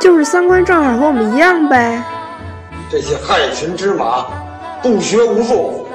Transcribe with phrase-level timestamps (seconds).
[0.00, 2.02] 就是三观正好和我们一样呗。
[2.90, 4.26] 这些害群之马，
[4.82, 5.88] 不学无术。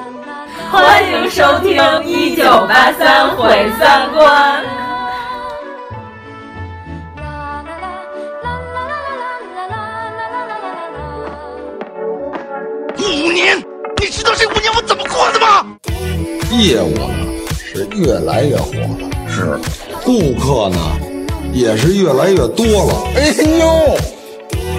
[0.71, 4.63] 欢迎收听《一九八三毁三观》。
[12.97, 13.57] 五年，
[14.01, 15.65] 你知道这五年我怎么过的吗？
[16.51, 17.13] 业务呢
[17.49, 19.59] 是越来越火了，是
[20.03, 20.77] 顾客呢
[21.53, 22.93] 也是越来越多了。
[23.15, 23.97] 哎呦，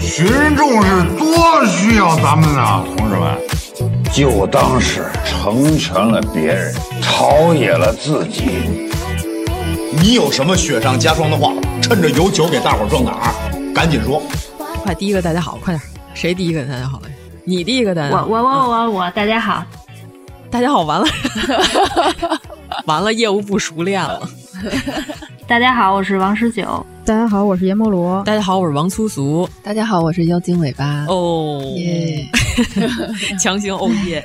[0.00, 3.36] 群众是多需要咱们啊，同志们！
[4.12, 8.90] 就当是成全了别人，陶冶了自己。
[10.00, 14.22] 你有什么雪上加霜的话，趁着有酒给大伙壮胆儿，赶紧说。
[14.82, 15.82] 快，第一个大家好，快点！
[16.14, 17.00] 谁第一个大家好？
[17.44, 18.26] 你第一个大家好。
[18.26, 19.64] 我我我我我，大家好。
[20.50, 21.06] 大家好，完了，
[22.86, 24.28] 完了，业务不熟练了。
[25.50, 26.86] 大家好，我是王十九。
[27.04, 28.22] 大家好，我是阎摩罗。
[28.22, 29.48] 大家好，我是王粗俗。
[29.64, 31.04] 大家好，我是妖精尾巴。
[31.08, 32.24] 哦耶，
[33.36, 34.24] 强行欧耶！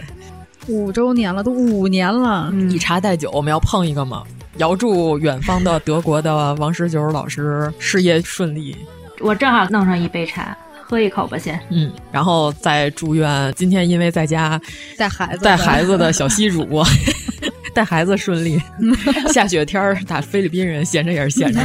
[0.67, 2.51] 五周年了，都五年了。
[2.53, 4.21] 嗯、以茶代酒，我们要碰一个吗？
[4.57, 8.77] 遥祝远方的德国的王十九老师事业顺利。
[9.19, 10.55] 我正好弄上一杯茶。
[10.87, 11.59] 喝一口吧，先。
[11.71, 14.61] 嗯，然后再祝愿今天因为在家
[14.95, 16.85] 带孩子带孩子的小西主播
[17.75, 18.59] 带孩子顺利。
[19.31, 21.59] 下雪天儿打菲律宾人闲着也是闲着，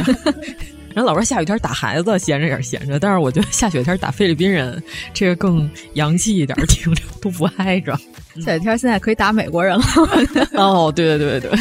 [0.93, 4.81] 人老说下雨天打孩子闲着也是闲着，但是我觉得下雪天打菲律宾人
[5.13, 7.97] 这个更洋气一点，听着都不挨着。
[8.35, 9.85] 下雪天现在可以打美国人了。
[10.53, 11.59] 哦，对对对对。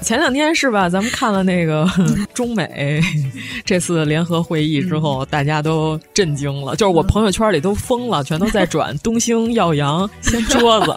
[0.00, 0.88] 前两天是吧？
[0.88, 1.84] 咱们看了那个
[2.32, 3.00] 中美
[3.64, 6.76] 这次联合会议之后，大家都震惊了。
[6.76, 10.94] 就是我朋友圈里都疯了，全都在转东兴耀阳掀桌子，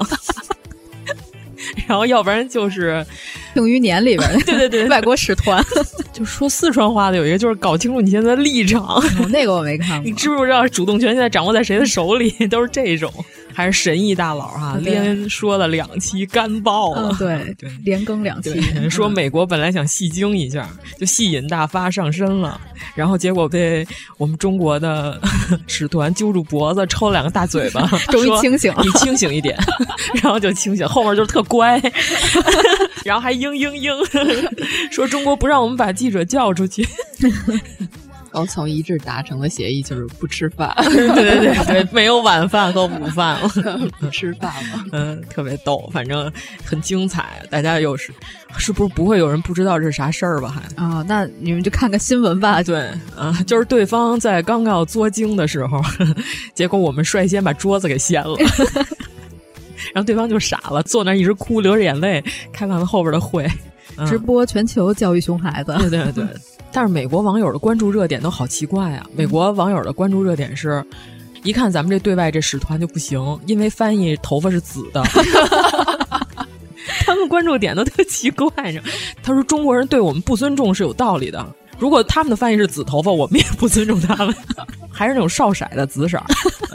[1.87, 2.91] 然后要不然就是
[3.53, 5.63] 《庆余年》里边对对对 外国使团，
[6.13, 8.81] 就说四川话的有一个就是搞清楚你现在的立场。
[8.83, 10.03] 哦、那个我没看过。
[10.09, 12.29] 你知不知道主动权现在掌握在谁的手里？
[12.47, 13.11] 都是这种。
[13.53, 18.61] 还是神医大佬哈、啊，连说了两期干爆了，嗯、对 对，连更两期。
[18.89, 22.59] 说美国本来想戏精一下，就戏瘾大发上身了，
[22.95, 23.85] 然后结果被
[24.17, 25.19] 我们中国的
[25.67, 29.57] 使团揪住脖子，抽了两个大嘴巴，终于清醒了，你清醒一点，
[30.21, 31.81] 然后就清醒，后面就是特乖，
[33.03, 36.87] 然后还嘤嘤嘤，说中国不让我们把记者叫出去。
[38.31, 43.49] 高层一致达成的协议就是不吃饭， 对对对对，没有晚饭和午饭了，
[43.99, 46.31] 不吃饭了， 嗯，特别逗，反正
[46.63, 47.45] 很精彩。
[47.49, 48.13] 大家有是
[48.57, 50.47] 是不是不会有人不知道这是啥事儿吧？
[50.49, 52.63] 还啊、哦，那你们就看个新闻吧。
[52.63, 55.81] 对啊，就是对方在刚要作精的时候，
[56.55, 58.35] 结果我们率先把桌子给掀了。
[59.93, 63.45] 然后对方就傻了，坐那一直哭，流着眼泪，开完了后边的会，
[63.97, 65.75] 嗯、直播全球教育熊孩子。
[65.79, 66.25] 对对对。
[66.73, 69.05] 但是美国网友的关注热点都好奇怪啊！
[69.13, 70.83] 美国网友的关注热点是，
[71.43, 75.03] 一看咱们这对外这使团就不行，因为翻译头发是紫的。
[77.05, 78.81] 他们关注点都特奇怪呢，
[79.21, 81.45] 他说中国人对我们不尊重是有道理的。
[81.77, 84.33] 如果他们的翻译是紫头发，我们也不尊重他们，
[84.91, 86.21] 还是那种少色的紫色，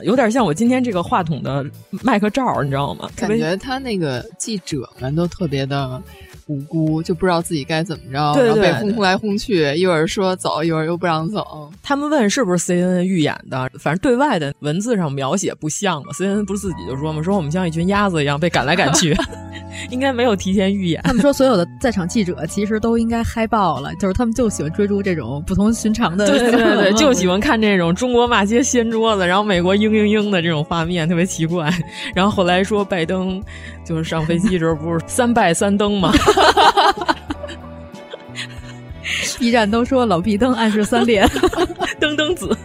[0.03, 3.09] 有点像我今天这个话筒的麦克罩，你知道吗？
[3.17, 6.03] 感觉他那个记者们都特别的。
[6.47, 11.69] 无辜就不知道自己该怎么着，对对对然后被轰来轰去，一会儿说走，一会儿又不让走。
[11.83, 16.13] 他们问是不是 CNN 预演的，反正对外的文字上描写不像嘛。
[16.19, 19.17] CNN 不是自己就说嘛，说我们像一群鸭子一样被赶来赶去，
[19.91, 21.03] 应该没有提前预演。
[21.03, 31.73] 他们说所有的在场记者其实都应该嗨爆了，就是他们就喜欢追逐这种不同寻常的，对对对 对，就喜欢看这种中国骂街掀桌子，然后美国嘤嘤嘤的这种画面，特别奇怪。
[32.15, 33.43] 然后后来说拜登
[33.85, 36.13] 就是上飞机时候不是三拜三登嘛。
[39.39, 41.29] B 站都说老毕登暗示三连，
[42.01, 42.57] 登登子，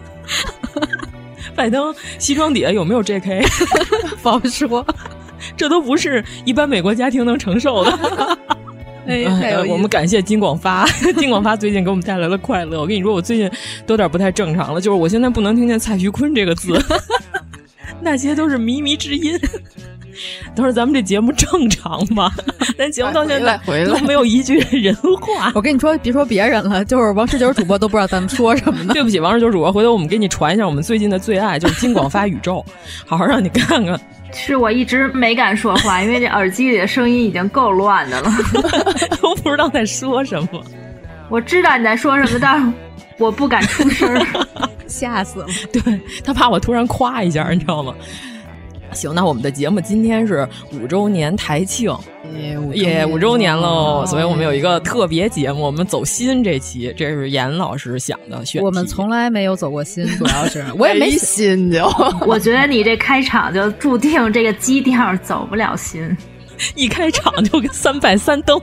[1.56, 3.46] 拜登西装底下有没有 JK？
[4.24, 4.86] 不好说，
[5.56, 8.38] 这都不是一般美国家庭能承受的。
[9.08, 10.86] 哎，呃、我们感谢金广发，
[11.18, 12.80] 金广发最近给我们带来了快乐。
[12.80, 13.50] 我跟你说，我最近
[13.86, 16.80] 都有点不太正常了，就是我现在不能听见蔡徐坤这个字，
[18.00, 19.38] 那些都是靡靡之音。
[20.56, 22.32] 当时咱们这节目正常吗？
[22.78, 25.52] 咱节目到现在回来都没有一句人话。
[25.56, 28.94] 我跟你说，别说别人了，就是王十九主播都不知道咱们说什么呢。
[28.96, 32.66] 对不起，王十九主播，回头我们给你传一下我们最近的最爱，就是金广发宇宙，
[33.06, 34.00] 好好让你看看。
[34.34, 38.32] 是我一直没敢说话，因为这耳机里的声音已经够乱的了，
[39.22, 40.64] 都不知道在说什么。
[41.30, 42.72] 我知道你在说什么，但是
[43.18, 44.26] 我不敢出声，
[44.88, 45.48] 吓死了。
[45.74, 47.94] 对他怕我突然夸一下，你知道吗？
[48.94, 51.96] 行，那我们的节目今天是五周年台庆，
[52.74, 58.66] 也五周年喽，所以我们有一个特别节目，我们走心这期，这是严老师想的选题。
[58.66, 61.86] 我们从来没有走过心，主要是 我也没心就。
[62.26, 66.16] 我觉得你这开场就注定这个基调走不了心，
[66.76, 68.60] 一开场就跟三拜三登。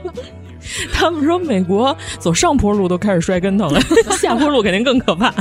[0.93, 3.81] 他们说美国走上坡路都开始摔跟头了，
[4.19, 5.33] 下坡路肯定更可怕。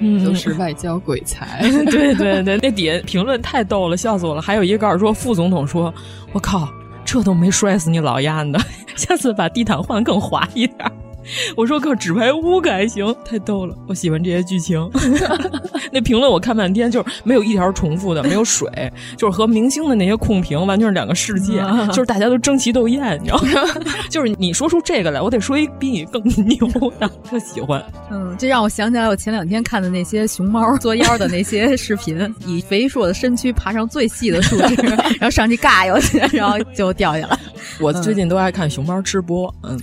[0.00, 1.60] 嗯，都是外交鬼才。
[1.90, 4.42] 对对对，那底下评论太逗了，笑死我了。
[4.42, 5.92] 还有一个告诉说，副总统说
[6.32, 6.68] ：“我靠，
[7.04, 8.60] 这都没摔死你老丫的，
[8.96, 10.92] 下次把地毯换更滑一点。”
[11.56, 14.88] 我说靠，纸牌屋可还行，太逗了，我喜欢这些剧情。
[15.92, 18.68] 那评论我看半天，就是没有一条重复的，没有水，
[19.16, 23.68] 就是和明星的那些控评完全是两个世界，就是大家都争奇斗艳，你知道吗？
[24.10, 26.56] 就是你说出这个来，我得说一比你更牛
[26.98, 27.82] 的，特喜欢。
[28.10, 37.38] 嗯，这让我想起来我前两天看的那些熊猫作妖的那些视频，以肥硕的身躯爬上最细的树枝，然后上去尬游去，然后就掉下来。
[37.80, 39.78] 我最近都爱看熊猫吃播，嗯。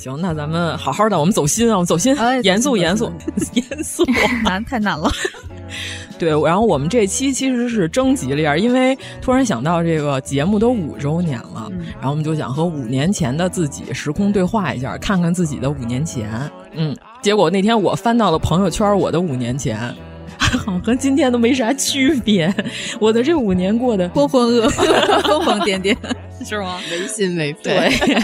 [0.00, 3.12] 行，那咱们好好的，我们走心啊，我们走心，严肃严肃
[3.52, 4.02] 严肃，
[4.42, 5.10] 难太难了。
[6.18, 16.50] 对，然后我们这期其实是征集了一下，因为突然想到这个节目都五周年了，嗯、然后我们就想和五年前的自己时空对话一下，看看自己的五年前。
[16.72, 19.94] 嗯，结果那天我翻到了朋友圈，我的五年前。
[20.40, 22.52] 好 和今天都没啥区别，
[22.98, 25.96] 我的这五年过得浑浑噩噩、 疯疯癫癫，
[26.44, 26.78] 是吗？
[26.90, 27.62] 没心没肺。
[27.62, 28.18] 对，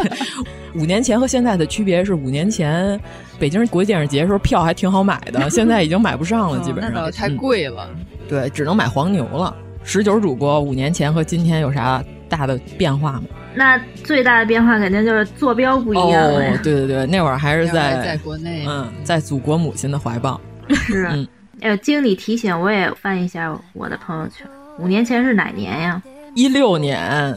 [0.74, 2.98] 五年前和现在的区别是，五年前
[3.38, 8.04] 北京国际电影节的时候票还挺好买的，现在已经买不上了，基本上、哦、太贵了、嗯。
[8.28, 9.54] 对，只能买黄牛了。
[9.84, 13.22] 十九主播五年前和今天有啥大的变化吗？
[13.54, 16.40] 那最大的变化肯定就是坐标不一样了。
[16.40, 20.40] 哦，对对对，那会儿还是在在国内，嗯，在祖国母亲的怀抱。
[20.70, 21.06] 是。
[21.12, 21.26] 嗯
[21.60, 24.46] 呃，经理提醒我也翻一下我的朋友圈，
[24.78, 26.02] 五年前是哪年呀？
[26.34, 27.34] 一六年，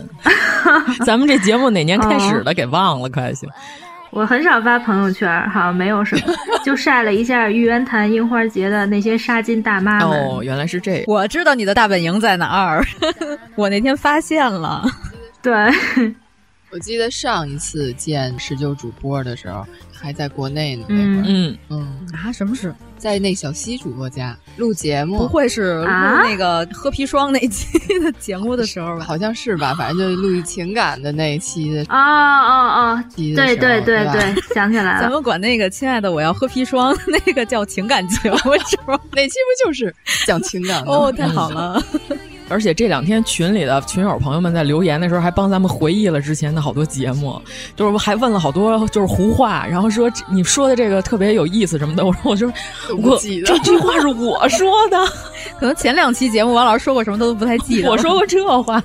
[1.06, 2.54] 咱们这节目哪年开始的？
[2.54, 3.50] 给忘了，可还行。
[4.12, 6.34] 我很少发朋友圈，好像没有什么，
[6.66, 10.10] 就晒了一下玉渊潭樱花节的那些纱巾大妈们。
[10.10, 11.04] 哦，原来是这样。
[11.08, 12.84] 我知道你的大本营在哪儿，
[13.56, 14.84] 我那天发现了。
[15.42, 15.54] 对，
[16.72, 19.66] 我记得上一次见十九主播的时候，
[20.00, 20.86] 还在国内呢。
[20.90, 22.74] 嗯嗯嗯啊，什么事？
[22.98, 27.68] 在那小西主播家录节目，不会是录那个喝砒霜那期
[28.00, 29.06] 的节目的时候吧？
[29.06, 31.86] 好像是吧，反正就是录一情感的那一期的。
[31.88, 35.02] 啊啊啊，对对对对对，想起来了。
[35.02, 36.94] 咱们管那个“亲爱的，我要喝砒霜”
[37.26, 39.00] 那个叫情感节目是吗？
[39.16, 40.92] 那期不就是讲情感的？
[40.92, 41.82] 哦，太好了。
[42.50, 47.40] 而且这两天群里的群友朋友们在留言的时候，还帮咱们回忆了之前的好多节目，
[47.76, 52.06] 就是还问了好多就是胡话，然后说你说的这个特别有意思什么的。
[52.06, 52.54] 我说 我说
[52.98, 54.98] 我这句话是我说的，
[55.60, 57.90] 可能前两期节目王老师说过什么他都不太记得。
[57.90, 58.82] 我说过这话，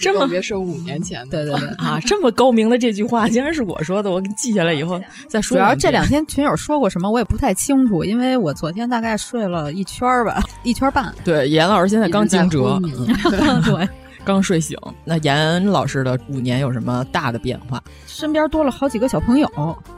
[0.00, 5.56] 这么别是五年前的，对对对啊，这么高明的这句话竟然是我说的，我给记下来以后再说。
[5.56, 11.12] 主要这两天群友说过什么我也不太清楚，因为我昨天大概睡了一圈吧，一圈半。
[11.24, 12.80] 对，严老师现在刚惊蛰。
[13.62, 13.88] 对，
[14.24, 14.78] 刚睡醒。
[15.04, 17.82] 那严老师的五年有什么大的变化？
[18.06, 19.50] 身边多了好几个小朋友。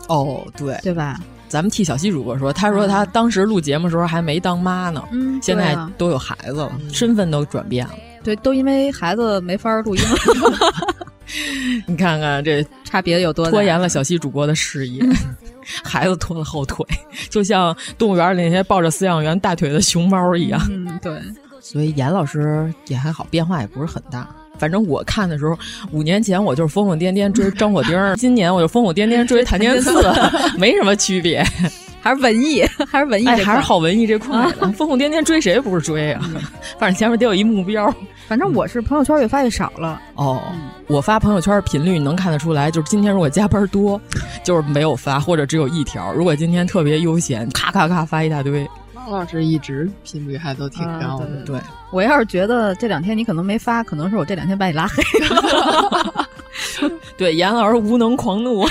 [0.08, 1.18] 哦，对，对吧？
[1.48, 7.94] 咱们替小西主播说，他说他当时录节目的时候还没当妈呢，嗯，现在都有孩子了，身份都转变了。
[8.24, 10.96] 对，都因为孩子没法录音了。
[11.86, 13.50] 你看看这差别有多大？
[13.52, 15.00] 拖延了小西主播的事业，
[15.84, 16.84] 孩子拖了后腿，
[17.30, 20.60] 就像动物园里那些抱着饲养员大腿的熊猫一样。
[20.68, 21.12] 嗯，对。
[21.68, 24.28] 所以严老师也还好，变化也不是很大。
[24.56, 25.58] 反正我看的时候，
[25.90, 29.92] 五年前我就是疯疯癫癫追张火丁，今年我就疯疯癫癫追谭健次，
[30.56, 31.44] 没什么区别，
[32.00, 34.72] 还是文艺，还是文艺，哎，还是好文艺这块的。
[34.74, 36.22] 疯疯癫癫追谁不是追啊？
[36.78, 37.92] 反正前面得有一目标。
[38.28, 40.00] 反正我是朋友圈越发越少了。
[40.14, 40.40] 哦，
[40.86, 44.00] 我发朋友圈频率能看得出来，就是今天如果加班多，
[44.44, 48.64] 就是没有发，或者只有一条；如果今天特别悠闲，咔咔咔发一大堆。
[49.06, 51.60] 王老师一直频率还都挺高的，嗯、对。
[51.92, 56.26] 我要是觉得这两天你可能没发，可能是我这两天把你拉黑了。
[57.16, 58.66] 对，严老师无能狂怒，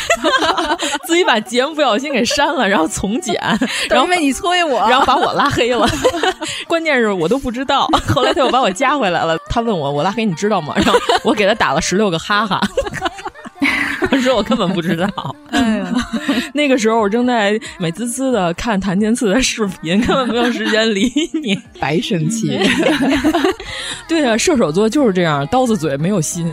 [1.07, 3.35] 自己把节目不小心给删了，然后重剪，
[3.89, 5.87] 然后因为你催我，然后把我拉黑了。
[6.67, 9.37] 关键是我都不知道，后来他又把我加回来了。
[9.49, 10.73] 他问我我拉黑你知道吗？
[10.75, 12.59] 然后我给他打了十六个哈哈。
[14.11, 15.87] 我说我根本不知道，哎呀，
[16.53, 22.47] 那个时候我正在美滋滋的看谭健次的视频，根本没有时间理你， 白生气。
[24.07, 26.51] 对呀、啊，射手座就是这样，刀子嘴没有心。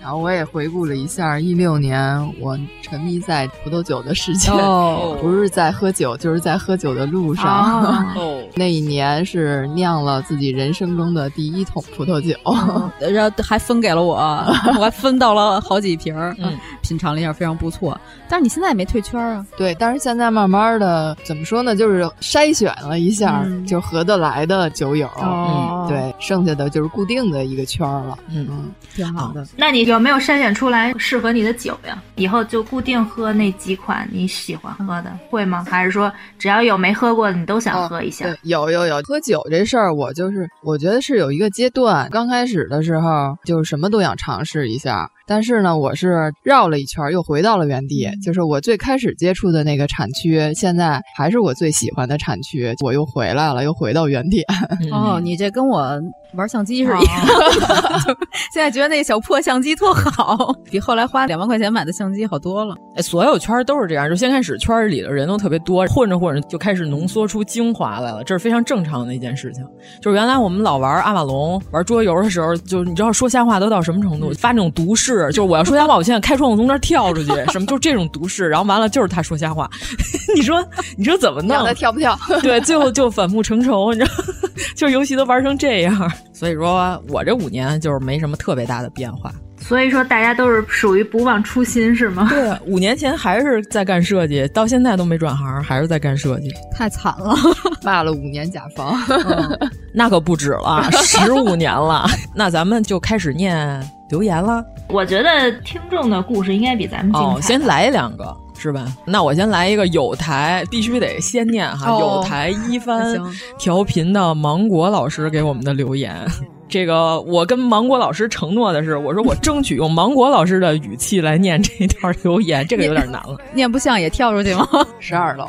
[0.00, 8.14] 然后我也回顾了一下一六年我沉迷在葡萄酒的世界，哦、不是在喝酒，就是在喝酒的路上。
[8.14, 17.98] 哦、那一年是酿了自己人生中的第一桶葡萄酒，哦、然后还分给了我，我还分到了好几瓶儿，嗯，品尝了一下，非常不错。
[18.28, 19.46] 但是你现在也没退圈啊？
[19.56, 21.74] 对，但是现在慢慢的怎么说呢？
[21.74, 29.46] 就是筛选了一下，嗯、就合得来的酒友，哦、嗯，对，剩下的就是固定的一个圈了，嗯嗯，挺好的。
[29.56, 32.02] 那你有没有筛选出来适合你的酒呀？
[32.16, 35.64] 以后就固定喝那几款你喜欢喝的，会吗？
[35.68, 38.28] 还是说只要有没喝过的你都想喝一下？
[38.28, 45.10] 哦、有有有，喝酒这事儿我就是我觉得是有一个阶段，刚开始的时候就是什么都想尝试一下。
[45.30, 48.10] 但是呢，我是绕了一圈，又回到了原地。
[48.20, 54.44] 就是我最开始接触的那个产区，现在还是我最喜欢的产区，我又回来了，又回到原点。
[54.90, 56.02] 哦，你这跟我
[56.34, 58.16] 玩相机是一样的，
[58.52, 62.74] 现在觉得那小破相机特好，比后来花两万块钱买的相机好多了。
[62.96, 69.64] 哎，所有圈都是这样，就先开始圈里的人都特别多，混着混着就开始浓缩出精华来了，这是非常正常的一件事情。
[70.00, 75.26] 就是原来我们老玩阿瓦隆、玩桌游的时候，就你知道说瞎话都到什么程度，发那种毒誓。
[75.28, 79.68] 就是我要说瞎话，我现在开窗户从这儿跳出去，什么就这种毒誓，然后完了就是他说瞎话，
[80.34, 80.64] 你说
[80.96, 81.56] 你说怎么弄？
[81.64, 82.18] 他跳不跳？
[82.42, 84.12] 对，最后就反目成仇，你知道，
[84.74, 86.10] 就是游戏都玩成这样。
[86.32, 89.32] 所以说我这五年就是没什么特别大的变化。
[89.58, 92.26] 所以说大家都是属于不忘初心是吗？
[92.30, 97.36] 对，五年前还是在干设计，到现在都没转行，还是在干设计，太惨了，
[97.84, 102.06] 骂了五年甲方，嗯、那可不止了，十五年了。
[102.34, 104.64] 那咱们就开始念留言了。
[104.88, 107.28] 我觉得听众的故事应该比咱们精彩。
[107.28, 108.34] 哦，先来两个。
[108.60, 108.86] 是吧？
[109.06, 111.90] 那我先来一个有台，必须得先念哈。
[111.90, 113.18] 哦、有台一番
[113.58, 116.14] 调频的芒果老师给我们的留言，
[116.68, 123.36] 这个我跟芒果老师承诺的是，我说我争取用芒果老师的语气来念这条留言，这个有点难了。
[123.54, 124.68] 念不像也跳出去吗？
[124.98, 125.48] 十二楼，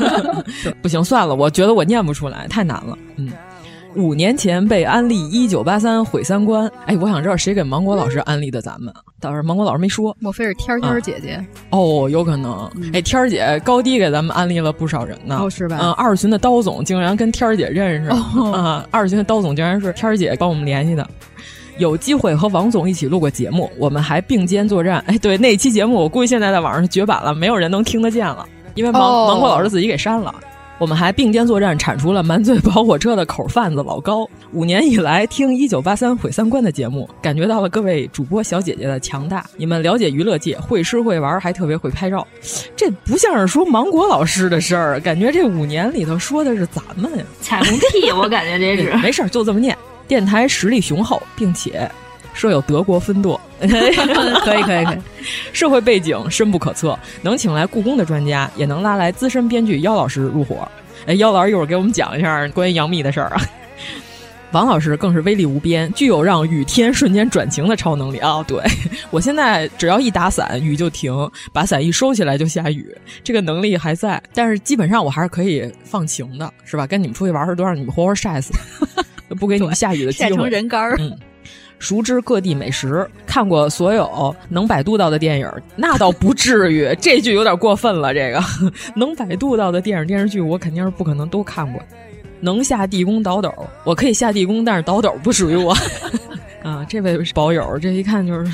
[0.82, 2.96] 不行，算了，我觉得我念不出来，太难了。
[3.16, 3.32] 嗯。
[3.98, 11.32] 五年前被安利一九八三毁三观，哎，我想知道谁给芒果老师安利的咱们，倒是芒果老师没说，莫非是天天姐姐？
[11.32, 12.70] 啊、哦，有可能。
[12.76, 15.78] 嗯、哎，天儿姐高低给咱们安利了不少人呢，哦，是吧？
[15.82, 21.04] 嗯，二群的刀总竟然跟天儿姐认识，哦、啊，二群的刀总竟然是天儿姐帮我们联系的。
[21.78, 25.02] 有机会和王总一起录过节目，我们还并肩作战。
[25.08, 30.32] 哎，对，那期节目我估计现在在网上绝版了，没有人能听得见了，因为芒、哦、芒果老师自己给删了。
[30.78, 34.28] 我们还并肩作战，铲除了满嘴跑火车的口贩子老高。
[34.52, 39.44] 五年以来，听一九八三毁三观的节目，感觉到了各位主播小姐姐的强大。
[39.56, 42.24] 你们了解娱乐界，会吃会玩，还特别会拍照。
[42.76, 47.24] 这不像是说芒果老师的事儿，感觉这五年里头说的是咱们呀。
[47.40, 49.76] 彩虹屁，我感觉这是 没事儿，就这么念。
[50.06, 51.90] 电台实力雄厚，并且
[52.38, 53.38] 设有德国分舵。
[53.60, 54.98] 可以可以可以，
[55.52, 60.66] 社会背景深不可测，能请来故宫的专家，也能拉来资深编剧妖老师入伙。
[61.06, 63.42] 哎，妖老师一会儿给我们讲一下关于杨幂的事儿啊。
[64.52, 68.44] 王老师更是威力无边，具有让雨天瞬间转晴的超能力啊、哦！
[68.48, 68.62] 对
[69.10, 74.22] 我现在只要一打伞，雨就停；把伞一收起来就下雨，这个能力还在。
[74.32, 76.86] 但是基本上我还是可以放晴的，是吧？
[76.86, 78.54] 跟你们出去玩时都让你们活活晒死，
[79.38, 80.30] 不给你们下雨的机会。
[80.30, 80.96] 晒成人干儿。
[80.98, 81.14] 嗯。
[81.78, 86.92] 熟知各地美食，看过所有能百度到的电影，那倒不至于。
[87.00, 88.12] 这句有点过分了。
[88.12, 88.42] 这个
[88.96, 91.80] 能百度到的电影电视剧，我肯定是不可能都看过。
[92.40, 93.52] 能下地宫倒斗，
[93.84, 95.76] 我可以下地宫，但是倒斗不属于我。
[96.62, 98.50] 啊，这位宝友，这一看就是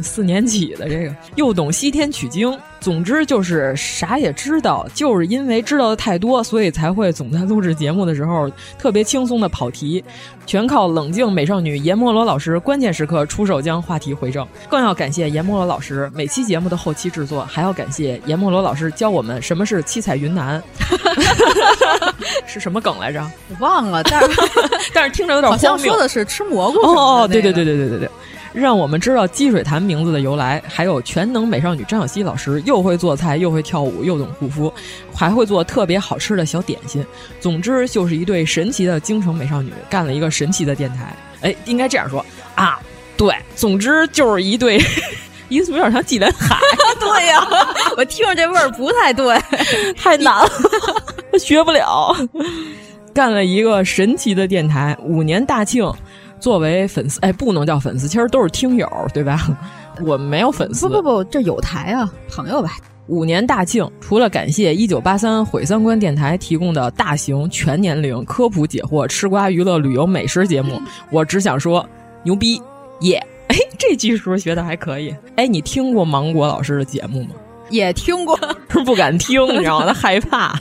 [0.00, 2.56] 四年起的，这个又懂西天取经。
[2.80, 10.02] 总之就是啥也知道，就是因为知道的太多，所以才会总在录制节目的时候特别轻松的跑题，
[10.46, 14.46] 全靠冷静美少女阎摩罗老师关键时刻出手将话题回正。
[14.68, 20.62] 更要感谢阎摩罗老师每期节目的后期制作，还要感谢阎摩罗老师教我们什么是七彩云南，
[22.46, 23.24] 是什么梗来着？
[23.50, 24.40] 我忘了，但是
[24.92, 27.60] 但是听着有点好像荒谬说的是吃蘑菇哦，对对对。
[27.60, 28.10] 对对对对对。
[28.52, 34.72] 让我们知道积水潭名字的由来，还有全能美少女张小希老师又会做菜，又会跳舞，又懂护肤，
[35.14, 37.04] 还会做特别好吃的小点心。
[37.40, 41.14] 总之就是一对神奇的京城美少女，干了一个神奇的电台。
[41.42, 42.80] 哎，应该这样说啊，
[43.16, 44.78] 对，总之就是一对，
[45.48, 46.56] 意思有点像纪连海。
[46.98, 49.38] 对呀、啊，我听着这味儿不太对，
[49.96, 50.50] 太难了，
[51.38, 52.14] 学不了。
[53.14, 55.90] 干了一个神奇的电台，五年大庆。
[56.40, 59.56] 作为粉丝，哎，不能叫粉丝，其实都是听友，对吧？
[60.02, 60.88] 我们没有粉丝。
[60.88, 62.76] 不不不，这有台啊，朋友吧。
[63.06, 70.80] 五年大庆，除了感谢一九八三毁三观电台提供的大型全年龄科普解惑、吃瓜娱乐旅游美食节目，
[71.10, 71.84] 我只想说
[72.22, 72.62] 牛逼
[73.00, 73.20] 耶！
[73.48, 75.12] 哎，这句是不是学的还可以？
[75.34, 77.30] 哎，你听过芒果老师的节目吗？
[77.68, 79.86] 也听过，是不敢听，你知道吗？
[79.86, 80.54] 他害怕。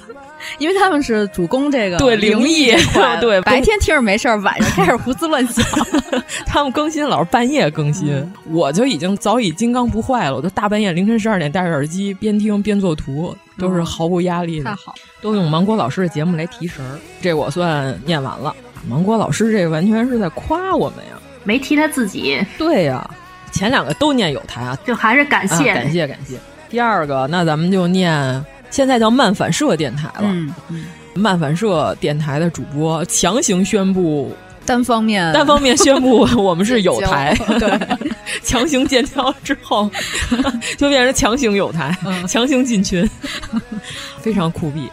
[0.58, 2.72] 因为他们是主攻这个对灵异
[3.22, 5.66] 对白天听着没事儿，晚上开始胡思乱想。
[6.46, 14.66] 他们更新老是半夜更新，嗯、我就已经早已金刚不坏了，我就大半夜凌晨十二点戴着耳机边听边做图，都是毫无压力的。
[14.66, 18.56] 太好，都用芒果老师的节目来提神儿，这我算念完了。
[18.88, 22.40] 芒果老师这完全是在夸我们呀，没提他自己。
[22.58, 23.10] 对呀，
[23.52, 26.38] 前两个都念有他啊，就还是感谢、啊、感谢感谢。
[26.70, 28.46] 第二个，那咱们就念。
[28.70, 34.36] 现在叫漫反射电台了，嗯嗯、漫反射电台的主播强行宣布
[34.66, 37.98] 单方面单方面宣布 我们是有台， 对，
[38.44, 39.90] 强行建交之后
[40.78, 43.08] 就变成强行有台，嗯、强行进群，
[44.22, 44.88] 非常酷毙。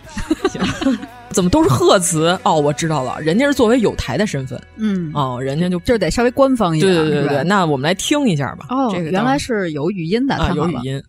[1.31, 2.55] 怎么都是贺词哦？
[2.55, 7.45] 我知道了，人家是作为有台的身份，嗯哦，人家就就得稍微官方一点，对对对对。
[7.45, 8.65] 那我们来听一下吧。
[8.71, 11.03] 哦，这个原来是有语音的，啊，有语音。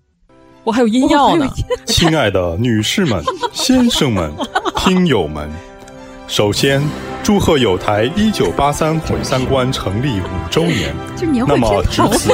[0.67, 1.47] 我还有音药呢，
[1.87, 4.29] 亲爱的女士们、先生们、
[4.75, 5.49] 听友们，
[6.27, 6.83] 首先
[7.23, 10.93] 祝贺有台一九八三毁三观成立五周年。
[11.47, 12.33] 那么值此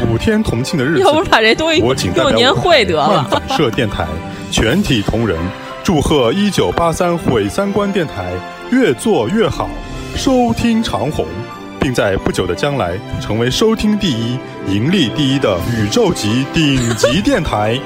[0.00, 3.06] 普天同庆的日子，要不把这东西我仅代表年会得了。
[3.06, 4.06] 漫反射电台
[4.50, 5.36] 全体同仁，
[5.82, 8.32] 祝贺一九八三毁三观电台
[8.70, 9.68] 越做越好，
[10.16, 11.26] 收听长虹。
[11.84, 17.78] 并在不久的将来成为收听第一、盈利第一的宇宙级顶级电台，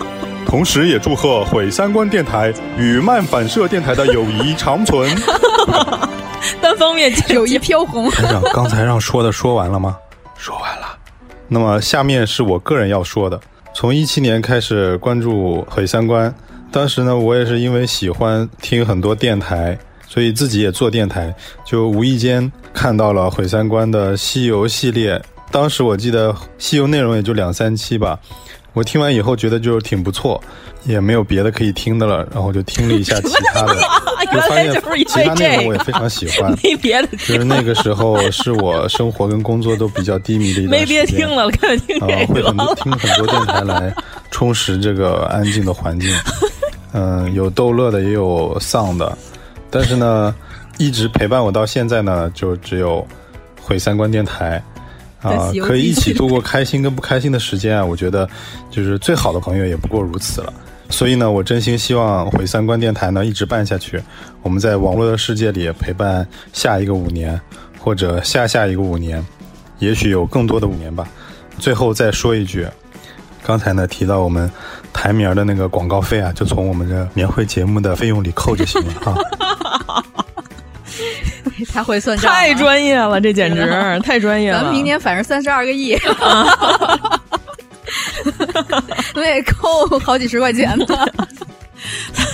[0.46, 5.10] 同时也祝贺毁三观电台与漫反射电台的友谊长存。
[6.62, 8.08] 单方面友谊飘红。
[8.08, 9.96] 台长，刚才让说的说完了吗？
[10.36, 10.96] 说完了。
[11.48, 13.40] 那么下面是我个人要说的。
[13.74, 16.32] 从一七年开始关注毁三观，
[16.70, 19.76] 当时呢，我也是因为喜欢听很多电台。
[20.08, 21.32] 所以自己也做电台，
[21.64, 25.20] 就无意间看到了毁三观的西游系列。
[25.50, 28.18] 当时我记得西游内容也就两三期吧，
[28.72, 30.42] 我听完以后觉得就挺不错，
[30.84, 33.74] 也没有别的可以听的了，然后就听了一下其他的，
[34.32, 34.72] 就发现
[35.06, 36.50] 其他内容我也非常喜欢。
[36.62, 41.00] 没别的，就是那个时候是我生活跟工作都比较低迷的一段时间。
[41.00, 43.94] 没别听了，开始听会很多听很多电台来
[44.30, 46.14] 充实这个安静的环境。
[46.92, 49.16] 嗯，有逗乐的，也有丧的。
[49.70, 50.34] 但是呢，
[50.78, 53.06] 一直陪伴我到现在呢，就只有
[53.60, 54.62] 毁三观电台
[55.20, 57.84] 啊，可以一起度过开心跟不开心的时间啊。
[57.84, 58.28] 我觉得，
[58.70, 60.52] 就是最好的朋友也不过如此了。
[60.90, 64.02] 所以呢，我真心希望毁三观电台呢一直办下去。
[64.42, 67.38] 我们在网络的世界里陪伴下一个五年，
[67.78, 69.22] 或者下下一个五年，
[69.80, 71.06] 也许有更多的五年吧。
[71.58, 72.66] 最后再说一句，
[73.42, 74.50] 刚才呢提到我们
[74.94, 79.14] 台名的那个广告费啊，就从我们的年会节目的费用里扣就行了啊。
[81.72, 83.66] 太会算账，太专业了，这简直
[84.04, 84.58] 太专业了。
[84.58, 85.96] 咱们明年反正三十二个亿，
[89.14, 90.86] 那得扣好几十块钱呢。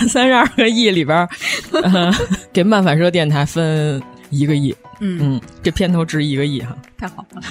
[0.09, 1.27] 三十二个亿里边，
[1.71, 2.11] 呃，
[2.51, 4.75] 给漫反射电台分一个亿。
[4.99, 7.41] 嗯嗯，这片头值一个亿哈，太好了。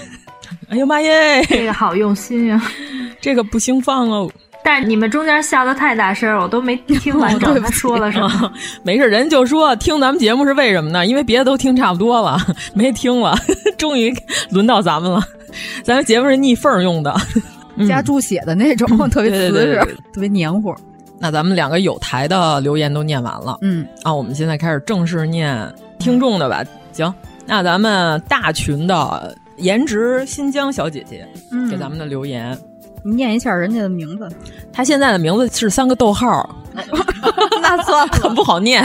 [0.69, 2.63] 哎呀妈耶，这个好用心呀、啊，
[3.21, 4.31] 这个不兴放哦。
[4.65, 8.53] 但是你们中间笑的太大声，我都没听完 整他说了什么。
[8.83, 11.07] 没事，人就说听咱们节目是为什么呢？
[11.07, 12.39] 因为别的都听差不多了，
[12.73, 13.37] 没听了，
[13.77, 14.11] 终于
[14.51, 15.21] 轮到咱们了。
[15.85, 17.15] 咱们节目是逆缝用的，
[17.87, 20.75] 加注血的那种，特别瓷实，特别黏糊。
[21.19, 26.65] 那咱们两个有台的留言都念完了，嗯啊，我们现在开始正式念听众的吧。
[26.93, 27.13] 行，
[27.47, 32.59] 那咱们大群的颜值新疆小姐姐、嗯、给咱们的留言。
[33.05, 34.29] 你念一下人家的名字，
[34.73, 36.49] 他现在的名字是三个逗号，
[37.63, 38.83] 那算了，很 不好念。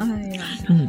[0.00, 0.88] 哎呀，嗯，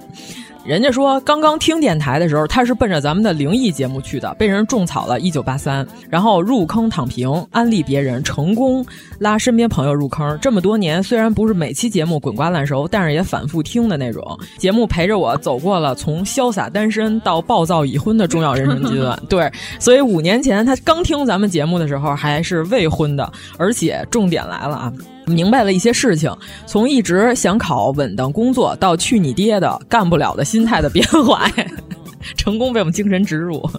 [0.68, 8.86] 人家说刚刚听电台的时候，他是奔着咱们的灵异节目去的，被人种草了一九八三，然后入坑躺平，安利别人，成功
[9.18, 10.38] 拉身边朋友入坑。
[10.42, 14.22] 这么多年，虽然不是每期节目滚瓜烂熟，但是也反复听的那种。
[14.58, 19.18] 节目陪着我走过了从潇洒单身到暴躁已婚的重要人生阶段。
[19.30, 19.50] 对，
[19.80, 24.92] 所以五年前他刚听咱们节目的时候还是未婚的，而且重点来了啊。
[25.28, 26.36] 明白了一些事情，
[26.66, 31.50] 从一直想考稳当工作到去你爹的干不了的心态的变化，
[32.36, 33.70] 成功被我们精神植入。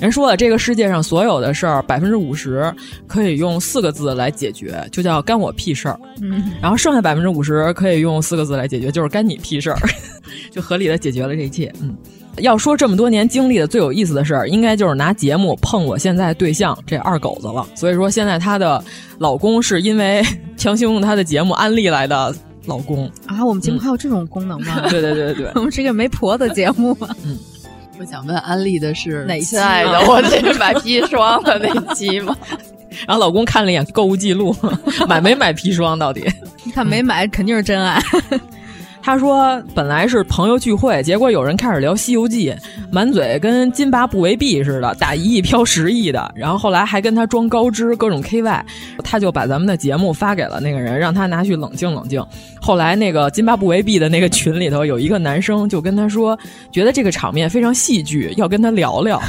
[0.00, 2.74] 人说了，这个世界上所有的事儿，百分之五十
[3.06, 5.98] 可以用四个字来解决，就叫干我屁事儿。
[6.20, 9.78] 嗯，然后剩下百分之五十可以用四个字来解决，就是干你屁事儿，
[10.50, 11.72] 就合理的解决了这一切。
[11.80, 11.96] 嗯。
[12.38, 17.66] 要说这么多年经历的最有意思的事儿，应该就是拿节目碰我现在对象这二狗子了。
[17.74, 18.82] 所以说，现在她的
[19.18, 20.22] 老公是因为
[20.56, 22.34] 强行用她的节目安利来的
[22.66, 23.44] 老公啊。
[23.44, 24.80] 我们节目还有这种功能吗？
[24.84, 26.96] 嗯、对对对对， 我们是一个媒婆的节目。
[27.24, 27.38] 嗯，
[27.98, 32.36] 我想问安利的是哪亲爱的，我这是买砒霜的那期吗？
[33.06, 34.54] 然后老公看了一眼购物记录，
[35.08, 35.98] 买没买砒霜？
[35.98, 36.24] 到底？
[36.62, 38.00] 你看没买，肯定是真爱。
[39.04, 42.50] 他说：“本来是朋友聚会，结果有人开始聊《西游记》，
[42.90, 46.32] 满嘴跟津巴布韦币似的，打一亿飘十亿的。
[46.34, 48.62] 然后后来还跟他装高知，各种 KY，
[49.02, 52.24] 他就把咱们的节目发给了那个人，让他拿去冷静冷静。
[52.58, 56.38] 后来那个津巴布韦币的那个群里头有一个男生就跟他说，
[56.72, 59.20] 觉得这个场面非常戏剧，要跟他聊聊。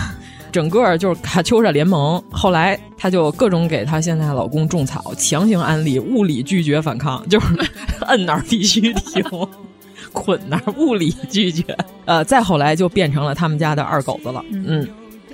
[0.55, 2.23] 整个就是卡秋莎联盟。
[2.31, 7.47] 后来她就各种给她现在老公种草，强行安利，物理拒绝反抗，就是
[8.07, 9.21] 摁那儿必须停。
[10.13, 11.61] ”捆那儿，物理拒绝。
[12.05, 14.41] 呃，再后来就变成了他们家的二狗子了。
[14.49, 14.87] 嗯，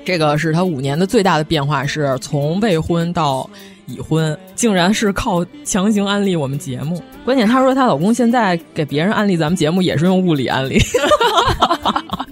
[0.03, 3.47] 这个是她五年的最大的变化，是从未婚到
[3.85, 6.99] 已婚，竟然是靠强行安利我们节目。
[7.23, 10.79] 关键她说她老公现在给别人安利咱们节目也是用物理安利，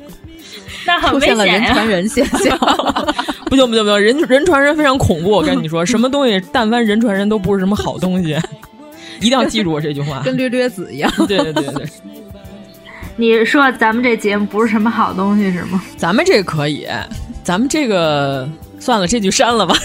[0.90, 2.58] 那很出现了危险呀人传人现象。
[3.50, 5.30] 不行不行不行，人人传人非常恐怖。
[5.32, 8.38] 我跟你说，什么东西但凡人传人都不是什么好东西，
[9.22, 10.22] 一定要记住我这句话。
[10.24, 11.12] 跟略略子一样。
[11.28, 11.86] 对对对对。
[13.16, 15.84] 你说咱们这节目不是什么好东西是吗？
[15.98, 16.88] 咱们这个可以，
[17.44, 18.48] 咱们这个
[18.80, 19.76] 算了，这句删了吧。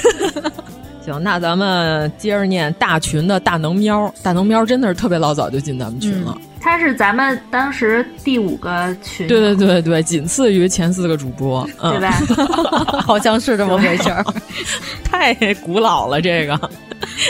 [1.05, 4.13] 行，那咱们接着念大群的大能喵。
[4.23, 12.11] 大能喵真的是特别老早就进咱们群了，他是咱们当时第五个群，对对对对，仅次于前四个主播，嗯、对吧？
[13.05, 14.25] 好像是这么回事儿，
[15.05, 16.59] 太古老了这个。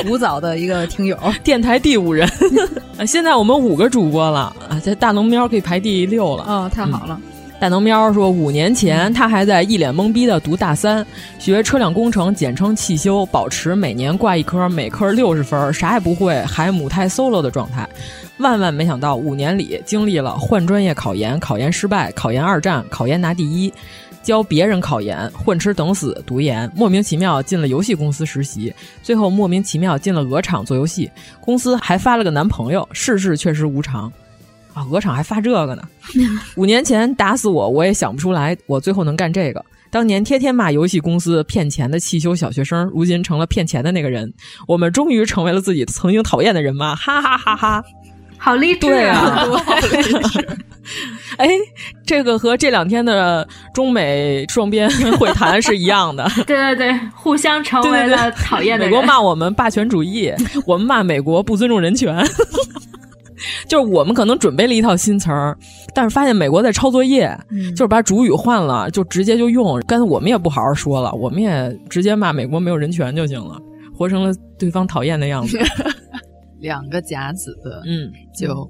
[0.07, 2.29] 古早的一个听友，电台第五人，
[3.07, 4.81] 现在我们五个主播了啊！
[4.85, 7.19] 这大能喵可以排第六了，哦，太好了。
[7.21, 7.34] 嗯、
[7.65, 11.03] 大能喵说，五年前他还在一脸懵逼的读大三，
[11.39, 17.89] 学车辆工程，简称汽修，保持每年挂一科，每科六十分，啥也不会，还母胎 solo 的状态。
[18.37, 23.73] 万万没想到，五年里经历了换专业考研，考研失败，考研二战，考研拿第一。
[24.23, 34.13] 教别人考研，混吃等死读研，莫名其妙进了游戏公司实习，最后莫名其妙进了鹅厂做游戏，公司还发了个男朋友，世事确实无常，
[34.75, 35.83] 啊，鹅厂还发这个呢。
[36.57, 39.65] 五年前打死我，我也想不出来，我最后能干这个。
[39.91, 44.33] 当年天天骂游戏公司骗钱的汽修小学生，如今成了骗钱的那个人。
[44.67, 46.97] 我们终于成为了自己曾经讨厌的人吗？
[46.97, 47.85] 哈哈哈哈！
[48.37, 49.47] 好励志 对啊！
[51.39, 51.49] 哎，
[52.05, 56.29] 这个和这两天的中美双边 会谈是一样的。
[56.45, 58.93] 对对对，互相成为了讨厌的人。
[58.93, 60.33] 美国骂我们霸权主义，
[60.67, 62.23] 我们骂美国不尊重人权。
[63.69, 65.57] 就是我们可能准备了一套新词儿，
[65.95, 69.81] 但是发现美国在抄作业，嗯、就是把主语换了，就直接就用。
[69.87, 73.59] 刚才我们也不好好说了，我们也直接骂美国没有人权就行了，
[73.97, 75.59] 活成了对方讨厌的样子。
[76.61, 77.55] 两个甲子，
[77.85, 78.69] 嗯，就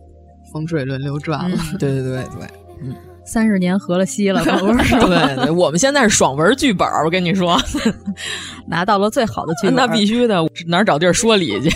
[0.52, 1.56] 风水轮流转了。
[1.72, 2.48] 嗯、 对对对对，
[2.82, 2.92] 嗯，
[3.24, 4.98] 三十年合了西了，不是？
[4.98, 7.56] 对对，我们现在是爽文剧本，我跟你说，
[8.66, 11.70] 拿到了最好的剧本，那必须的，哪儿找地儿说理去？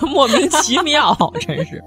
[0.06, 1.82] 莫名其妙， 真是。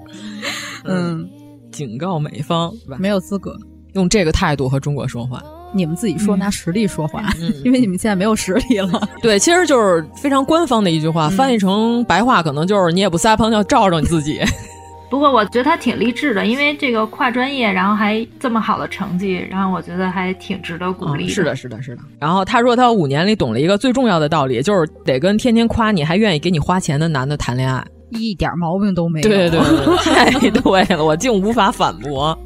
[0.84, 1.28] 嗯，
[1.70, 3.56] 警告美方没有资格
[3.94, 5.42] 用这个态度和中国说话。
[5.74, 9.08] 你们自己说，拿实力说话，嗯、因为你们现在没有实力了。
[9.22, 14.38] 对，其实就是非常官方的一句话，嗯、翻译成白话可能就是你也不撒泡尿照照你自己。
[15.08, 21.28] 不过我觉得他挺励志的，因为这个跨专业，然后还这么好的成绩，然后我觉得还挺值得鼓励、嗯。
[21.28, 22.02] 是的，是的，是的。
[22.18, 27.82] 然后他说他五年里懂了一个最重要的道理，就是得跟天天夸你还愿意给你花钱的男的谈恋爱。
[28.20, 29.28] 一点毛病都没有。
[29.28, 32.36] 对对对，太 对了，我竟无法反驳。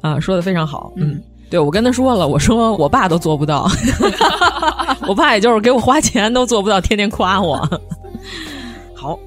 [0.00, 0.92] 啊，说的非常好。
[0.96, 3.68] 嗯，对我跟他说了，我说我爸都做不到，
[5.06, 7.56] 我爸也就是给我花钱都做不到，天天夸我。
[8.94, 9.18] 好，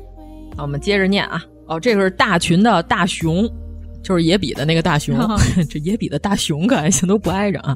[0.55, 1.43] 那我们接着念啊。
[1.67, 3.49] 哦，这个是大群的大熊，
[4.03, 5.15] 就是野比的那个大熊。
[5.69, 7.75] 这野比的大熊可还行，都不挨着啊。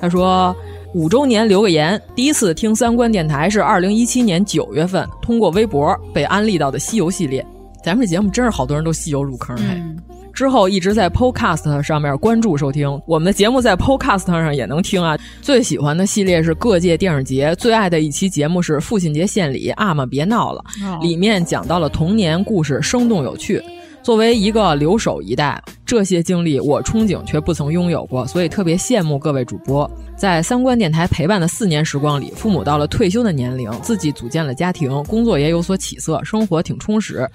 [0.00, 0.54] 他说。
[0.94, 7.44] 五周年留个言，第一次听三观电台是二零一七年九月份，通过微博被安利到的西游系列。
[7.82, 9.74] 咱们这节目真是好多人都西游入坑哎。
[9.74, 9.98] 嗯、
[10.32, 15.18] 之后一直在 Podcast 上面关注收听，我们的节目在 Podcast 上也能听啊。
[15.42, 23.60] 最喜欢的系列是各界电影节，最爱的一期节目是父亲节献礼，阿玛别闹了，哦、里面讲到了童年故事，生动有趣。
[24.04, 29.90] 作为一个留守一代，这些经历我憧憬却不曾拥有过，所以特别羡慕各位主播。
[30.14, 37.26] 在三观电台陪伴的四年时光里，父母到了退休的年龄，自己组建了家庭，工作也有所起色，生活挺充实。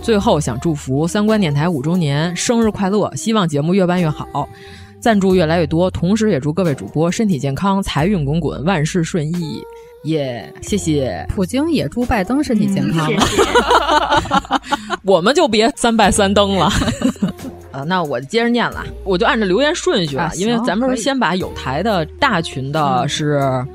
[0.00, 4.48] 最后想祝福三观电台五周年生日快乐，希望节目越办越好，
[4.98, 9.62] 赞助越来越多，同时也祝各位主播身体健康，财运滚滚，万事顺意。
[10.04, 11.26] 耶、yeah,，谢谢。
[11.34, 13.10] 普京也祝拜登身体健康。
[13.10, 13.42] 嗯、谢谢。
[15.04, 16.70] 我们就别三拜三登了。
[17.70, 23.68] 啊，那我就接着念了，我就按照留言顺序啊，因为咱们是先把有台的大群的是，嗯、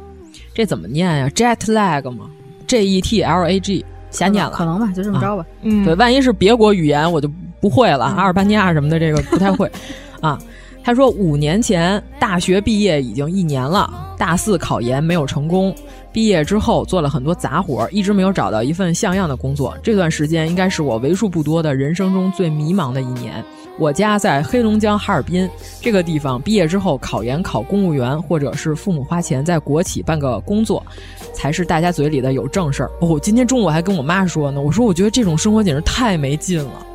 [0.53, 2.29] 这怎么念呀？Jet lag 吗
[2.65, 5.43] ？J E T L A G，瞎念了，可能吧，就这么着吧。
[5.43, 9.69] 啊、嗯，对，万一是别国语言，我就不会了，阿尔巴尼亚什么的这个不太会
[10.21, 10.39] 啊。
[10.81, 15.75] 他说五年前大学毕业已经一年了，大四考研没有成功。
[16.11, 19.77] 毕业之后做了很多杂活，一直没有找到一份像样的工作。
[19.83, 23.43] 这段时间应该是我为数不多的人生中最迷茫的一年。
[23.77, 30.83] 我家在黑龙江哈尔滨这个地方，毕业之后考研考公务员，或者是父母花钱在国企办个工作，
[31.31, 32.91] 才是大家嘴里的有正事儿。
[32.99, 36.85] 哦，今天中午还跟我妈说呢，我说我觉得这种生活简直太没劲了，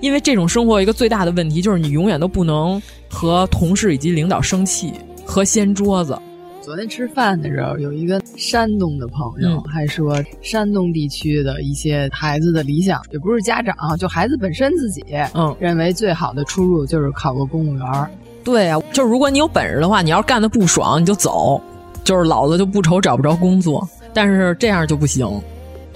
[0.00, 4.92] 因为这种生活一个最大的问题就是你永远都不能和同事以及领导生气
[5.24, 6.18] 和掀桌子。
[6.66, 18.10] 昨天吃饭的时候，有一个山东的朋友、嗯、还说，山东地区的一些孩子的理想，也不是家长，就孩子本身自己，嗯，认为最好的出路就是考个公务员。
[18.42, 21.62] 对啊，就是如果你有本事的话，你要是干的不爽，你就走，
[22.02, 23.88] 就是老子就不愁找不着工作。
[24.12, 25.24] 但是这样就不行。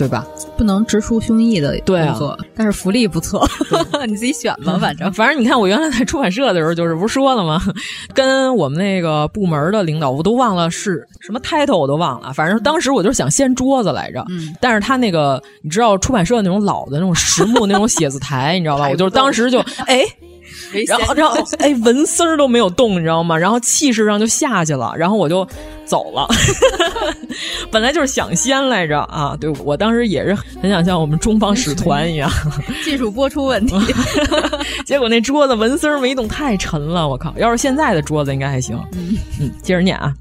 [0.00, 0.26] 对吧？
[0.56, 3.46] 不能直抒胸臆的对工作，啊、但是福利不错，
[4.08, 4.76] 你自己选吧。
[4.80, 7.60] 反正反正你看，我原来在出版社的时候，就是不是说了吗？
[8.14, 12.32] 跟我们那个部门的领导，我都忘了是什么 title，我都忘了。
[12.32, 18.88] 反正当时我就想掀桌子来着，嗯、但是他那个你知道出版社那种老的那种实木那种写字台，你知道吧？
[18.88, 20.04] 我就是当时就哎。
[20.86, 23.36] 然后，然后，哎，纹丝儿都没有动，你知道吗？
[23.36, 25.46] 然后气势上就下去了，然后我就
[25.84, 26.26] 走了。
[27.70, 32.30] 本来就是想先来着啊，对我当时也是很想像我们中方使团一样，
[32.84, 33.74] 技术播出问题。
[34.84, 37.32] 结果那桌子纹丝儿没动，太沉了，我靠！
[37.36, 38.78] 要是现在的桌子应该还行。
[38.92, 40.12] 嗯嗯，接着念啊。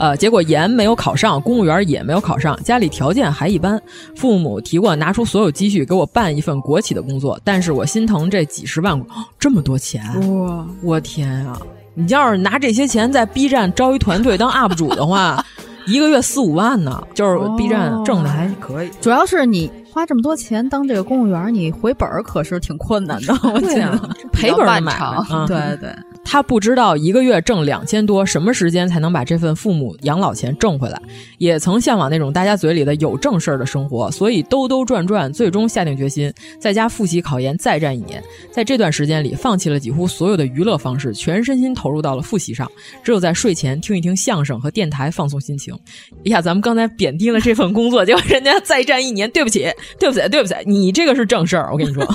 [0.00, 3.78] 呃，结果研没有考上，公务员也没有考上，家里条件还一般。
[4.16, 9.04] 父母提过拿出所有积蓄给我办一份国企的工作，但是我心疼这几十万，哦、
[9.38, 10.02] 这么多钱，
[10.42, 10.66] 哇！
[10.82, 11.60] 我天啊！
[11.92, 15.44] 你要是拿这些钱在 B 站招一团队当 UP 主的话，
[15.86, 18.88] 一个月四五万呢，就是 B 站挣的还可以。
[18.88, 23.38] 哦、主要是你花这么多钱当这个公务员，你回本儿可是挺困难的。
[23.42, 24.00] 我天、啊，
[24.32, 25.44] 赔本儿买啊！
[25.46, 25.94] 对对。
[26.32, 31.02] 他不知道一个月挣两千多，什么时间才能把这份父母养老钱挣回来？
[31.38, 38.22] 也曾向往那种大家嘴里的有正事儿的生活，所以兜兜转转，最终下定决心在家复习考研，再战一年。
[38.52, 42.70] 在这段时间里，放弃了几乎所有的娱乐方式，全身心投入到了复习上。
[43.02, 45.76] 只有在睡前听一听相声和电台，放松心情。
[46.18, 52.06] 哎呀，咱们刚才贬低了这份工作，结果人家再战一年，对不起，对不起，对不起，你这个是正事儿，我跟你说，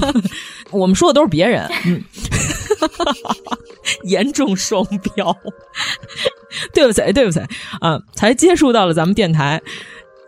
[0.72, 1.70] 我们说的都是别人。
[1.86, 2.02] 嗯。
[4.04, 5.36] 严重双标，
[6.74, 7.40] 对不起，对不起
[7.82, 8.00] 啊！
[8.16, 9.62] 才接触到了咱们电台，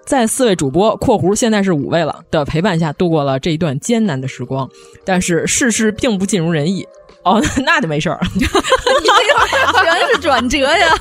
[0.05, 4.69] 在四位主播（括弧现在是五位了）的陪伴下，度过了这一段艰难的时光。
[5.05, 6.87] 但是世事并不尽如人意。
[7.27, 8.19] 哦，那就没事儿。
[8.33, 10.95] 你这个全是转折呀！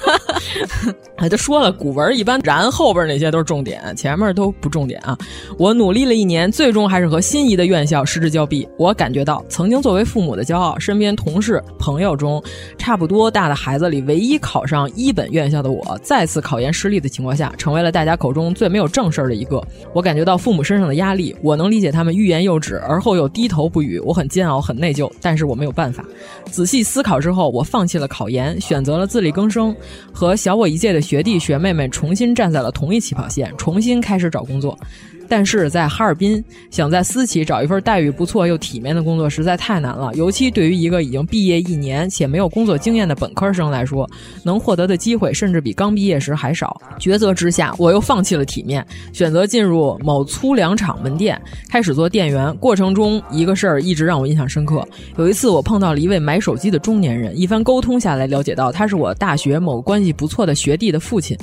[1.17, 5.17] 哎，都说了，古文一般，然后边那些都是重点，前面都不重点啊。
[5.59, 8.69] 我努力了一年，最终还是和心仪的院校失之交臂。
[8.77, 12.43] 我感觉到，曾经作为父母的骄傲，身边同事朋友中
[12.77, 19.63] 差不多大的孩子里，唯一考上一本院校的我，再次考研失利的情况下，成为了大家口中最没有正事儿的一个。
[19.95, 23.99] 我感觉到父母身上的压力，我能理解他们欲言又止，而后又低头不语。
[24.01, 26.05] 我很煎熬，很内疚，但是我没有办法。
[26.51, 29.75] 仔细思考之后，我放弃了考研，选择了自力更生，
[30.13, 34.79] 和小我一届的学弟学妹们重新站在了同一起跑线，重新开始找工作。
[35.29, 44.09] 但是在哈尔滨，想在私企找一份待遇不错又体面的工作实在太难了，尤其对于一个已经毕业一年且没有工作经验的本科生来说，
[44.45, 46.81] 能获得的机会甚至比刚毕业时还少。
[47.01, 52.55] 抉择之下，我又放弃了体面，选择进入某粗粮厂门店，开始做店员。
[52.59, 54.87] 过程中，一个事儿一直让我印象深刻。
[55.17, 61.37] 有一次，我碰到了一位买手机的中年人，一番沟通下来，了解到他是我大学某关系不错的学弟的父亲。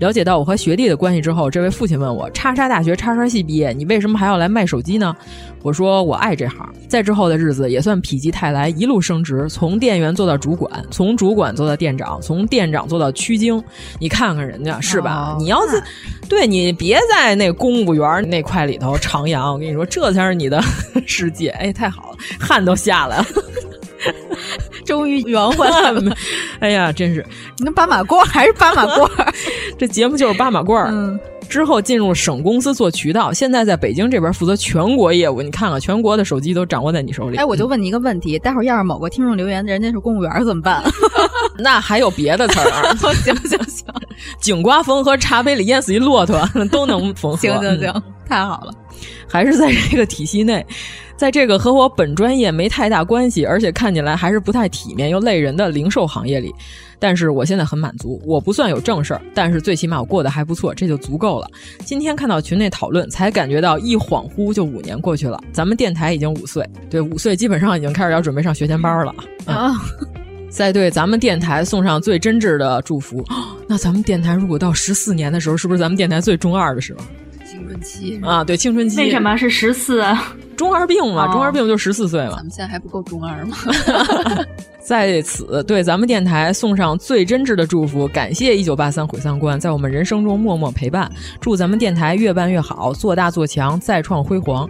[0.00, 5.14] 了解到我和学弟的关系之后，这位父亲问我：“叉叉大学叉叉。”系毕业，你为什么还要来卖手机呢？
[5.62, 6.68] 我说我爱这行。
[6.88, 13.62] 在之后的日子也算否极泰来，一路升职，从店员做到主管，从主管做到店长，从店长做到区经。
[13.98, 15.34] 你看看人家是吧？
[15.34, 15.82] 哦、你要是
[16.28, 20.62] 对你别在那公务员那块里头徜徉，我跟你说，这才是你的
[21.06, 21.48] 世界。
[21.50, 23.26] 哎，太好了，汗都下来了。
[24.86, 26.16] 终于圆回来了，
[26.60, 27.26] 哎呀，真是
[27.58, 29.10] 你跟斑马褂还是斑马褂？
[29.76, 30.86] 这节目就是斑马褂。
[30.90, 35.40] 嗯，之后进入省公司做渠道，现在在北京这边负责全国业务。
[35.42, 37.36] 你看看，全国的手机都掌握在你手里。
[37.38, 40.82] 哎，我就问你一个问题，待会儿要是某个听众留言，人家是公务员怎么办？
[41.58, 42.94] 那还有别的词儿？
[43.14, 43.86] 行行行，
[44.40, 47.38] 井刮风和茶杯里淹死一骆驼都能缝合。
[47.38, 48.72] 行行行，太好了，
[49.28, 50.64] 还是在这个体系内。
[51.16, 56.54] 在这个和我本专业没太大关系，而且看起来还是不太体面又累人的零售行业里，
[57.00, 58.22] 但是我现在很满足。
[58.24, 61.50] 我不算有正事儿，但是最起码我过得还不错，这就足够了。
[61.84, 65.42] 今天看到群内讨论，才感觉到一恍惚就五年过去了。
[65.50, 69.12] 咱们电台已经五岁，对，五岁基本上已经开始要准备上学前班了
[69.44, 69.74] 啊。
[70.48, 73.24] 再对咱们电台送上最真挚的祝福。
[73.66, 77.00] 那咱们电台如果到十四年的时候，是不是咱们电台最中二的时候？
[77.58, 78.96] 青春期啊，对，青春期。
[78.98, 80.32] 为什么是十四啊？
[80.56, 82.36] 中二病嘛，哦、中二病就十四岁了。
[82.36, 83.56] 咱们现在还不够中二吗？
[84.80, 94.68] 在此对咱们电台送上最真挚的祝福，感谢一九八三毁三观在我们人生中默默陪伴，祝咱们电台越办越好，做大做强，再创辉煌。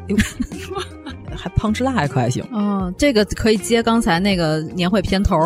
[1.41, 5.39] 还胖吃辣可还行哦，这个可以接刚才那个年会片头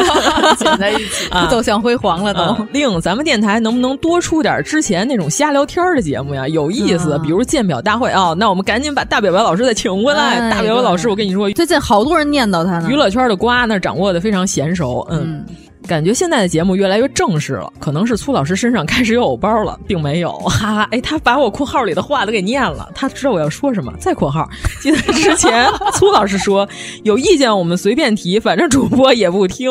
[0.56, 2.40] 剪在一起，啊、走向辉煌了都。
[2.40, 6.48] 啊、另，咱们电台能不能多出点之前那种瞎聊天的节目呀？
[6.48, 8.36] 有意思，嗯、比如鉴表大会啊、哦。
[8.38, 10.38] 那我们赶紧把大表表老师再请回来。
[10.40, 12.88] 哎、大表表老师，我跟你说，最近好多人念叨他呢。
[12.90, 15.44] 娱乐圈的瓜那掌握的非常娴熟，嗯。
[15.84, 23.92] 嗯感觉现在的节目越来越正式了，可能是苏老师身上开始有偶包了，并没有， 哈哈，哎，他把我括号里的话都给念了，他知道我要说什么。
[23.98, 24.48] 再括号，
[24.80, 26.66] 记得之前苏老师说
[27.02, 29.70] 有意见我们随便提，反正主播也不听。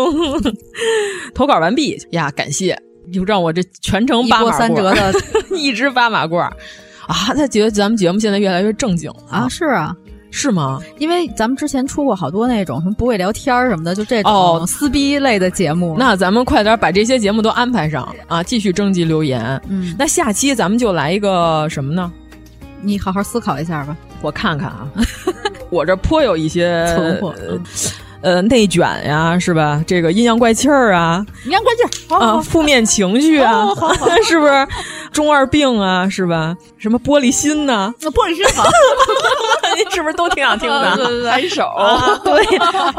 [1.33, 2.79] 投稿完毕呀，感谢，
[3.11, 5.13] 就让我这全程八马三折的，
[5.57, 6.53] 一直八马褂啊！
[7.35, 9.95] 他觉得咱们节目现在越来越正经了啊，是啊。
[10.35, 10.79] 是吗？
[10.97, 15.93] 因为咱们之前出过好多那种什么不会聊天什么的，就这种撕逼类的节目。
[15.93, 18.41] 哦、那咱们快点把这些节目都安排上啊！
[18.41, 19.61] 继续征集留言。
[19.69, 22.11] 嗯，那下期咱们就来一个什么呢？
[22.81, 23.95] 你好好思考一下吧。
[24.21, 24.87] 我看看啊，
[25.69, 27.35] 我这颇有一些 存货。
[28.21, 29.83] 呃，内卷呀，是吧？
[29.85, 33.67] 这个阴阳怪气儿啊，阴阳怪气儿啊，负面情绪啊，
[34.25, 34.67] 是不是？
[35.11, 36.55] 中二病啊，是吧？
[36.77, 37.93] 什么玻璃心呢？
[37.99, 38.63] 玻璃心好，
[40.57, 40.95] 想听的？
[40.97, 41.63] 对对对，拍手。
[41.77, 42.43] 啊、对，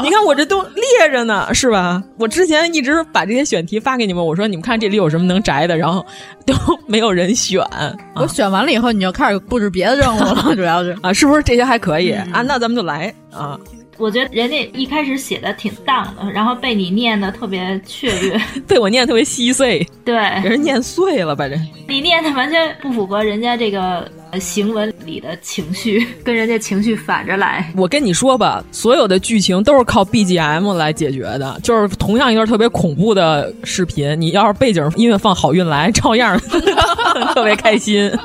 [0.02, 2.02] 你看我这都列着呢，是吧？
[2.18, 6.04] 我之前一直把这些选题发给你们，我说你们看这里有什么能摘的，然后
[6.46, 6.54] 都
[6.86, 7.60] 没有人选。
[7.62, 12.42] 啊、我选完了以后，你就开始布置别的任务了，主要是啊，是不是这些还可以、嗯、啊？
[12.42, 13.58] 那咱们就来啊。
[13.96, 21.48] 我觉得人家一开始写的挺荡的，然后被你念的特别雀跃， 被我念特别稀碎，对，给人念碎了吧？
[21.48, 27.70] 这你念的完全不符合人家这个行文里的情绪，跟人家情绪反着来。
[27.76, 36.36] 我跟你说吧，所有的剧情都是靠 BGM 来解决的，就是同样一段特别恐怖的视频，你要是背景音乐放好运来，照样
[37.34, 38.10] 特别开心。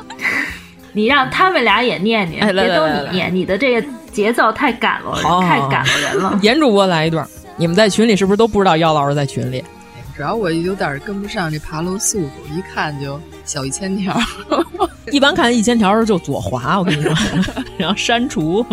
[0.92, 6.38] 你让他们俩也念念，哎、别都你念，你的这个节奏太赶了，好太赶了人了。
[6.42, 9.64] 严主播来一段，你们在群里是不是都不知道姚老师在群里？
[10.16, 14.14] 主要我有点跟不上这爬楼速度，一看就小一千条。
[15.10, 17.14] 一般看一千条就左滑，我跟你说，
[17.78, 18.64] 然后删除。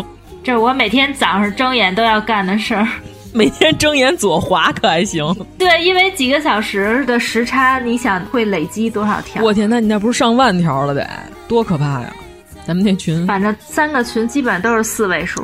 [0.43, 2.87] 这是我每天早上睁眼都要干的事儿。
[3.33, 5.23] 每天睁眼左滑可还行？
[5.57, 9.43] 对，因为几个小时的时差，你想会累积多少条？
[9.43, 11.07] 我天，那你那不是上万条了得，
[11.47, 12.13] 多可怕呀！
[12.67, 15.41] 咱们那群，反正三个群基本都是四位数，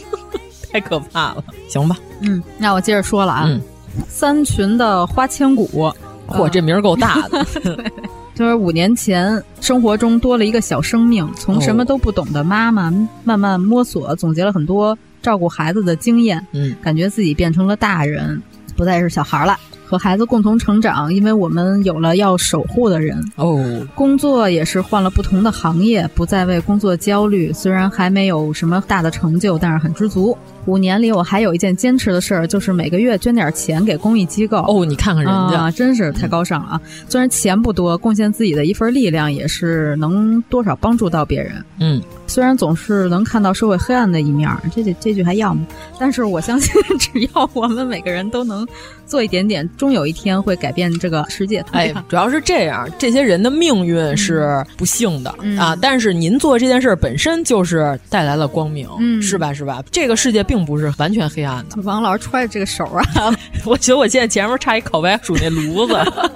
[0.70, 1.42] 太可怕了。
[1.70, 3.58] 行吧，嗯，那我接着说了啊，嗯、
[4.06, 5.90] 三群的花千骨，
[6.28, 7.46] 嚯，这名儿够大的。
[8.36, 12.92] 就是五年前，生活中多了一个小生命，从什么都不懂的妈妈
[13.24, 18.42] 慢慢摸索，总结了很多照顾孩子的经验，嗯，感觉自己变成了大人，
[18.76, 19.58] 不再是小孩了。
[19.90, 23.60] 和孩子共同成长，因为我们有了要守护的人哦。
[23.96, 27.52] 工作也是换了不同的行业，不再为工作焦虑。
[27.52, 30.38] 虽然还没有什么大的成就，但是很知足。
[30.66, 34.58] 五年里，我还有一件坚持的事儿，就是每个月捐点钱给公益机构。
[34.68, 36.80] 哦，你看看人家，啊、真是太高尚了啊！
[37.08, 41.64] 虽然钱不多，贡献自己的一份力量，也是能多少帮助到别人。
[41.80, 45.66] 嗯，虽然总是能看到社会黑暗的一面，这这这句还要吗？
[45.98, 48.64] 但是我相信， 只要我们每个人都能
[49.06, 51.64] 做一点点终有一天会改变这个世界。
[51.72, 59.54] 哎，主要是这样，这些人的命运是不幸的、嗯、啊，但是您做这件事本身就是带来了光明，嗯、是吧？
[59.54, 59.82] 是吧？
[59.90, 61.80] 这个世界并不是完全黑暗的。
[61.82, 65.94] 王老师揣着这个手啊， 我觉得我现在前面差一烤白薯那炉子，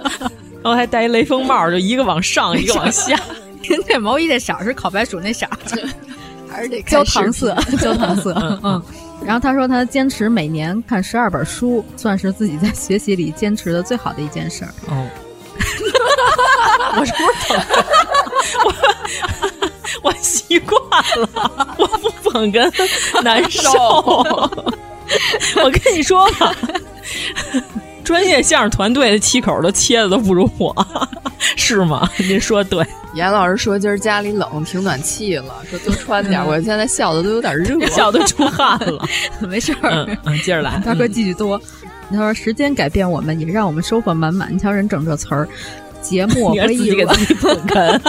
[0.65, 3.15] 然后还戴一雷锋帽，就一个往上， 一个往下。
[3.69, 5.47] 您这毛衣这色是烤白薯那色，
[6.49, 8.33] 还是得焦糖色，焦糖色。
[8.41, 8.83] 嗯嗯。
[9.25, 14.71] 然后他说，他坚持每年看十二本书，算是自己在学习里坚持的最好的一件事儿。
[14.89, 15.09] 哦，
[16.99, 18.71] 我是不是捧
[20.03, 20.81] 我习惯
[21.19, 21.29] 了，
[21.79, 22.71] 我不捧哏
[23.23, 23.71] 难受。
[25.63, 26.55] 我跟你说吧，
[28.05, 30.75] 专业相声团队的气口都切的都不如我，
[31.57, 32.09] 是吗？
[32.29, 32.87] 您说对。
[33.15, 36.45] 严老师说今儿家里冷，停暖气了，说多穿点。
[36.45, 39.05] 我现在笑的都有点热， 笑的出汗了。
[39.49, 40.81] 没事儿，嗯嗯，接着来。
[40.85, 41.61] 大哥继续多。
[42.11, 44.53] 他说：“时间改变我们，也让我们收获满满。
[44.53, 45.49] 你瞧人整这词儿，
[46.03, 48.01] 节目我会一给自己捧哏。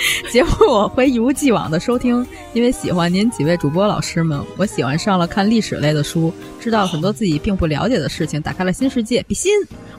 [0.30, 9.52] 节目我会一如既往的收听，因为喜欢您几位主播老师们，我喜欢上了看历史类的书，知道很多自己并不了解的事情，打开了新世界，比心。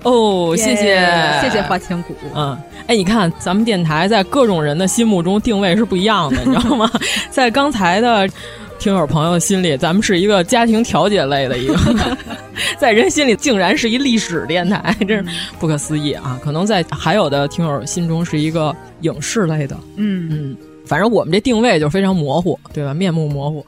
[0.03, 0.95] 哦，谢谢，
[1.41, 2.15] 谢谢花千骨。
[2.35, 6.89] 嗯，哎，你看咱们电台在各种人的心目中定位是不一样的，你知道吗？
[7.29, 8.27] 在刚才的
[8.81, 11.77] 听友朋友心里，咱们是一个家庭调解类的一个，
[12.79, 15.25] 在人心里竟然是一历史电台，真是
[15.59, 16.39] 不可思议啊！
[16.43, 22.91] 可能在还有的听友心中是一个影视类的，嗯嗯，反正我们这定位就非常模糊，对吧？
[22.91, 23.63] 面目模糊。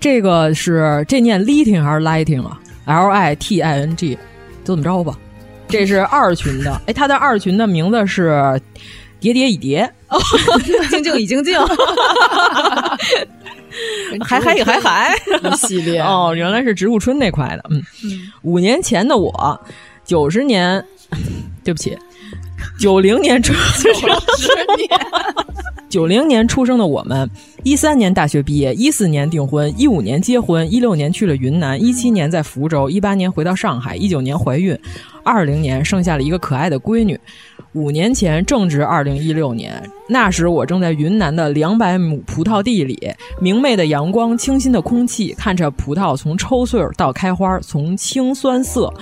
[0.00, 4.14] 这个是这念 lighting 还是 lighting 啊？L I T I N G，
[4.64, 5.14] 就这么着吧。
[5.68, 8.58] 这是二群的， 哎，他的二群的名字是
[9.20, 10.18] 叠叠以叠，哦，
[10.90, 11.54] 静静已静静，
[14.20, 15.16] 还还还还
[15.56, 19.60] 系列哦，原来是植物春那块的，嗯，嗯五年前的我，
[20.04, 20.84] 九十年，
[21.64, 21.96] 对不起，
[22.78, 24.06] 九零年出，生十
[24.76, 24.88] 年。
[25.88, 27.30] 九零年出生的我们，
[27.62, 34.76] 一三年大学毕业，一四年订婚，一五年结婚，一六年去了云南，一七年在福州，一八年回到上海，一九年怀孕，
[35.22, 37.16] 二零年生下了一个可爱的闺女。
[37.74, 42.96] 五年前正值二零一六年，那时我正在云南的两百亩葡萄地里，
[43.40, 48.94] 明媚的阳光，清新的空气，看着葡萄从抽穗儿到开花，从青酸涩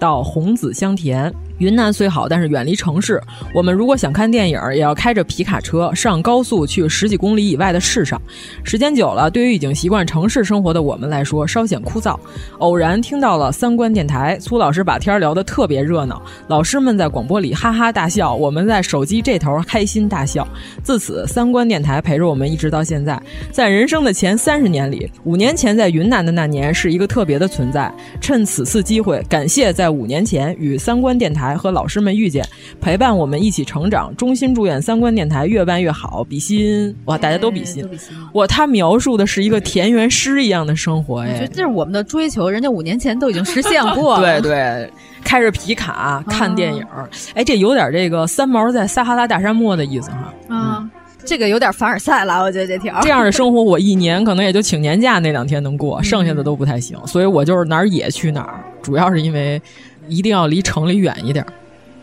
[0.00, 1.32] 到红紫香甜。
[1.58, 3.22] 云南虽好，但是远离城市。
[3.54, 8.18] 我们如果想看电影，也要开着皮卡车上高速去十几公里以外的市上。
[8.64, 12.18] 时间久了，对于已经习惯城市生活的我们来说，稍显枯燥。
[12.60, 20.48] 偶然听到了三观电台，苏老师把天聊得特别热闹，老师们在广播里哈哈大笑，我们在手机这头开心大笑。
[20.82, 23.20] 自此，三观电台陪着我们一直到现在。
[23.52, 27.92] 在人生的前三十年里，五年前在云南的那年是一个特别的存在。
[28.18, 31.50] 趁此次机会，感谢在五年前与三观电台。
[31.60, 32.46] 和老师们遇见，
[32.80, 34.14] 陪伴我们一起成长。
[34.16, 37.18] 衷心祝愿三观电台越办越好，比心哇！
[37.18, 37.86] 大家都比心。
[38.34, 44.40] 哇，他描述的是一个田园诗一样的生活，哎，这是我们的追求，人家五年前都已经实现过了。
[44.40, 44.90] 对对，
[45.22, 46.86] 开着皮卡看电影，
[47.34, 50.34] 哎，这有点这个三毛在撒哈拉大沙漠的意思哈。
[50.48, 50.90] 啊，
[51.24, 53.00] 这个有点凡尔赛了，我觉得这条。
[53.02, 56.98] 这样的生活，我一年可能也就请年假那两天能过，剩下的都不太行。
[57.06, 59.60] 所以我就是哪儿野去哪儿，主要是因为。
[60.08, 61.46] 一定要离城里远一点。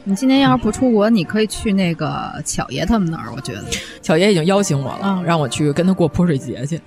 [0.06, 3.26] 你今年要是不出国，你可以去那个巧爷他们那儿。
[3.36, 3.62] 我觉得
[4.02, 6.80] 巧爷已经邀请我了，嗯、让我去跟他过泼水节去。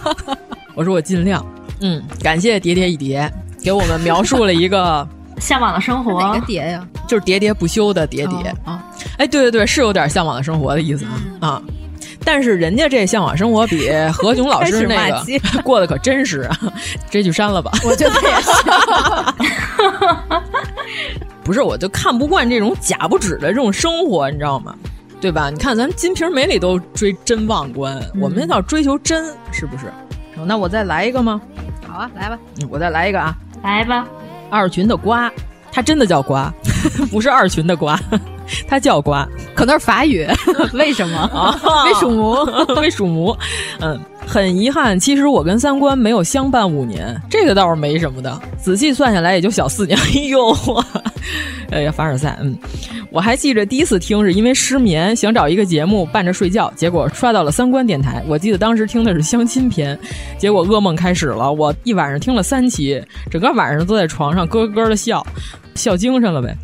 [0.74, 1.44] 我说我尽量。
[1.82, 3.30] 嗯，感谢叠叠一叠
[3.62, 5.06] 给我们描述了一个
[5.40, 6.20] 向往的生活。
[6.20, 6.86] 哪个蝶呀？
[7.06, 8.84] 就是喋喋不休的喋喋啊！
[9.18, 11.04] 哎，对对对，是有点向往的生活的意思
[11.40, 11.62] 啊啊。
[12.24, 15.24] 但是人家这向往生活比何炅老师那个
[15.62, 16.58] 过得可真实啊！
[17.10, 18.50] 这句删了吧，我觉得也是。
[21.42, 24.74] 不是，我就看不惯这种假不止的这种生活，你知道吗？
[25.20, 25.48] 对吧？
[25.50, 29.92] 你看咱《金瓶梅》里都追真忘关，嗯、我们要追求真，是不是？
[30.44, 31.40] 那我再来一个吗？
[31.86, 32.38] 好啊，来吧。
[32.68, 33.34] 我再来一个啊，
[33.64, 34.06] 来吧。
[34.50, 35.30] 二群的瓜，
[35.72, 36.52] 他真的叫瓜，
[37.10, 37.98] 不是二群的瓜。
[38.68, 40.26] 它叫瓜，可能是法语，
[40.74, 41.18] 为什么？
[41.18, 42.34] 啊， 为属母，
[42.80, 43.36] 为属母。
[43.80, 48.40] 嗯，很遗憾，其实我跟三观没有相伴五年，这个倒是没什么的。
[48.60, 49.98] 仔细算下来，也就小四年。
[49.98, 50.56] 哎呦，
[51.70, 52.38] 哎呀，凡尔赛。
[52.40, 52.56] 嗯，
[53.10, 58.22] 我还记着第一次听是因为失眠，想找一个节目伴着睡觉，结果刷到了三观电台。
[58.26, 59.98] 我记得当时听的是相亲篇，
[60.38, 61.52] 结果噩梦开始了。
[61.52, 65.24] 我一晚上听了三期，整个晚上都在床上咯咯的笑，
[65.74, 66.56] 笑精神了呗。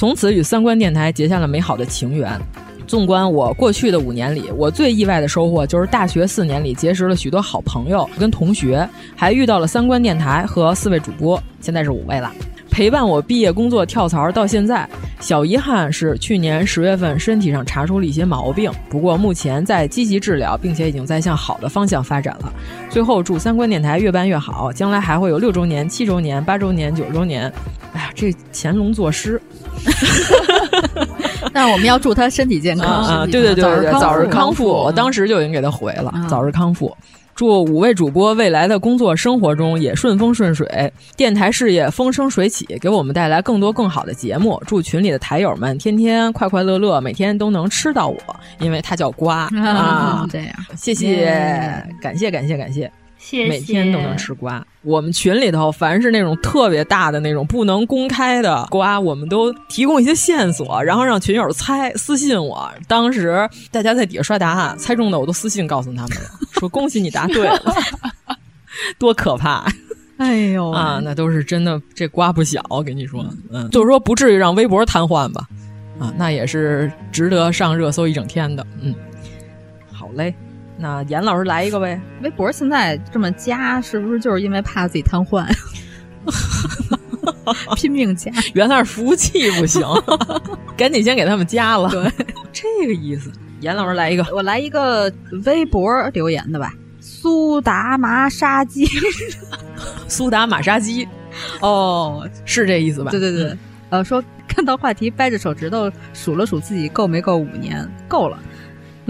[0.00, 2.40] 从此与三观电台结下了美好的情缘。
[2.86, 12.32] 纵观我过去的五年里，我最意外的收获就是大学四年里结识了许多好朋友跟同学，还遇到了三观电台和四位主播，现在是五位了。
[12.70, 14.88] 陪伴我毕业工作跳槽到现在。
[15.20, 22.50] 小遗憾是去年十月份身体上查出了一些毛病，不过目前在积极治疗，并且已经在向好的方向发展了。
[22.88, 27.52] 最后祝三观电台越办越好，将来还会有六周年、七周年、八周年、九周年。
[27.92, 29.38] 哎呀，这乾隆作诗。
[31.52, 33.26] 但是我们要祝他身体健康啊！
[33.26, 34.66] 对对对对，早日康复！
[34.66, 36.96] 我当时就已经给他回了，早日康复。
[37.34, 44.62] 祝五位主播未来的工作生活中也顺风顺水，电台事业风生水起，给我们带来更多更好的节目。
[44.66, 48.18] 祝群里的台友们天天快快乐乐，每天都能吃到我，
[48.58, 50.26] 因为他叫瓜啊！
[50.30, 51.32] 这样，谢谢，
[52.02, 52.92] 感谢感谢感谢。
[53.22, 54.66] 谢谢每天都能吃瓜。
[54.82, 62.72] 我们群里头凡是那种特别大的那种不能公开的瓜，我们都提供一些线索，然后让群友猜，私信我。
[62.88, 67.62] 当时大家在底下刷答案，猜中的我都私信告诉他们了，说恭喜你答对了，
[68.98, 69.70] 多可怕！
[70.16, 75.46] 哎呦啊，那都是真的，这瓜不小，我跟你说，嗯，就是说不至于让微博瘫痪吧？
[75.98, 78.66] 啊，那也是值得上热搜一整天的。
[78.80, 78.94] 嗯，
[79.92, 80.34] 好嘞。
[80.80, 82.00] 那严老师来一个呗？
[82.22, 85.46] 微博现在这么加，是不是就是因为怕自己瘫痪？
[87.76, 89.82] 拼命加， 原来是服务器不行，
[90.76, 91.88] 赶紧先给他们加了。
[91.90, 92.10] 对，
[92.52, 93.30] 这个意思。
[93.60, 95.12] 严老师来一个，我来一个
[95.44, 96.72] 微博留言的吧。
[96.98, 98.86] 苏打玛莎鸡，
[100.08, 101.06] 苏打玛莎鸡，
[101.60, 103.10] 哦，是这意思吧？
[103.10, 103.56] 对对对，
[103.90, 108.38] 呃，说看到话题，掰着手指头数了数自己够没够五年，够了。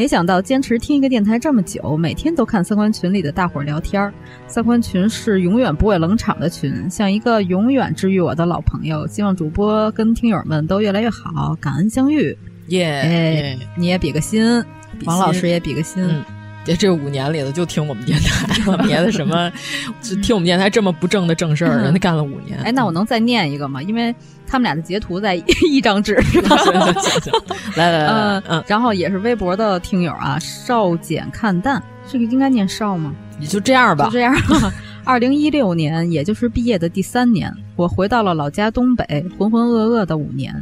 [0.00, 4.10] 没想到坚持听一个电台这么久，每天都看三观群里的大伙儿聊天儿。
[4.46, 9.06] 三观群是永远不会冷场的群，像一个永远治愈我的老朋友。
[9.06, 12.34] 希望主播跟听友们都越来越好，感恩相遇。
[12.68, 14.64] 耶，你也比个心，
[15.04, 16.02] 王老师也比个心。
[16.70, 19.50] 这这五年里头就听我们电台，别的什么
[20.00, 22.58] 就听我们电台这么不正的正事儿，人家干了五年。
[22.64, 23.82] 哎，那我能再念一个吗？
[23.82, 24.14] 因为
[24.46, 25.34] 他们俩的截图在
[25.68, 27.32] 一 张纸行行行，
[27.76, 33.12] 来来来，嗯，然后也是微博的听友啊，少简看淡，这个应该念少吗？
[33.38, 34.34] 你就这样吧，就这样。
[35.02, 39.04] 二零一六年，也就是毕业的第三年，我回到了老家东北，
[39.38, 40.54] 浑浑噩噩的五年。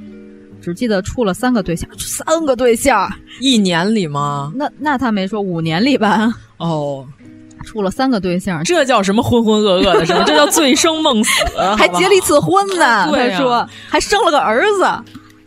[0.68, 3.10] 只记得处了三个对象，三个对象，
[3.40, 4.52] 一年里吗？
[4.54, 6.30] 那那他没说五年里吧？
[6.58, 7.06] 哦，
[7.64, 10.04] 处了三个对象，这叫什么浑浑噩噩的？
[10.04, 10.22] 什么？
[10.26, 11.32] 这叫醉生梦死，
[11.78, 13.08] 还结了一次婚呢。
[13.10, 14.84] 他说还生了个儿子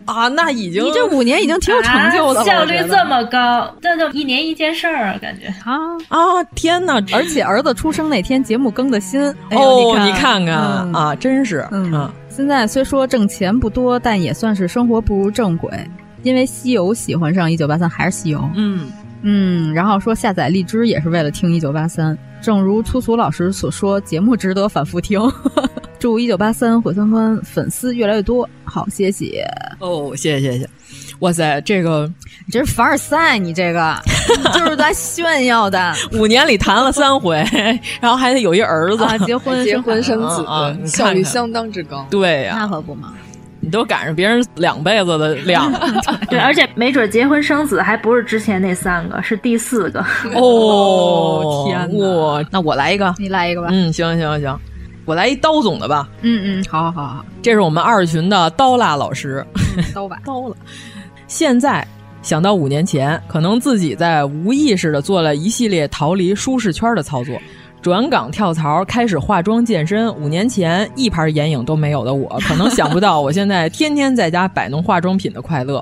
[0.05, 5.77] 啊，那已经你这五年已经挺有成就的，效率这么高，这就一年一件事儿啊，感觉啊
[6.09, 6.43] 啊！
[6.55, 6.95] 天哪！
[7.13, 10.55] 而且儿子出生那天节目更的新哦，你看看
[10.93, 12.11] 啊，真是嗯。
[12.33, 15.69] 现在虽说挣钱不多，但也算是生活步入正轨。
[16.23, 18.49] 因为西游喜欢上一九八三，还是西游。
[18.55, 22.17] 嗯嗯，然后说下载荔枝也是为了听一九八三。
[22.41, 25.19] 正如粗俗老师所说，节目值得反复听。
[25.99, 28.47] 祝一九八三毁三观粉丝越来越多。
[28.63, 29.45] 好，谢谢
[29.79, 30.69] 哦，谢谢谢谢。
[31.21, 32.11] 哇塞，这个
[32.45, 33.95] 你这是凡尔赛，你这个
[34.53, 35.93] 就是在炫耀的。
[36.13, 37.45] 五年里谈了三回，
[38.01, 42.05] 然后还得有一儿子，结婚结婚生子，啊，效率相当之高。
[42.09, 43.13] 对呀，那可不嘛，
[43.59, 45.71] 你都赶上别人两辈子的量。
[46.27, 50.03] 对，而且没准结婚生子还不是之前那三个，是第四个。
[50.33, 52.47] 哦，天哪！
[52.49, 53.67] 那我来一个，你来一个吧。
[53.69, 54.59] 嗯，行行行，
[55.05, 56.09] 我来一刀总的吧。
[56.21, 59.45] 嗯嗯，好好好好，这是我们二群的刀辣老师。
[59.93, 60.55] 刀 吧，刀了。
[61.31, 61.87] 现在
[62.21, 67.39] 想到五年前，可能自己在无意识的做了一系列逃离舒适圈的操作，
[67.81, 70.13] 转岗跳槽，开始化妆健身。
[70.17, 75.81] 五年前一盘眼影都没有的我，可能想不到我现在天天在家摆弄化妆品的快乐。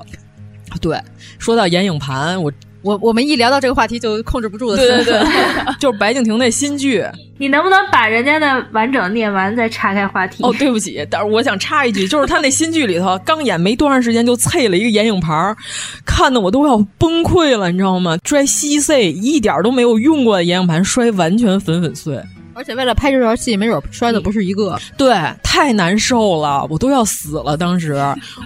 [0.80, 0.96] 对，
[1.40, 4.76] 说到眼影盘，我我我们一聊到这个话题就控制不住的。
[4.76, 5.22] 对对对，
[5.78, 7.04] 就是白敬亭那新剧。
[7.38, 10.42] 你能不能把人家的完整念完再岔开话题？
[10.42, 15.56] 哦，对不起，但是我想插一句，就是他那新剧里头 刚演没多长时间就碎了一个眼影盘，
[16.04, 18.18] 看的我都要崩溃了，你知道吗？
[18.24, 22.18] 摔稀碎，一点都没有用过的眼影盘摔完全粉粉碎，
[22.54, 24.78] 而且为了拍这条戏，没准摔的不是一个。
[24.98, 27.56] 对，太难受了，我都要死了。
[27.56, 27.96] 当时，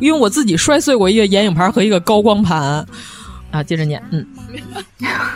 [0.00, 2.86] 因为我自己摔碎过一个眼影盘和一个高光盘。
[3.54, 4.26] 啊，接着念，嗯，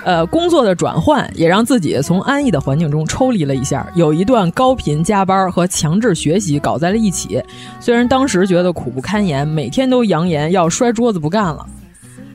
[0.04, 7.40] 呃，工作的转换也让自己从安逸的环境中抽离了一下，有一段高频加班和强制学习搞在了一起。
[7.78, 11.64] 虽然当时觉得苦不堪言，每天都扬言要摔桌子不干了，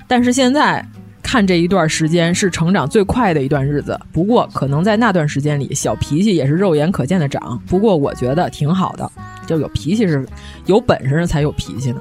[0.08, 0.86] 但是现在
[1.22, 4.00] 看这一段时间是成长最快的一段日子。
[4.14, 7.62] 不过，可能在那段时间里，小脾气也是肉眼可见的长。
[7.68, 9.12] 不过，我觉得挺好的，
[9.46, 10.26] 就有脾气是
[10.66, 12.00] 有本事才有脾气呢。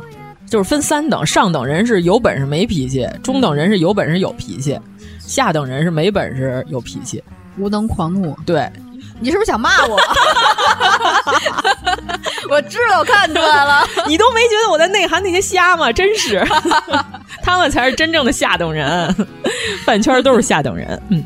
[0.52, 4.78] 就是分三等，上等人是有本事没脾气，中等人是有本事有脾气，
[5.18, 7.24] 下等人是没本事有脾气，
[7.56, 8.36] 无能狂怒。
[8.44, 8.70] 对，
[9.18, 9.96] 你是不是想骂我？
[12.50, 13.82] 我知道，看出来了。
[14.06, 15.90] 你都没觉得我在内涵那些虾吗？
[15.90, 16.46] 真是，
[17.42, 19.16] 他们才是真正的下等人，
[19.86, 21.02] 饭圈都是下等人。
[21.08, 21.24] 嗯，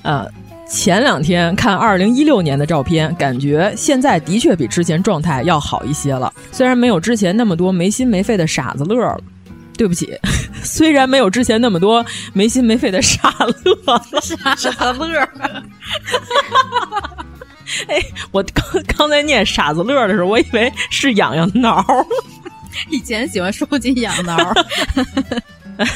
[0.00, 0.26] 呃，
[0.72, 6.32] 前两天看二零一六年的照片，感觉现在的确比之前状态要好一些了。
[6.50, 9.20] 虽然没有之前那么多没心没肺的傻子乐了。
[9.76, 10.18] 对不起，
[10.64, 14.00] 虽然没有之前那么多没心没肺的傻乐，
[14.56, 15.20] 傻子乐。
[17.88, 18.00] 哎，
[18.30, 18.64] 我刚
[18.96, 21.84] 刚才念傻子乐的时候，我以为是痒痒挠。
[22.90, 24.36] 以前喜欢收集痒挠。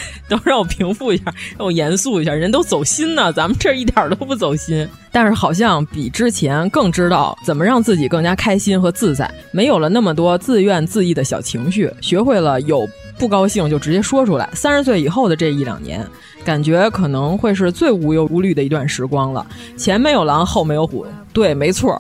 [0.29, 1.25] 等会让我平复一下，
[1.57, 2.33] 让我严肃一下。
[2.33, 4.89] 人都走心呢，咱们这一点都不走心。
[5.13, 12.87] 但是好像比之前更知道怎么让自己更加开心和自在，没有了那么多自怨自艾的小情绪，学会了有
[13.19, 14.49] 不高兴就直接说出来。
[14.53, 16.07] 三十岁以后的这一两年，
[16.45, 19.47] 感觉可能会是最无忧无虑的一段时光了。
[19.77, 21.07] 前没有狼，后没有虎。
[21.33, 21.99] 对，没错，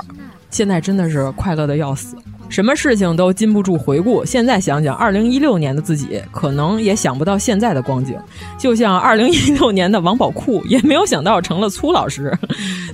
[0.50, 2.16] 现在真的是快乐的要死。
[2.48, 4.24] 什么事情都禁不住回顾。
[4.24, 8.16] 现在想想，二零一六年的自己，可能也想不到现在的光景。
[8.58, 12.36] 就像二零一六年的王宝库，也没有想到成了粗老师。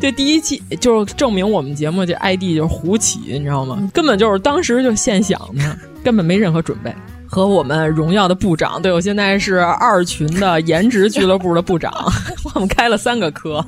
[0.01, 3.79] 这第一期就证明我们节目这 ID 就是胡起，你知道吗？
[3.93, 6.93] 根本就是当时就现想的，根本没任何准备。
[7.27, 11.91] 和我们荣耀的部长，对我现在是二群的 颜值俱乐部的部长，
[12.55, 13.65] 我们开了三个科。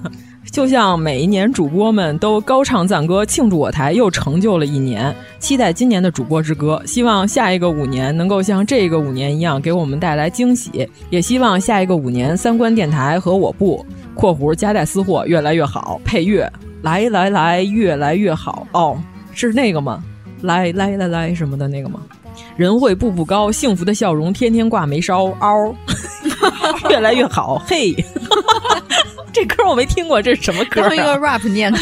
[0.51, 6.81] 就像每一年主播们都高唱赞歌，庆祝我台又成就了一年，期待今年的主播之歌。
[6.87, 13.85] 希望下一个五年能够像这个五年一样给我们带来惊喜，也希望下一个五年三观电台和我部
[14.15, 16.01] （括弧夹带私货）越来越好。
[16.05, 16.51] 配乐
[16.83, 18.97] 来来来，越来越好哦，
[19.33, 20.05] 是那个吗？
[20.43, 22.01] 来来来来什么的那个吗？
[22.57, 25.75] 人会步步高，幸福的笑容天天挂眉梢，嗷，
[26.91, 27.93] 越来越好，嘿。
[29.35, 31.79] 这歌我没听过，这是什么歌、一个 rap 念的，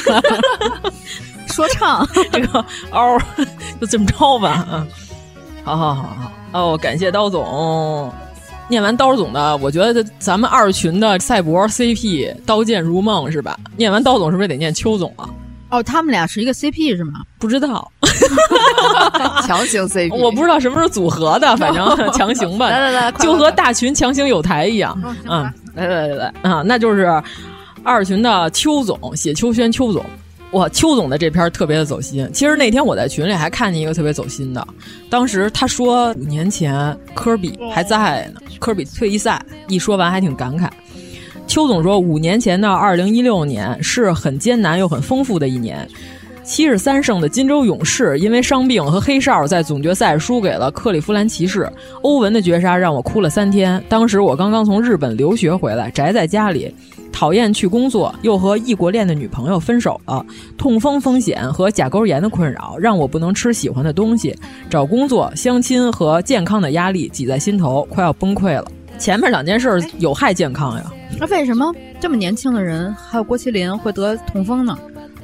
[1.49, 2.09] 说唱。
[2.33, 3.19] 这个嗷，
[3.81, 4.67] 就这么着吧。
[4.73, 4.87] 嗯，
[5.63, 8.13] 好好好好哦，感谢刀总。
[8.69, 13.59] 念完刀总的，我觉得咱们二群的赛博 CP 刀剑如梦是吧？
[13.77, 15.29] 念完刀总是不是得念邱总啊？
[15.69, 17.21] 哦，他们俩是一个 CP 是吗？
[17.39, 17.91] 不知道，
[19.47, 22.69] 强行 CP，我不知道什么时候组合的，反正 强行吧。
[22.71, 24.99] 来来来，就和大群强行有台一样。
[25.29, 27.23] 嗯，来来来来啊，那就是
[27.83, 30.05] 二群的邱总写秋轩邱总。
[30.53, 32.29] 哇，邱总的这篇特别的走心。
[32.31, 34.67] 其实那天我在群里还看见一个特别走心的，
[35.09, 40.69] 当时他说五年前科比还在呢，科比退役赛一说完还挺感慨。
[41.47, 45.89] 邱总说，五年前的二零一六年是很艰难又很丰富的一年。
[46.53, 51.67] 七十三胜的金州勇士因为伤病和黑哨在总决赛输给了克利夫兰骑士。
[52.03, 53.83] 欧文的绝杀让我哭了三天。
[53.89, 56.71] 当时我刚刚从日本留学回来，宅在家里，
[57.11, 60.23] 讨厌去工作，又和异国恋的女朋友分手了。
[60.59, 64.37] 痛风风险和甲沟炎的困扰让我不能吃喜欢的东西。
[64.69, 68.67] 找工作、相亲和健康的压力挤在心头，快要崩溃了。
[68.99, 70.85] 前面两件事有害健康呀。
[71.19, 74.77] 那为什么这么年轻的人还有郭麒麟会得痛风呢？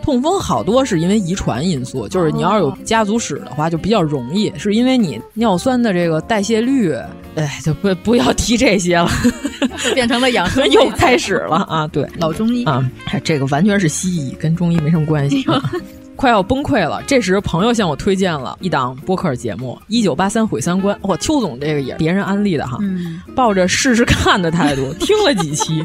[0.08, 6.94] 痛风好多是因为遗传因素，就是你要是有家族史的话，就比较容易，是因为你尿酸的这个代谢率，
[7.34, 9.10] 哎，就不不要提这些了，
[9.92, 11.86] 变成了养生 又开始了啊！
[11.88, 12.82] 对，老中医啊，
[13.22, 15.44] 这个完全是西医，跟中医没什么关系。
[16.16, 20.98] 快要崩溃了，这时朋友向我推荐了一档播客节目《一九八三毁三观》。
[21.06, 25.84] 哇，邱总这个也是别人安利的哈，嗯、抱着试试看的态度听了几期。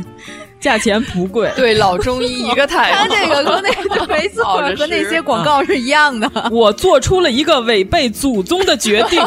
[0.64, 2.98] 价钱不贵， 对老中医一个态度。
[2.98, 4.44] 他这个和那个 没错，
[4.78, 6.32] 和那些广告是一样的。
[6.50, 9.22] 我做出了一个违背祖宗的决定，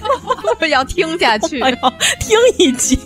[0.60, 1.72] 对，要听下去，哎、
[2.20, 2.98] 听一集。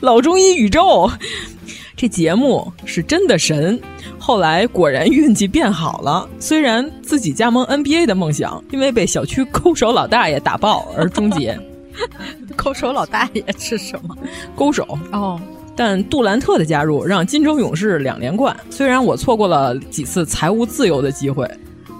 [0.00, 1.10] 老中医宇宙，
[1.94, 3.78] 这节目是真的神。
[4.18, 11.58] 后来果然运气变好了，虽然自己加盟 NBA 的梦想因为被小区抠手老大爷打爆而终结。
[12.56, 14.16] 勾手老大爷是什么？
[14.54, 15.40] 勾手哦。
[15.74, 18.56] 但杜兰特的加入让金州勇士两连冠。
[18.70, 21.46] 虽然我错过了几次财务自由的机会，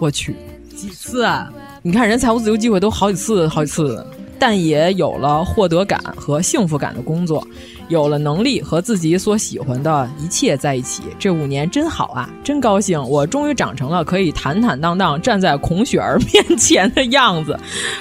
[0.00, 0.34] 我去
[0.74, 1.52] 几次啊？
[1.82, 4.04] 你看人财务自由机会都好几次，好几次，
[4.38, 7.46] 但也有了获得感和幸福感的工作，
[7.88, 11.02] 有了能力和自己所喜欢的一切在一起。
[11.18, 13.02] 这五年真好啊，真高兴！
[13.08, 17.58] 我终于长成了可以坦坦荡荡站在孔雪儿面前的样子，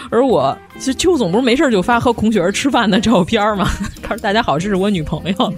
[0.10, 0.58] 而我。
[0.78, 3.66] 就邱总不是没事就发和孔雪儿吃饭的照片吗？
[4.04, 5.54] 他说：“大家好，这是我女朋友。”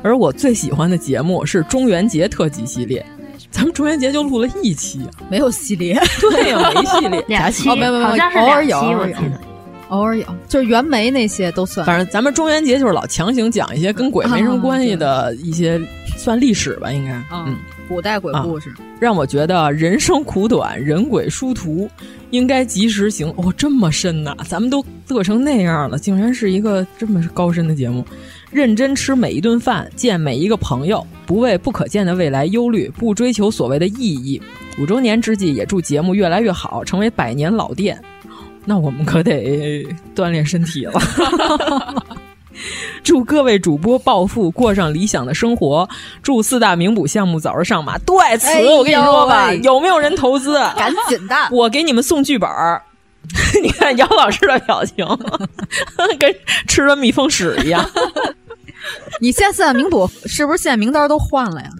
[0.00, 3.04] 而我最喜欢的节目是中元节特辑系列，
[3.50, 9.40] 咱们中元节就录了一期，没有系列，对呀，没系列，两期，哦，没有没有，好像是偶尔有，我记得，
[9.88, 11.86] 偶尔有，就是袁枚那些都算。
[11.86, 15.80] 反正咱们中元节就是老强行讲一些跟鬼没什么关系的一些，
[16.16, 17.56] 算历史吧，应该，嗯。
[17.88, 21.88] 古代鬼故事、啊，让我觉得人生苦短，人鬼殊途，
[22.28, 23.32] 应该及时行。
[23.38, 28.04] 哦，这么深呐、啊，咱们都乐成那样了，竟然是一个这么高深的节目。
[28.50, 34.38] 认真吃每一顿饭，见每一个朋友，不为不可见的未来忧虑，不追求所谓的意义。
[34.78, 37.98] 五周年之际，也祝节目越来越好，成为百年老店。
[38.68, 39.82] 那我们可得
[40.14, 40.92] 锻炼身体了。
[43.02, 45.88] 祝各位主播暴富，过上理想的生活。
[46.22, 47.96] 祝四大名捕项目早日上马。
[48.00, 50.58] 对此，哎、我跟你说吧，有没有人投资？
[50.76, 52.46] 赶紧的，我给你们送剧本。
[53.62, 55.06] 你看姚老师的表情，
[56.18, 56.34] 跟
[56.66, 57.82] 吃了蜜蜂屎一样。
[59.18, 61.70] 你现在四大名捕是不是现在名单都换了呀？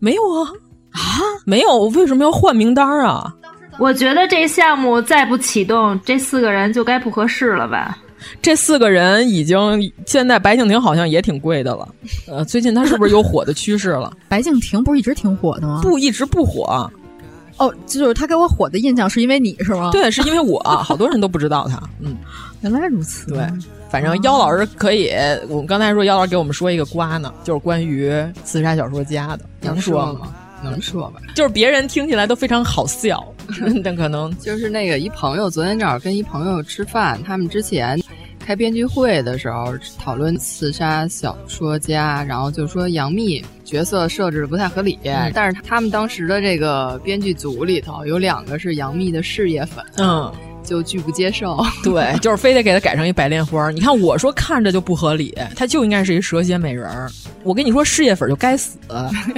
[0.00, 0.50] 没有啊
[0.92, 1.00] 啊，
[1.46, 3.32] 没有，为什么要换名单啊？
[3.78, 7.98] 我觉得这项目再不启动，这四个人就该不合适了吧？
[8.42, 11.88] 这四个人已经现在白敬亭好像也挺贵的了，
[12.26, 14.12] 呃，最近他是不是有火的趋势了？
[14.28, 15.80] 白敬亭不是一直挺火的吗？
[15.82, 16.90] 不，一直不火。
[17.58, 19.90] 哦，就是他给我火的印象是因为你是吗？
[19.92, 21.80] 对，是因为我，好多人都不知道他。
[22.00, 22.16] 嗯，
[22.62, 23.30] 原来如此。
[23.30, 23.46] 对，
[23.90, 25.10] 反正妖老师可以，
[25.48, 28.12] 我们刚才说妖老师给我们说一个瓜呢，就是关于
[28.44, 30.34] 刺杀小说家的，能说吗？
[30.62, 33.24] 能说吧，就是别人听起来都非常好笑，
[33.84, 38.00] 但可能 就是那个一朋友，昨天正好跟一朋友吃饭，他们之前
[38.38, 50.32] 开编剧会的时候讨论刺杀小说家，然后就说杨幂角色设置的不太合理，嗯、但是他们当时的这个编剧组里头有两个是杨幂的事业粉，嗯。
[50.66, 53.70] 就拒不接受， 对，就是非得给他改成一白莲花。
[53.70, 57.08] 你看，我说看着就不合理，他就应该是一蛇蝎美人儿。
[57.44, 58.76] 我跟你说，事业粉就该死，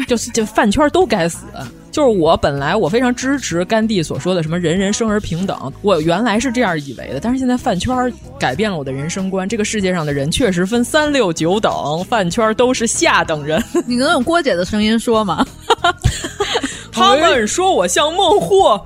[0.06, 1.44] 就是这饭圈都该死。
[1.90, 9.48] 就是我本来我非常支持甘地所说的什么人人生而平等，我原来是这样以为的，但是现在饭圈改变了我的人生观。
[9.48, 11.72] 这个世界上的人确实分三六九等，
[12.04, 13.62] 饭圈都是下等人。
[13.86, 15.44] 你能用郭姐的声音说吗？
[16.92, 18.80] 他们说我像孟获。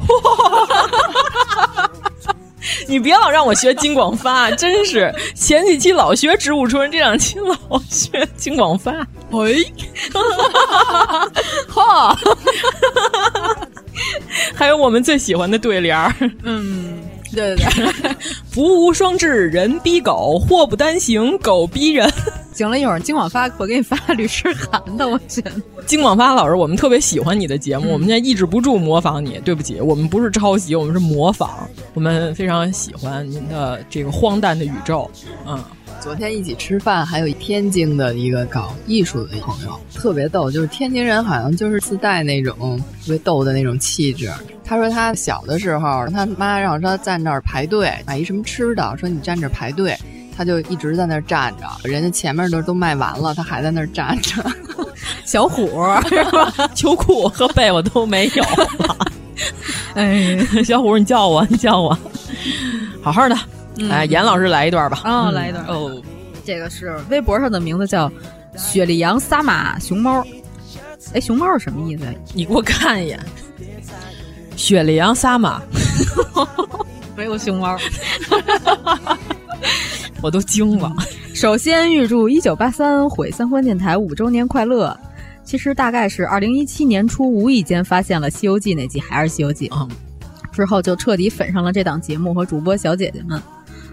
[2.86, 5.12] 你别老让我学金广发， 真是。
[5.34, 8.92] 前几期老学植物春，这两期老学金广发。
[9.30, 9.64] 喂，
[11.68, 12.16] 哈，
[14.54, 17.02] 还有我们最喜欢的对联儿，嗯，
[17.32, 17.64] 对对
[18.02, 18.16] 对，
[18.50, 22.12] 福无双至，人逼狗；祸不单行，狗逼人。
[22.52, 25.50] 行了，一会儿金广发我给你发律师函的，我觉得。
[25.86, 29.40] 金广发老师，我们特别喜欢你的节目，嗯、我们现在抑制不住模仿你。
[29.44, 31.68] 对不起，我们不是抄袭，我们是模仿。
[31.94, 35.10] 我们非常喜欢您的这个荒诞的宇宙。
[35.46, 35.58] 嗯，
[36.00, 44.30] 昨天一起吃饭，还有天津的一个搞艺术的朋友，特别逗，就是天津人好像就是自带那种特别逗的那种气质。
[44.64, 49.96] 他说他小的时候，他妈让他站那儿排队买一什么吃的，说你站这排队。
[50.36, 54.44] 他就一直在那儿站着，人家前面的都卖完了，他还在那儿站着。
[55.24, 55.66] 小虎
[56.08, 56.52] 是吧？
[56.74, 58.96] 秋裤和被我都没有了。
[59.94, 61.96] 哎，小虎，你叫我，你叫我，
[63.02, 63.36] 好好的。
[63.78, 65.00] 嗯、哎，严老师来一段吧。
[65.04, 65.64] 啊、哦，来一段。
[65.66, 66.02] 哦，
[66.44, 68.10] 这个是微博上的名字叫
[68.56, 70.24] “雪莉杨撒马熊猫”。
[71.14, 72.04] 哎，熊猫是什么意思？
[72.34, 73.18] 你给我看一眼。
[74.56, 75.62] 雪莉杨撒马，
[77.16, 77.76] 没有熊猫。
[80.22, 80.90] 我都惊了。
[81.34, 84.96] 首先预祝一九八三毁三观电台五周年快乐。
[85.44, 89.96] 其实大概是二零一七年初无意间发现了《西游记》那集，还是《西游记》啊、嗯，
[90.52, 93.42] 之后就彻底粉上了这档节目和主播小姐姐们。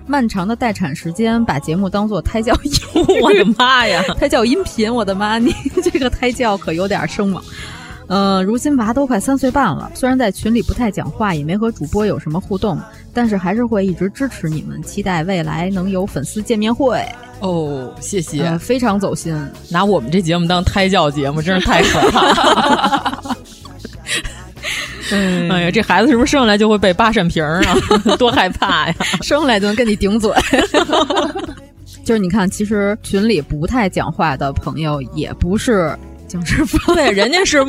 [0.05, 2.71] 漫长的待产时间，把节目当做胎教音，
[3.21, 4.03] 我的妈呀！
[4.17, 5.39] 胎教音频，我的妈！
[5.39, 5.51] 你
[5.83, 7.43] 这个胎教可有点生猛。
[8.07, 12.79] 呃，如今娃都快三岁半了，虽然在群里不太讲话，也没和主播有什么互动，
[13.13, 17.03] 但是还是会一直支持你们，期待未来能有粉丝见面会。
[17.39, 19.33] 哦，谢谢、呃，非常走心，
[19.69, 23.37] 拿我们这节目当胎教节目，真是太可怕了。
[25.11, 27.61] 嗯、哎呀，这孩子是不是生下来就会背八扇屏啊？
[28.19, 28.95] 多害怕呀！
[29.21, 30.31] 生下来就能跟你顶嘴。
[32.03, 35.97] 就是你看，其实群里不太讲话的朋友，也不是。
[36.27, 37.63] 僵尸粉，对，人家是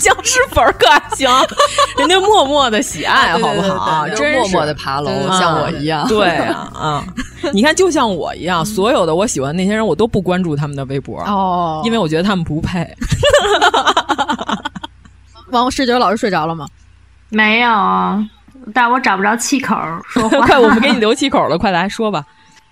[0.00, 1.28] 僵尸粉可还行，
[1.98, 4.08] 人家默默的喜爱，好不好？
[4.08, 6.06] 真默默的爬楼，像我一样。
[6.08, 7.04] 对啊，啊，
[7.52, 12.88] 你看，就像我一样，所有的我喜欢那些人，我都不关注他们的微博哦，因为我觉得他们不配。
[15.50, 16.66] 王十九老师睡着了吗？
[17.28, 17.68] 没有，
[18.72, 19.76] 但我找不着气口
[20.08, 20.40] 说话。
[20.46, 22.24] 快，我们给你留气口了，快来说吧。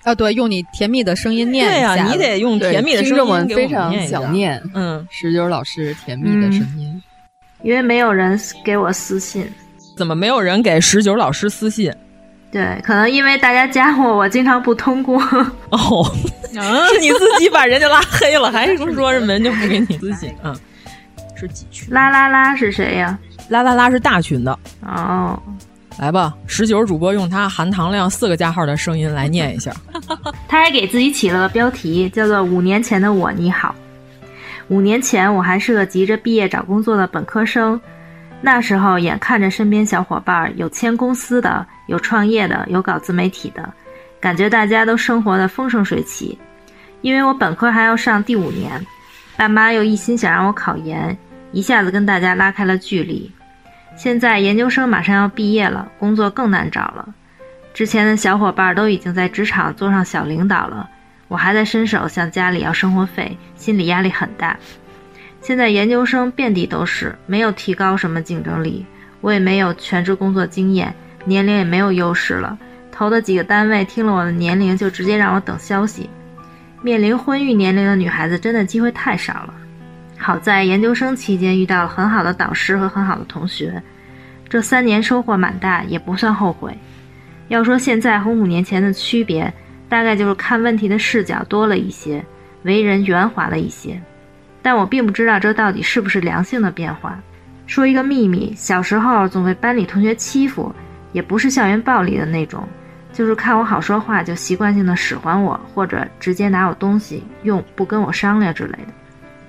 [0.04, 4.62] 啊，对，用你甜蜜的声音念对呀、啊，你得用甜蜜的声音我们非常想念。
[4.74, 7.02] 嗯，十九老师甜蜜的声音、嗯，
[7.62, 9.48] 因为没有人给我私信。
[9.96, 11.92] 怎么没有人给十九老师私信？
[12.50, 15.20] 对，可能因为大家加我，我经常不通过。
[15.70, 16.04] 哦，
[16.92, 20.34] 是你自己把人家拉黑了，还是说什么人家不给你私信？
[20.42, 20.56] 嗯，
[21.34, 21.92] 是几群？
[21.92, 23.18] 啦啦啦是谁呀？
[23.48, 25.38] 啦啦啦是大群的哦。
[25.98, 29.72] 来吧，十九主播用他含糖量四个加号的声音来念一下。
[30.46, 33.74] 他还给自己起了个标题，叫做“五年前的我你好”。
[34.68, 37.80] 五年前，我还是个急着毕业找工作的本科生。
[38.40, 43.72] 那时候，眼看着身边小伙伴有签公司的，有创业的，有搞自媒体的，
[44.20, 46.38] 感觉大家都生活的风生水起。
[47.00, 48.70] 因为我本科还要上第五年，
[49.36, 51.16] 爸妈又一心想让我考研，
[51.52, 53.30] 一下子跟大家拉开了距离。
[53.96, 57.08] 现在研究生马上要毕业了，工作更难找了。
[57.74, 60.88] 之前的小伙伴都已经在职场做上小领导了，
[61.28, 64.58] 我还在伸手向家里要生活费，心理压力很大。
[65.40, 68.84] 现在研究生遍地都是，没有提高什么竞争力，
[69.20, 72.58] 我也没有全职工作经验，年龄也没有优势了。
[72.90, 76.10] 投的几个单位听了我的年龄就直接让我等消息。
[76.82, 79.54] 面临婚育年龄的女孩子真的机会太少了。
[80.16, 83.80] 好在研究生期间遇到了很好的导师和很好的同学，
[84.48, 86.76] 这三年收获蛮大，也不算后悔。
[87.46, 89.52] 要说现在和五年前的区别，
[89.88, 92.24] 大概就是看问题的视角多了一些，
[92.62, 94.00] 为人圆滑了一些。
[94.60, 97.18] 但我并不知道这到底是不是良性的变化。
[97.66, 100.74] 说一个秘密，小时候总被班里同学欺负，
[101.12, 102.66] 也不是校园暴力的那种，
[103.12, 108.88] 就是看我好说话就习惯性的使唤我，或者直接拿我东西用，不跟我商量之类的。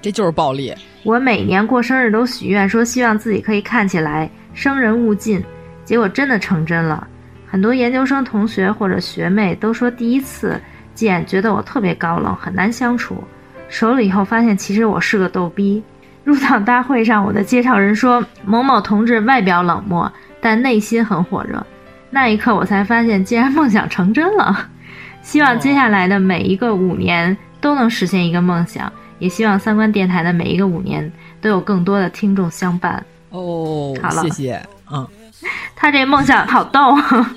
[0.02, 0.74] 这就是暴力。
[1.04, 5.44] 我每年过生日都许愿，说希望自己可以看起来生人勿近，
[5.84, 7.08] 结果真的成真了。
[7.50, 10.62] 很多研究生同学或者学妹都说第一次
[10.94, 13.24] 见觉得我特别高冷，很难相处。
[13.70, 15.82] 熟了以后发现其实我是个逗逼。
[16.24, 21.66] 入党大会上，我的介绍人说某某同志外表冷漠，但内心很火热。
[22.12, 24.68] 那一刻我才发现，竟然梦想成真了。
[25.24, 28.92] 希望接下来的每一个五年都能实现一个梦想。
[29.18, 33.94] 也希望三观电台的每一个五年都有更多的听众相伴哦。
[34.02, 34.62] 好了，谢谢。
[34.92, 35.06] 嗯，
[35.76, 37.36] 他这梦想好逗啊，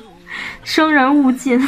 [0.65, 1.61] 生人勿近。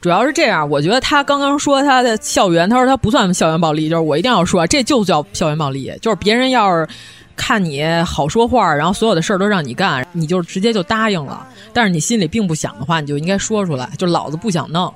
[0.00, 6.86] 主要是这样，我觉得他刚刚说他的校园，他说他不算校园暴力，就是我一定要说，这就叫校园暴力，就是别人要是
[7.34, 14.94] 看你好说话，然后所有的事儿都让你干，你就直接就答应了，但是你心里并不想的话，你就应该说出来，就老子不想弄，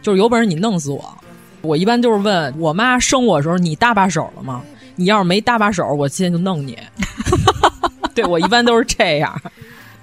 [0.00, 1.18] 就是有本事你弄死我。
[1.62, 4.62] 我一般就是问我妈生我的时候，你搭把手了吗？
[4.94, 6.78] 你要是没搭把手，我今天就弄你。
[8.14, 9.38] 对我一般都是这样。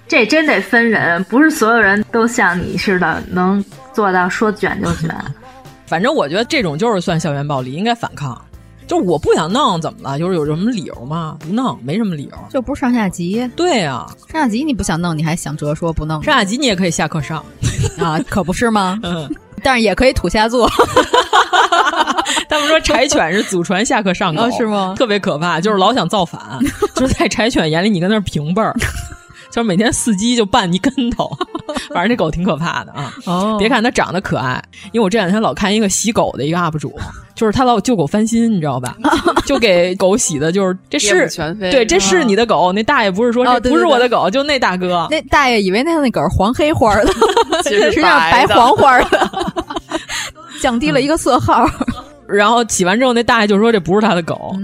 [0.07, 5.09] 这真得分人，不是所有人都像你似的能做到说卷就卷。
[5.87, 8.39] 反正我觉得这种就是算校园暴力，应该反抗。
[8.85, 10.19] 就是我不想弄，怎么了？
[10.19, 11.37] 就是有什么理由吗？
[11.39, 12.37] 不弄，没什么理由。
[12.49, 13.49] 就不是上下级。
[13.55, 16.21] 对呀，上下级你不想弄，你还想着说不弄。
[16.21, 17.43] 上下级你也可以下课上
[17.97, 18.99] 啊，可不是吗？
[19.03, 19.33] 嗯。
[19.63, 20.69] 但是也可以土下座。
[22.49, 24.93] 他们说柴犬是祖传下课上狗，是吗？
[24.97, 26.41] 特别可怕，就是老想造反。
[26.93, 28.75] 就是在柴犬眼里，你跟那儿平辈儿，
[29.53, 31.29] 就是每天伺机就绊一跟头。
[31.93, 33.13] 反正这狗挺可怕的啊。
[33.27, 34.59] 哦，别看它长得可爱，
[34.91, 36.91] 因为我这两天老看一个洗狗的一个 UP 主，
[37.35, 38.97] 就是他老救狗翻新，你知道吧？
[39.45, 41.29] 就给狗洗的，就是这是
[41.59, 42.71] 对，这是你的狗。
[42.73, 45.07] 那大爷不是说这不是我的狗，就那大哥。
[45.11, 47.13] 那大爷以为那那狗是黄黑花的，
[47.63, 49.29] 其实际上 白黄花的。
[50.61, 51.69] 降低了一个色号，
[52.33, 54.55] 然后洗完之后，那大爷就说这不是他的狗。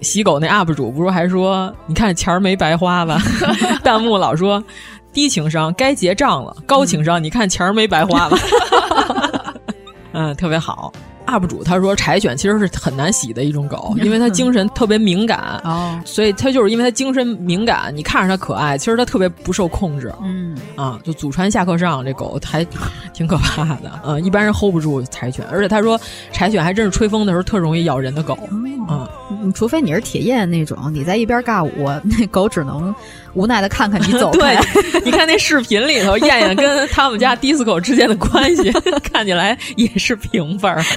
[0.00, 3.20] 洗狗那 UP 主不是还说，你看钱儿没白花吧？
[3.84, 4.62] 弹幕老说
[5.12, 8.38] 低情商该结账了，高情商你看钱儿没白花吧？
[10.12, 10.92] 嗯，特别好。
[11.28, 20.56] UP 主他说柴犬其实是很难洗的一种狗，因为它精神特别敏感，哦，所以它就是因为它精神敏感，你看着它可爱，其实它特别不受控制，嗯。
[20.74, 22.64] 啊，就祖传下课上这狗还
[23.12, 26.00] 挺可怕的，嗯，一般人 hold 不住柴犬，而且他说
[26.32, 28.38] 柴犬还真是吹风的时候特容易咬人的狗，
[28.88, 32.94] 嗯，除非你是铁燕那种，你在一边尬舞， 那狗只能
[33.34, 34.56] 无奈的看看你走开。
[34.92, 38.70] 对，你看那视频里头，燕燕跟他们家 disco 之间的关系，
[39.02, 40.82] 看起来也是平分儿。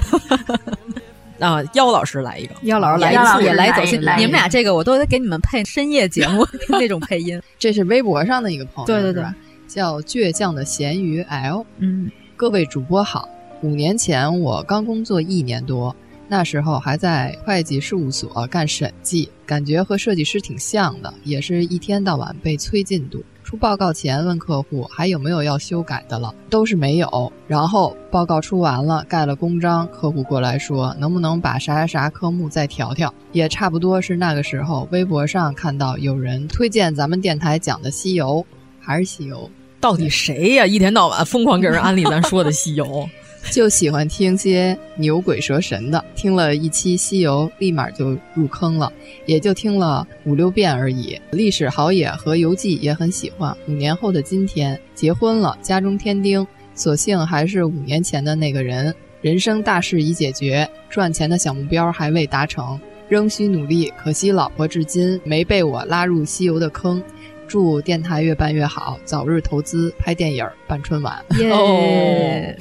[1.38, 4.00] 啊，妖老师来一个，妖老师来一次也来走心。
[4.16, 7.40] 你们俩这个我都得给你们配深夜节目那种配音。
[7.58, 9.24] 这是微博上的一个朋友，对对对，
[9.66, 11.66] 叫倔强的咸鱼 L。
[11.78, 13.28] 嗯，各位主播好，
[13.60, 15.94] 五年前我刚工作一年多，
[16.32, 23.22] 那时候还在会计事务所干审计，感觉和设计师挺像的，也是一天到晚被催进度。
[23.44, 27.30] 出报告前问客户还有没有要修改的了，都是没有。
[27.46, 33.12] 然后报告出完了，盖了公章，客户过来说能不能把啥啥啥科目再调调。
[33.32, 38.42] 也差不多是那个时候，微博上看到有人推荐咱们电台讲的西游，
[38.80, 39.50] 还是西游？
[39.78, 40.64] 到底谁呀？
[40.64, 43.06] 一天到晚疯狂给人安利咱说的西游，
[43.50, 46.02] 就喜欢听些牛鬼蛇神的。
[46.14, 48.90] 听了一期《西游》，立马就入坑了，
[49.26, 51.20] 也就听了五六遍而已。
[51.32, 53.54] 历史好野和游记也很喜欢。
[53.66, 58.94] 五年后的今天，结婚了，家中添丁，所幸还是五年前的那个人。
[59.20, 63.92] 人生大事已解决，赚钱的小目标还未达成，仍需努力。
[63.96, 67.02] 可惜老婆至今没被我拉入西游的坑。
[67.46, 71.22] 祝电台越办越好，早日投资拍电影、办春晚。
[71.38, 72.56] 耶、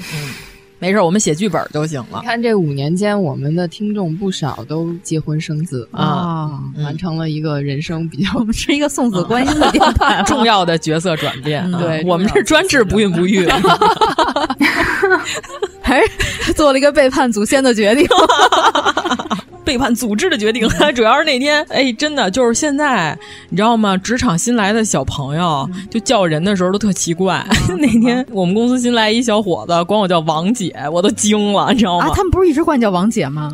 [0.82, 2.22] 没事，我们写剧本就行了。
[2.22, 11.64] 你看这五年间，我们的听众不少都结婚生子啊，嗯、完成了一个人生比较，我们是一个送子观音的电台， 重要的角色转变。
[11.72, 13.48] 嗯、对，我们是专治不孕不育，
[15.84, 16.02] 还
[16.42, 18.08] 是做了一个背叛祖先的决定。
[19.72, 23.18] 背叛组织的决定， 主要是那天，哎，真的就是现在，
[23.48, 23.96] 你知道吗？
[23.96, 27.42] 职场新来的小朋友就叫人的时候都特奇怪。
[27.80, 32.08] 那天我们公司新来一小伙子，管我叫王姐，我都惊了，你知道吗？
[32.08, 33.50] 啊，他们不是一直管你叫王姐吗？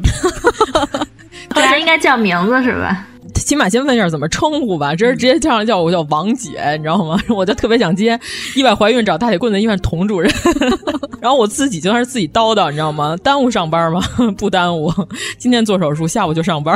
[1.54, 3.06] 这 应该叫名字是吧？
[3.48, 7.18] 起码先问一下怎么称呼吧，这人直接叫上叫我叫王姐，你知道吗？
[7.34, 8.20] 我就特别想接
[8.58, 10.30] 意外怀孕找大铁棍的医院童主任，
[11.22, 13.16] 然后我自己就算是自己叨叨，你知道吗？
[13.24, 14.02] 耽误上班吗？
[14.38, 14.92] 不耽误，
[15.38, 16.76] 今天做手术，下午就上班，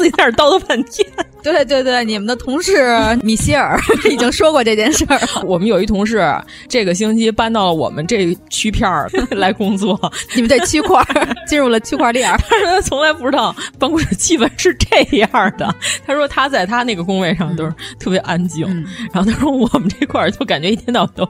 [0.00, 1.06] 自己在那叨叨半天。
[1.42, 2.86] 对对对，你们的同事
[3.22, 3.78] 米歇尔
[4.10, 5.18] 已经说过这件事儿。
[5.44, 6.22] 我们有一同事，
[6.68, 9.98] 这个星期搬到了我们这区片儿来工作，
[10.34, 11.02] 你们这区块
[11.46, 12.30] 进入了区块链。
[12.48, 15.74] 他说他从来不知道办公室气氛是这样的。
[16.06, 21.26] 他说他在他那个工位上都是特别安静，嗯、然后他说我们这块儿就感觉一天到晚都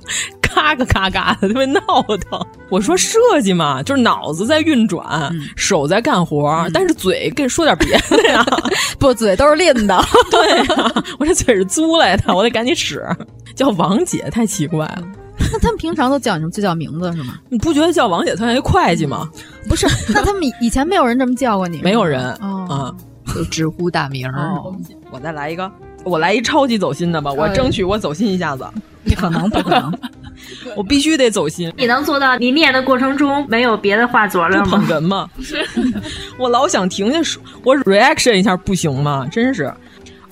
[0.53, 1.81] 咔嘎咔嘎的，特别闹
[2.29, 2.47] 腾。
[2.69, 8.45] 我说设计嘛，就是脑子在运转，嗯、手在干活，嗯、但是嘴跟说点别的呀，
[8.99, 10.05] 不，嘴都是练的。
[10.31, 13.05] 对呀、啊，我这嘴是租来的，我得赶紧使。
[13.55, 15.03] 叫王姐太奇怪了。
[15.53, 17.35] 那他们平常都叫你就叫名字是吗？
[17.49, 19.29] 你不觉得叫王姐特像一会计吗？
[19.69, 21.81] 不是， 那他们以前没有人这么叫过你？
[21.83, 22.95] 没有人哦、啊，
[23.35, 24.29] 就直呼大名。
[24.29, 24.75] 哦、
[25.11, 25.71] 我再来一个，
[26.05, 28.65] 我来一超级走心的吧，我争取我走心一下子。
[29.03, 29.93] 不可能，不可能。
[30.77, 31.73] 我必须得走心。
[31.77, 34.71] 你能做到你念的过程中没有别的话佐料吗？
[34.71, 35.29] 捧哏吗？
[36.39, 39.27] 我老想停下说，我 reaction 一下不行吗？
[39.31, 39.73] 真是。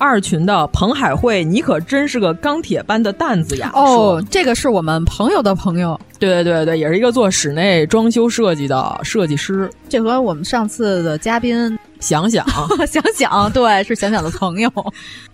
[0.01, 3.69] 二群的彭海慧，你可真是个钢铁般的担子呀！
[3.75, 9.69] 哦，这个是我们朋友的朋友，对对对对，也是一个做室内装修设计的设计师。
[9.89, 12.47] 这和我们上次的嘉宾想想
[12.87, 14.71] 想想，对，是想想的朋友。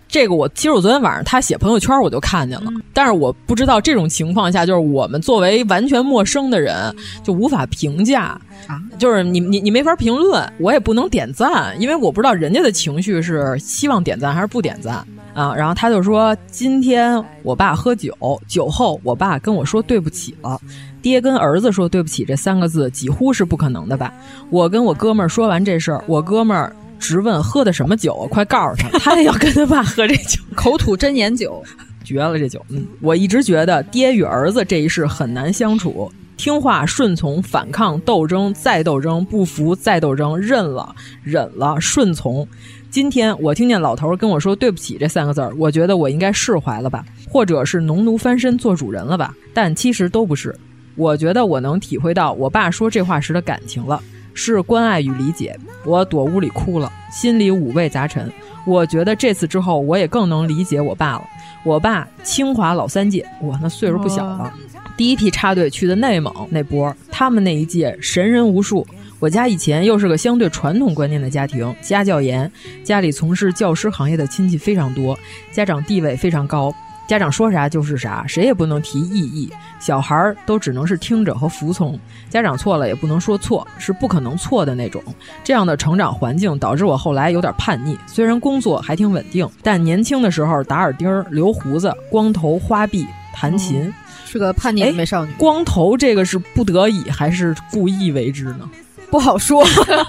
[0.07, 15.53] 这个我其实我昨天晚上他写朋友圈我就看见了，嗯、但是我不知道这种情况下，就是我们作为完全陌生的人就无法评价，啊、就是你你你没法评论，我也不能点赞，因为我不知道人家的情绪是希望点赞还是不点赞啊。
[15.53, 18.13] 然后他就说，今天我爸喝酒，
[18.47, 20.59] 酒后我爸跟我说对不起了。
[21.01, 24.13] 爹跟儿子说对不起这三个字几乎是不可能的吧？
[24.49, 26.73] 我跟我哥们儿说完这事儿，我哥们儿。
[26.99, 28.27] 直问喝的什么酒？
[28.31, 31.63] 快告诉他， 他也要跟他爸喝这酒， 口吐真言酒，
[32.03, 32.63] 绝了这酒。
[32.69, 42.47] 嗯，我一直觉得爹与儿子这一世很难相处，听话、顺从、反抗、斗争、再斗争、不服、再斗争，认了、忍了、顺从。
[42.89, 49.33] 今天我听见老头跟我说对不起这三个字儿，我觉得我应该释怀了吧，或者是农奴翻身做主人了吧？
[49.53, 50.55] 但其实都不是。
[50.95, 54.01] 我觉得我能体会到我爸说这话时的感情了。
[54.35, 58.31] 是关爱与理解，我躲屋里哭了，心里五味杂陈。
[58.67, 61.23] 我觉得这次之后，我也更能理解我爸了。
[61.63, 64.43] 我爸清华老三届，哇，那岁数不小了。
[64.43, 64.51] 哦、
[64.97, 68.85] 第一批插队去的内蒙那波，他们那一届神人无数。
[69.19, 72.51] 我家以前又是个相对传统观念的家庭，家教严，
[72.83, 75.17] 家里从事教师行业的亲戚非常多，
[75.51, 76.73] 家长地位非常高。
[77.07, 81.99] 家长说啥就是啥，谁也不能提异议，小孩儿都只能是听着和服从。
[82.29, 85.03] 家长错了也不能说错，是不可能错的那种。
[85.43, 87.97] 这样的成长环境导致我后来有点叛逆。
[88.07, 93.93] 虽然工作还挺稳定，但年轻的时候打耳钉、留胡子、光头、花臂、弹琴，嗯、
[94.25, 95.31] 是个叛逆的美少女。
[95.37, 98.69] 光头这个是不得已还是故意为之呢？
[99.11, 99.63] 不好说。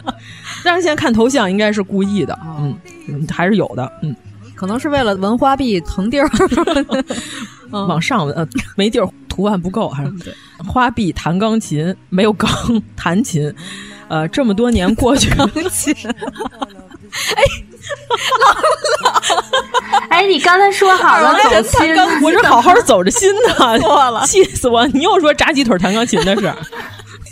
[0.65, 2.75] 但是现在看头像应该是故意的，哦、
[3.07, 4.17] 嗯，还是有的，嗯。
[4.57, 6.29] 可能是为了纹花臂腾地儿，
[7.71, 10.11] 往上纹，呃，没地儿，图案不够，还是。
[10.67, 12.51] 花臂弹钢琴，没有钢
[12.97, 13.55] 弹琴，
[14.09, 15.95] 呃，这么多年过去，钢琴，
[17.37, 17.43] 哎，
[18.41, 18.65] 老了，
[20.09, 21.95] 哎，你刚才说好了走心，
[22.25, 24.87] 我这好好走着心呢，错了，气死我！
[24.89, 26.43] 你又说炸鸡腿弹钢琴的事，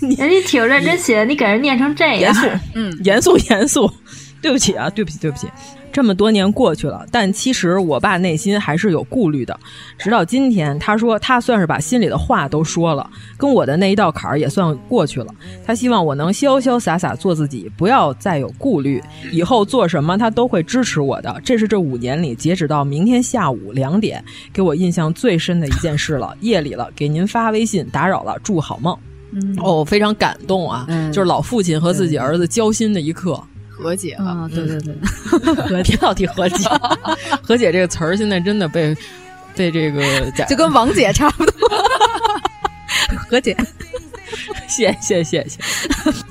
[0.01, 3.91] 人家挺认真写的，你给人念成这样，严肃，嗯，严肃严肃。
[4.43, 5.49] 对不起啊，对不起，对不起。
[5.95, 9.57] 这么多年过去了，但其实我爸内心还是有顾虑的。
[9.97, 15.33] 直到今天，他说他算是把心里的话都说了，跟我的那一道坎儿也算过去了。
[15.65, 21.41] 他希望我能潇潇洒洒做自己，不要再有顾虑，以后做什么他都会支持我的。
[21.45, 26.37] 这是这五年里，截止到明天下午两点，给我印象最深的一件事了。
[26.41, 28.99] 夜里了，给您发微信打扰了，祝好梦。
[29.31, 33.41] 嗯、哦，非常感动啊，嗯、就是老父亲和自己儿子交心的一刻。
[33.77, 34.95] 和解啊、嗯，对对对，
[35.69, 36.69] 和别老提和解，
[37.43, 38.97] 和解这个词儿现在真的被
[39.57, 40.03] 被这个
[40.49, 41.69] 就跟王姐差不多，
[43.29, 43.57] 和解。
[44.67, 45.61] 谢谢谢谢，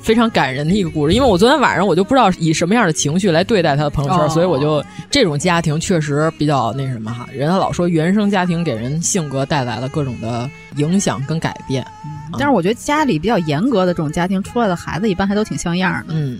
[0.02, 1.14] 非常感人的一个故事。
[1.14, 7.26] 因为我昨天晚上我就不知道以什么样的情绪来对待他的朋友圈，哦、所以我就这种家庭确实比较那什么哈。
[7.32, 16.12] 人家老说原生家庭给人性格带来了各种的影响跟改变，嗯、但是我觉得家里比较严格的这种家庭出来的孩子一般还都挺像样的。
[16.14, 16.38] 嗯，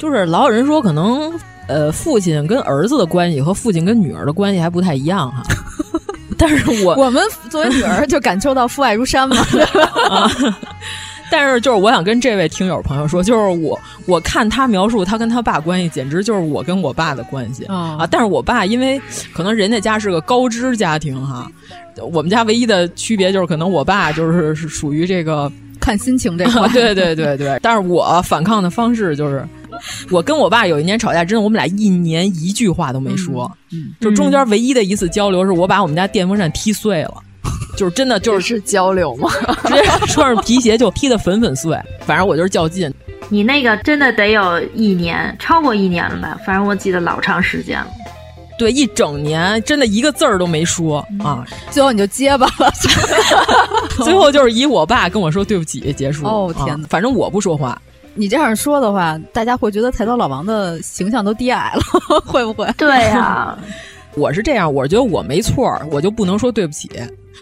[0.00, 1.30] 就是老有人说可能
[1.68, 5.42] 呃父亲跟儿子的关系和父亲跟女儿的关系还不太一样哈。
[6.38, 9.36] 但是我我们作为女儿就感受到父爱如山嘛。
[10.08, 10.26] 啊、
[11.30, 18.08] 但是就是我想跟这位听友朋友说，就是我我看他描述他跟他爸关系，简直就是我跟我爸的关系、哦、啊！
[18.10, 18.98] 但是我爸因为
[19.34, 21.46] 可能人家家是个高知家庭哈，
[22.10, 27.58] 我们家唯一的区别就是可能我爸就是是属于这个看心情这块， 对对对对。
[27.60, 29.46] 但是我反抗的方式就是。
[30.10, 37.14] 我跟我爸有一年吵架，真的，我们俩一年一句话都没说，嗯，就中间唯一的一次交流是我把我们家电风扇踢碎了，
[37.76, 39.30] 就是真的就是是交流吗？
[39.64, 42.92] 直接穿上皮鞋就踢得粉粉碎，反正我就是较劲。
[43.28, 46.38] 你那个真的得有一年，超过一年了吧？
[46.44, 47.86] 反正我记得老长时间了。
[48.58, 52.70] 对，一整年真的一个字儿都没说、嗯、啊， 最后你就结巴了，
[54.04, 56.26] 最后就是以我爸跟我说对不起结束。
[56.26, 57.80] 哦天哪、啊，反正我不说话。
[58.14, 61.82] 你这样说的话，大家会觉得菜刀老王的形象都低矮了，
[62.26, 62.70] 会不会？
[62.76, 63.58] 对呀、啊，
[64.16, 66.90] 我是这样，我觉得我没错，我就不能说对不起，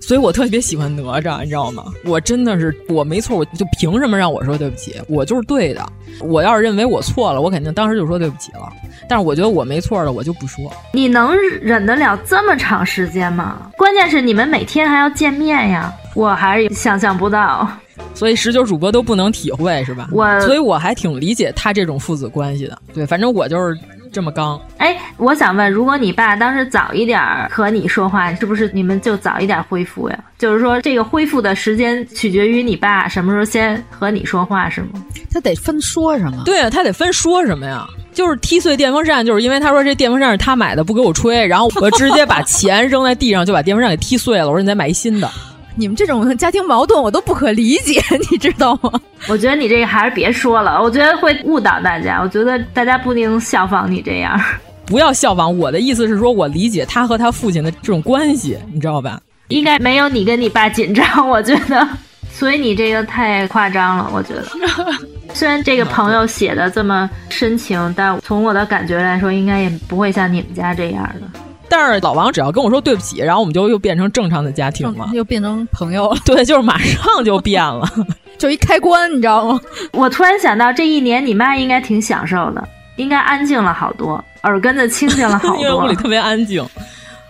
[0.01, 1.85] 所以我特别喜欢哪吒，你知道吗？
[2.05, 4.95] 我真的是我没错，我就凭什么让我说对不起？
[5.09, 5.85] 我就是对的。
[6.21, 8.69] 我要是认为我错了，我肯定当时就说对不起了。
[9.09, 10.71] 但是我觉得我没错的，我就不说。
[10.93, 13.71] 你能忍得了这么长时间吗？
[13.77, 17.69] 关键是你们每天还要见面呀，我还是想象不到。
[18.15, 20.09] 所以十九主播都不能体会是吧？
[20.13, 22.79] 我所以我还挺理解他这种父子关系的。
[22.95, 23.79] 对，反正我就是
[24.13, 24.61] 这么刚。
[24.79, 30.19] 哎，我想问，如果你爸当时早一点和你说话，是不是你们就早一点恢复呀？
[30.39, 34.89] 就是说，这个恢复的时间取决于你爸什么时候先和你说话，是吗？
[35.33, 36.43] 他得分说什么？
[36.45, 37.87] 对啊，他得分说什么呀？
[38.13, 44.47] 就是踢碎电风扇，就是因为他说这电风扇是他买的，不给我吹，然后我直接把钱扔在地上，就把电风扇给踢碎了。
[44.47, 45.31] 我说你再买一新的。
[45.79, 48.93] 你们这种家庭矛盾我都不可理解， 你知道吗？
[49.29, 52.21] 我觉得你这个还是别说了，我觉得会误导大家。
[52.21, 54.39] 我觉得大家不一定效仿你这样。
[54.85, 59.21] 不要效仿我的意思是说，我理解他和他父亲的这种关系，你知道吧？
[59.49, 61.89] 应该没有你跟你爸紧张，我觉得。
[62.31, 64.45] 所以你这个太夸张了，我觉得。
[65.35, 71.41] 虽然这个朋友写的这么深情，但从我的感觉来说，应该也不会像你们家这样的。
[71.69, 76.17] 但是老王只要跟我说对不起，然后我们就又变成正常的家庭了，又变成朋友了。
[76.25, 77.87] 对，就是马上就变了，
[78.39, 79.61] 就一开关，你知道吗？
[79.93, 85.57] 我突然想到，这一年你妈应该挺享受的，应该安静了好多，耳根子清静了好多。
[85.63, 86.65] 因为屋里特别安静。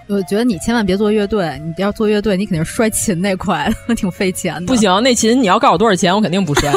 [0.06, 4.66] 我觉得你千万别做乐队，你要做乐队，你肯定是摔琴那块，挺费钱的。
[4.66, 6.72] 不行，那琴你要告诉我多少钱，我肯定不摔，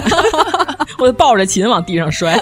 [1.00, 2.38] 我就抱着琴往地上摔。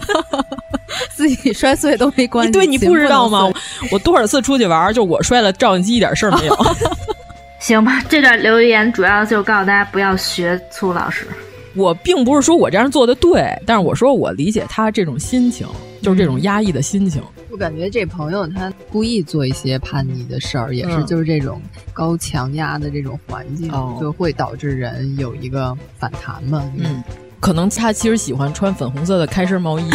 [1.15, 2.51] 自己摔碎都没关系。
[2.51, 3.51] 对，你不知道吗？
[3.91, 6.57] 我多少次出去玩，就我摔了，照相机一点事儿没有。
[7.59, 11.27] 行吧，这段留言主要就告诉大家不要学粗老师。
[11.75, 15.67] 我并不是说我这样做的对，但是我说我理解他这种心情，
[16.01, 17.21] 就是这种压抑的心情。
[17.51, 21.61] 我感觉这朋友他故意做一些叛逆的事儿，也是就是这种
[21.93, 26.63] 高强压的这种环境，哦、就会导致人有一个反弹嘛。
[26.77, 27.03] 嗯，
[27.39, 29.89] 可能他其实喜欢穿粉红色的开衫毛衣。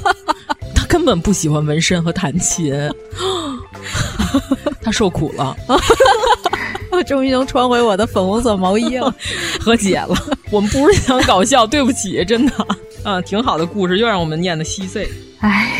[0.74, 2.72] 他根本不喜欢纹身和弹琴，
[4.82, 5.56] 他受苦了。
[6.90, 9.14] 我 终于能穿回我的粉红色毛衣了，
[9.60, 10.14] 和解了。
[10.50, 12.52] 我们不是想搞笑，对不起，真的。
[13.02, 15.08] 啊，挺好的故事，又让我们念的稀碎。
[15.40, 15.70] 唉，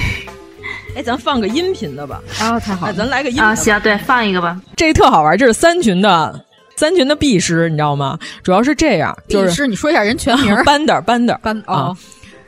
[0.94, 2.20] 哎，咱放个音频的吧。
[2.40, 4.60] 啊，太好了，咱来个音啊，行，对，放一个吧。
[4.76, 6.44] 这特好玩，这是三群的
[6.76, 8.18] 三群的 B 师，你知道吗？
[8.42, 11.96] 主要是这样，就是是你说一下人全名 班的班的班啊。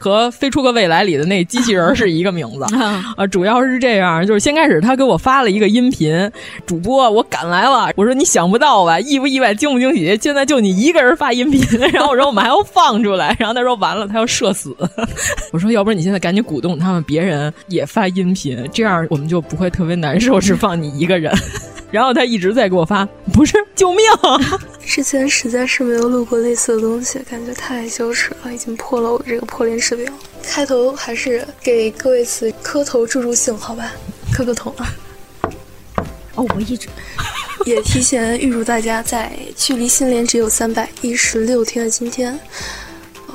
[0.01, 2.63] 和《飞出个未来》里的那机器人是一个名字
[3.17, 3.27] 啊。
[3.27, 6.31] 主要是这样，就是先开始他给我发了一个音频，
[6.65, 10.17] 主播我赶来了，我说你想不到吧，意不意外，惊不惊喜？
[10.23, 11.61] 现在就你一个人发音频，
[11.93, 14.73] 然后我说我们还要放出来，然后他说完了，他要社死。
[15.51, 21.37] 我说要不然你现在赶紧鼓动他们，别人也发音频，这样我们就不会特别难受，只放你一个人。
[21.91, 24.05] 然后他一直在给我发，不是救命！
[24.85, 30.13] 之前实在是没有录过类似的东西，感觉太羞耻了，已经破了我这个破脸式表。
[30.43, 33.93] 开头还是给各位词磕头助助兴，好吧，
[34.33, 34.95] 磕个头啊！
[36.35, 36.89] 哦，我一直
[37.67, 42.39] 也提前预祝大家在距离新年只有三百一十六天的今天。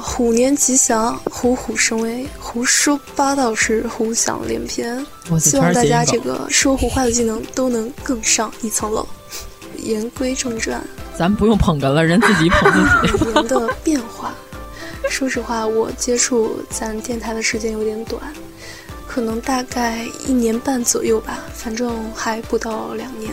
[0.06, 5.04] 虎年吉祥，虎虎生威，胡说八道是胡想连篇。
[5.40, 9.08] 希望大家这个说胡话的技能都能更上一层楼。
[9.78, 10.86] 言归正传，
[11.18, 13.26] 咱不用捧哏了，人自己捧自己。
[13.34, 14.34] 人的变化，
[15.10, 18.22] 说实话，我接触咱电台的时间有点短，
[19.08, 23.32] 可能大概一年半左右吧，反正还不到两年。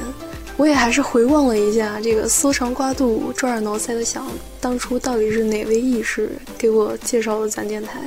[0.60, 4.26] 我也还是回望了一下这个搜肠刮肚、抓耳挠腮的想，
[4.60, 7.98] 当初到底是哪位义士给我介绍了咱电台？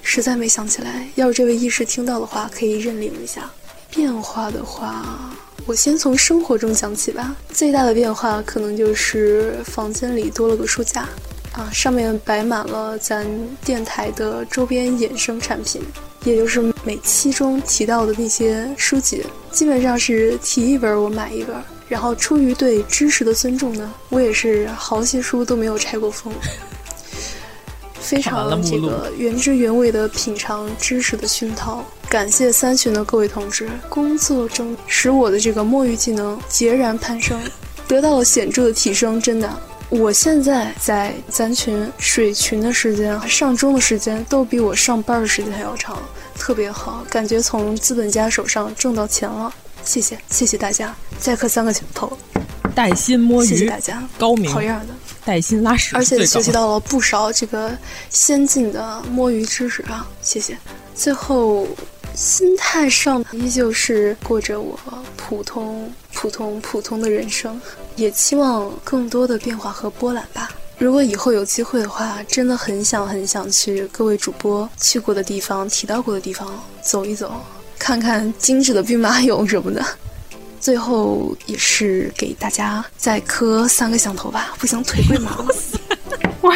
[0.00, 1.06] 实在没想起来。
[1.16, 3.50] 要是这位义士听到的话，可以认领一下。
[3.90, 5.36] 变化的话，
[5.66, 7.36] 我先从生活中讲起吧。
[7.50, 11.06] 最大的变化可能就是房间里多了个书架，
[11.52, 13.26] 啊，上面摆满了咱
[13.62, 15.82] 电台的周边衍生产品，
[16.24, 19.22] 也就是每期中提到的那些书籍，
[19.52, 21.54] 基本上是提一本我买一本。
[21.88, 26.32] 然后出于对知识的尊重呢，我也是好些书都没有拆过封，
[28.00, 31.84] 非常这个原汁原味的品尝知识的熏陶。
[32.08, 37.38] 感谢三群的各位同志，工作中使我的这个摸鱼技能截然攀升，
[37.86, 39.20] 得到了显著的提升。
[39.20, 39.50] 真的，
[39.90, 45.98] 我现在在咱群水群的时间、上钟的时间都比我上班的时间还要长，
[46.38, 49.52] 特别好，感觉从资本家手上挣到钱了。
[49.88, 52.12] 谢谢，谢谢大家，再磕三个头。
[52.74, 54.92] 带薪摸鱼，谢谢大家，高明，好样的。
[55.24, 57.74] 带薪拉屎，而且学习到了不少这个
[58.10, 60.06] 先进的摸鱼知识啊！
[60.20, 60.58] 谢谢。
[60.94, 61.66] 最后，
[62.14, 64.78] 心态上依旧是过着我
[65.16, 67.58] 普通、普通、普通的人生，
[67.96, 70.50] 也期望更多的变化和波澜吧。
[70.76, 77.42] 如果以后有机会的话，真的很想很想去各位主播去过的地方、提到过的地方走一走。
[77.78, 79.84] 看看精致的兵马俑什么的，
[80.60, 84.54] 最后也是给大家再磕三个响头吧。
[84.58, 85.46] 不行，腿会麻了。
[86.42, 86.54] 哇，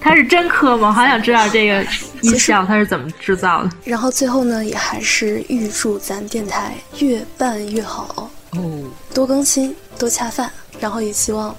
[0.00, 0.92] 他是真磕吗？
[0.92, 1.84] 好想知道这个
[2.22, 3.70] 音效它是怎么制造的。
[3.84, 10.50] 然后最后呢，也还是预祝咱电台越办越好哦，多更新，多恰饭。
[10.78, 11.54] 然后也希望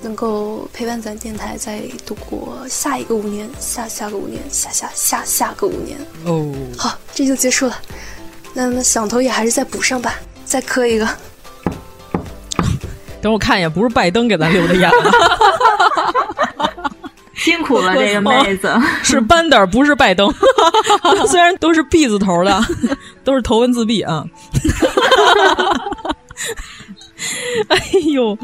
[0.00, 6.52] 能够陪伴咱电台再度过下一个五年，下下个五年，下下下下个五年哦。
[6.76, 7.80] 好，这就结束了。
[8.54, 10.14] 那那响头也还是再补上吧，
[10.44, 11.06] 再磕一个。
[13.20, 14.90] 等我看一眼，不是拜登给咱留的言，
[17.34, 18.72] 辛苦了这个妹子，
[19.02, 20.32] 是班德，不是拜登。
[21.28, 22.62] 虽然都是 B 字头的，
[23.24, 24.24] 都是头文字 B 啊。
[27.68, 27.78] 哎
[28.12, 28.36] 呦，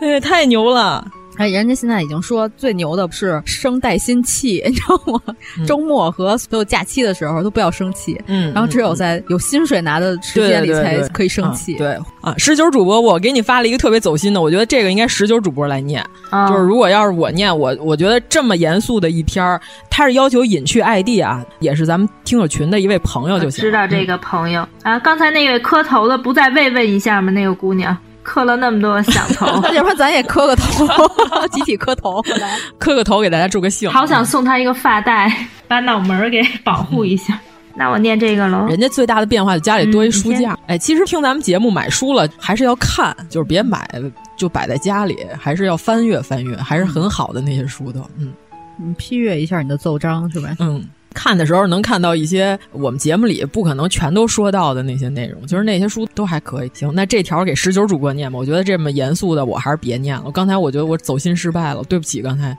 [0.00, 1.04] 哎，太牛了！
[1.38, 5.20] 哎，人家现在已经说最牛的是生带薪气，你知道吗？
[5.66, 11.74] 周末和所有假期的时候都不要生气，嗯，然后只有在有薪水拿的时间里才可以生气。
[11.74, 16.04] 对啊，十九主播，我给你发了一个特别走心的，我觉得这个应该十九主播来念。
[16.48, 23.62] 就是如果要是我念，我我觉得这么严肃的一篇儿，他是要求隐去 ID 啊，也是咱们听友群的一位朋友就行。
[23.62, 27.32] 知道这个朋友啊，刚才那位磕头的，不再慰问一下吗？
[27.32, 27.96] 那个姑娘。
[28.22, 30.86] 磕了那么多响头，要不然咱也磕个头，
[31.52, 32.22] 集体磕头，
[32.78, 33.90] 磕个头给大家祝个兴。
[33.90, 35.30] 好想送他一个发带，
[35.66, 37.38] 把脑门给保护一下。
[37.74, 38.66] 那我念这个喽。
[38.68, 40.56] 人家最大的变化就家里多一书架。
[40.66, 43.88] 哎，其实听咱们节目买书了，还是要看，就是别买
[44.36, 47.98] 就摆在家里，还是要翻阅翻阅，还是很好的那些书的。
[48.18, 48.32] 嗯，
[48.76, 50.54] 你批阅一下你的奏章是吧？
[50.58, 50.84] 嗯。
[51.12, 56.70] 看的时候能看到一些我们节目里不可能全都说到的那些内容，就是那些书都还可以。
[56.74, 58.38] 行，那这条给十九主播念吧。
[58.38, 60.30] 我觉得这么严肃的，我还是别念了。
[60.32, 62.56] 刚才我觉得我走心失败了，对不起刚才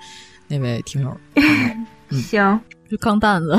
[0.47, 1.17] 那位听友。
[2.11, 2.59] 行，
[2.89, 3.57] 就钢蛋子，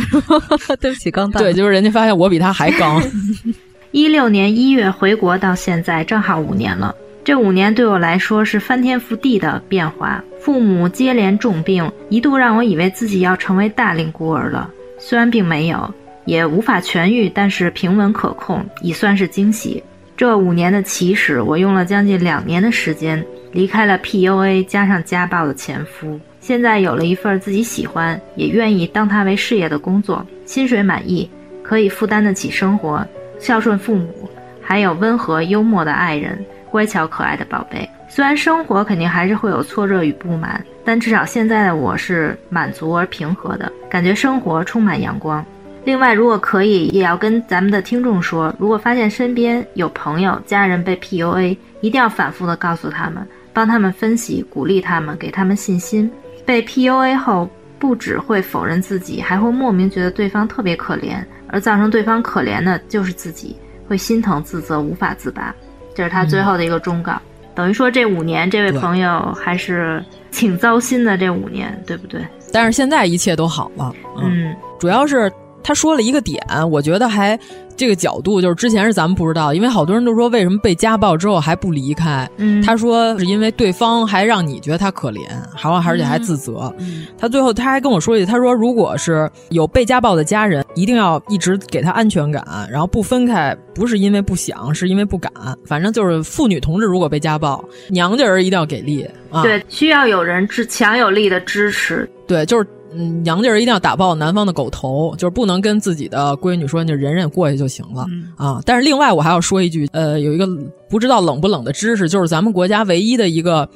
[0.81, 1.43] 对不起钢蛋。
[1.43, 3.03] 对，就是人家发现我比他还刚。
[3.91, 6.95] 一六年一月回国到现在正好五年了，
[7.25, 10.23] 这五年对我来说是翻天覆地的变化。
[10.41, 14.71] 父母接连重病，一度让我以为自己要成为大龄孤儿了。
[15.07, 15.93] 虽然并没有，
[16.25, 19.85] 也无法痊愈，但是平稳可控，已算是惊喜。
[20.17, 23.23] 这五年的起始，我用了将近两年的时间，
[23.53, 26.19] 离开了 PUA 加上家暴的前夫。
[26.41, 31.29] 现在有了一份自己喜欢也愿意当它为事业的工作，薪水满意，
[31.63, 33.07] 可以负担得起生活，
[33.39, 34.31] 孝顺父母，
[34.63, 37.87] 还有温和幽默的爱人，乖巧可爱的宝贝。
[38.09, 45.44] 虽然生活肯定还是会有挫折与不满，但至少现在的我是满足而平和的，感觉生活充满阳光。
[45.85, 56.11] 另外，如果可以，也要跟咱们的听众说，如果发现身边有朋友、家人被 PUA，一定要反复的告诉他们，帮他们分析，鼓励他们，给他们信心。
[56.47, 63.56] 被 PUA 后，不只会否认自己，还会莫名觉得对方特别可怜，而造成对方可怜的就是自己，
[63.86, 65.55] 会心疼自责，无法自拔。
[65.94, 67.20] 这是他最后的一个忠告。
[67.55, 70.02] 等于说，这五年，这位朋友还是
[70.35, 71.16] 挺糟心的。
[71.16, 72.20] 这五年，对不对？
[72.52, 73.93] 但是现在一切都好了。
[74.23, 75.32] 嗯，主要是
[75.65, 77.36] 他说了一个点，我觉得还
[77.77, 82.31] 这个角度就是之前是咱们不知道，因为好多人都说为什么被家暴之后还不离开？
[82.36, 85.27] 嗯，他说是因为对方还让你觉得他可怜，
[85.57, 86.73] 还而且还自责。
[86.78, 93.57] 嗯他最后他还跟我说一句，他说如果是有被家暴的家人，一定要一直给他安全感，然后不分开。
[93.74, 95.32] 不是因为不想，是因为不敢。
[95.66, 99.43] 反正就是妇女同志如果被家暴，娘家人一定要给力啊！
[99.43, 102.09] 对，需要有人支强有力的支持。
[102.24, 102.65] 对，就是
[102.95, 108.07] 嗯，娘家人一定要打爆男方的狗头，就是不能跟自己的闺女说，你就忍忍过去就行了
[108.37, 108.61] 啊。
[108.65, 110.47] 但是另外我还要说一句，呃，有一个
[110.89, 113.69] 不知道冷不冷的知识，就是咱们国家唯一的一个，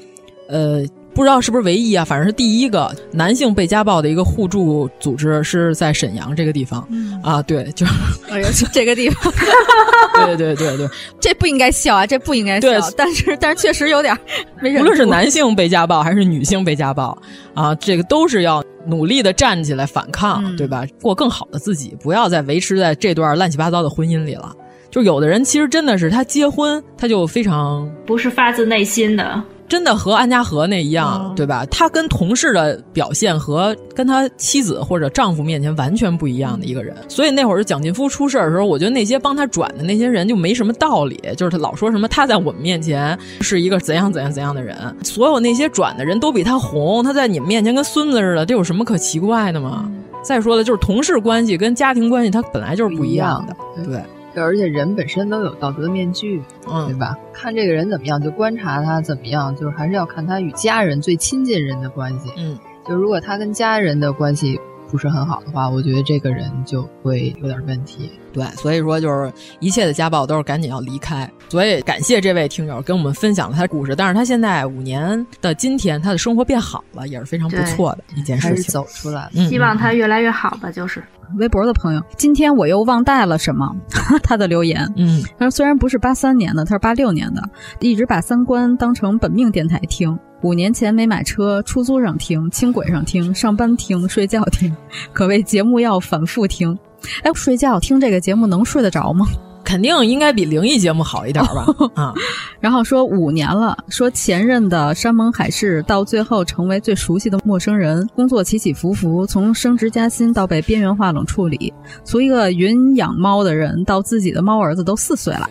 [0.49, 0.85] 呃。
[1.19, 2.05] 不知道是不是唯一啊？
[2.05, 6.89] 反正是第一个男性被家暴的一个互助组织是在沈阳这个地方
[7.25, 7.43] 啊。
[7.43, 7.85] 对，就
[8.31, 9.33] 哎呀，这个地方，
[10.25, 10.89] 对对对对，
[11.19, 12.69] 这不应该笑啊，这不应该笑。
[12.97, 14.17] 但是但是确实有点
[14.63, 17.21] 没忍无论是男性被家暴还是女性被家暴
[17.53, 20.85] 啊，这个都是要努力的站起来反抗，对吧？
[21.03, 24.55] 过更好的自己，不要再维持在这段乱七八糟的婚姻里了。
[24.89, 29.43] 就有的人其实真的是他结婚他就非常不是发自内心的。
[29.69, 31.65] 真的和安家和那一样，对吧？
[31.67, 36.97] 他跟同事的表现和跟他妻子或者丈夫面前完全不一样的一个人。
[37.09, 49.91] 所以那会儿蒋劲夫出事儿的时候，我觉得那些帮他转的那些人就没什么道理，就是他老说什么他在我们面前是一个怎样怎样怎样的人，所有那些转的人都比他红，他在你们面前跟孙子似的，这有什么可奇怪的吗？
[50.23, 54.03] 再说的就是同事关系跟家庭关系，他本来就是不一样的，对。
[54.35, 57.17] 而且人本身都有道德面具，嗯，对吧？
[57.33, 62.31] 看这个人怎么样，就观察他怎么样，就是还是要看他与家人最亲近人的关系。
[62.37, 68.11] 嗯，就如果他跟家人的关系不是很好的话，我觉得这个人就会有点问题。
[68.33, 71.31] 对，所以说就是一切的家暴都是赶紧要离开。
[71.49, 78.73] 所以感谢这位听友跟我们分享了他的故事，但是他现在五年的今天，他的生活变好了，也是非常不错的一件事情。
[78.73, 81.03] 走出来了，希望他越来越好吧，就是。
[81.37, 83.71] 微博的朋友，今天我又忘带了什么？
[84.25, 87.43] 他的留言，嗯，他说虽然不是八三年的，他是八六年的，
[87.81, 90.19] 一直把三观当成本命电台听。
[90.43, 94.75] 五年前没买车，出租上听，轻轨上听，上班听，睡觉听，
[95.13, 96.79] 可谓节目要反复听。
[97.23, 99.27] 哎，睡觉听这个节目能睡得着吗？
[99.65, 101.67] 肯定应该比灵异节目好一点吧？
[101.95, 102.15] 啊，
[102.59, 115.51] 然后说五年了，说前任的山盟海誓，到最后成为最熟悉的陌生人，工作起起伏伏，从升职加薪到被边缘化冷处理，从一个云养猫的人到自己的猫儿子都四岁了，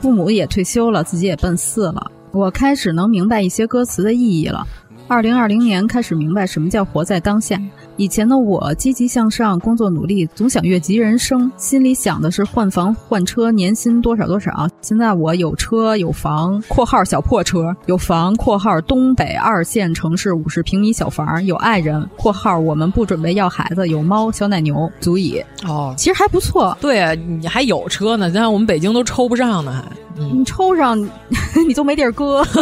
[0.00, 4.66] 父母也退休了，自己也奔四了，我开始能明白一些歌词的意义了。
[5.10, 7.60] 二零二零年开始明白什么叫活在当下。
[7.96, 14.68] 以前的我积极向上，工作努力，总想越级人生，心里想的是换房换车，年薪多少多少。
[14.80, 25.44] 现在我有车有房（括号小破车），有房（括号东北二线城市五十平米小房），有爱人（括号我们不准备要孩子），有猫小奶牛，足以。
[25.66, 26.78] 哦，其实还不错。
[26.80, 30.96] 对啊，你还有车呢，现在我们北京都抽不上呢，还你抽上，
[31.66, 32.46] 你就没地儿搁。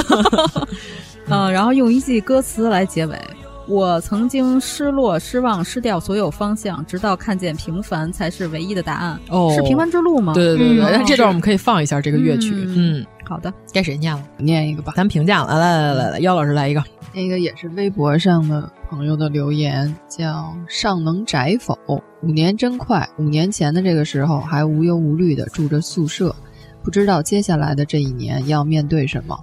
[1.30, 3.18] 嗯，然后用一句歌词来结尾。
[3.66, 9.20] 我曾经失落、失望、失掉所有方向，直到看见平凡才是唯一的答案。
[9.28, 10.32] 哦，是平凡之路吗？
[10.32, 12.54] 对对对对，这段我们可以放一下这个乐曲。
[12.54, 14.22] 嗯，好的，该谁念了？
[14.38, 15.58] 念一个吧，咱评价了。
[15.58, 16.82] 来来来来来，姚老师来一个。
[17.12, 21.78] 那个也是微博上的朋友的留言，叫“尚能宅否”。
[22.22, 26.34] 五年真快，五年前的这个时候还无忧无虑的住着宿舍，
[26.82, 29.38] 不知道接下来的这一年要面对什么。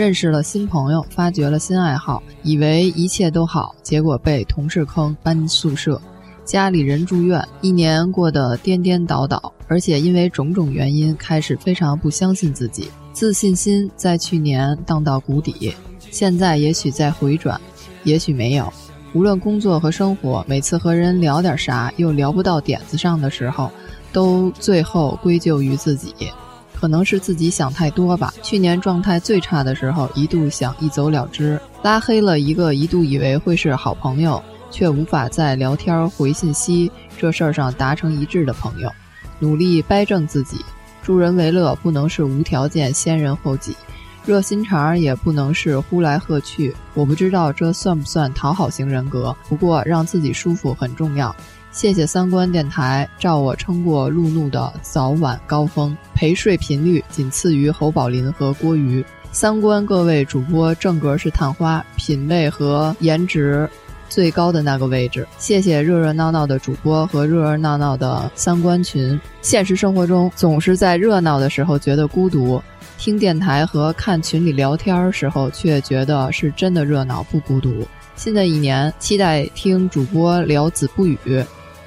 [0.00, 6.00] 认识了新朋友，发掘了新爱好，以为一切都好，结果被同事坑，搬宿舍，
[6.42, 15.74] 家里人住院，一年过得颠颠倒倒，而且因为种种原因，开始非常不相信自己，自信心在去年荡到谷底，
[16.10, 17.60] 现在也许在回转，
[18.04, 18.72] 也许没有。
[19.12, 23.70] 无论工作和生活，每次和人聊点啥，又聊不到点子上的时候，
[24.14, 26.14] 都最后归咎于自己。
[26.80, 28.32] 可能是自己想太多吧。
[28.42, 38.90] 去年状态最差的时候，一度想一走了之，拉黑了一个一度以为会是好朋友，却无法在聊天回信息这事儿上达成一致的朋友。
[39.38, 40.64] 努力掰正自己，
[41.02, 43.76] 助人为乐不能是无条件先人后己，
[44.24, 46.74] 热心肠也不能是呼来喝去。
[46.94, 51.34] 我不知道这算不算讨好型人格，不过让自己舒服很重要。
[51.72, 59.04] 谢谢三观电台，照我撑过路怒的早晚高峰，陪睡频率仅次于侯宝林和郭瑜。
[59.30, 63.70] 三观各位主播正格是探花，品味和颜值
[64.08, 65.24] 最高的那个位置。
[65.38, 69.18] 谢谢热热闹闹的主播和热热闹闹的三观群。
[69.40, 72.60] 现实生活中总是在热闹的时候觉得孤独，
[72.98, 77.86] 听电台和看群里聊天时候却觉得是真的热闹不孤独。
[78.16, 81.16] 新的一年，期待听主播聊子不语。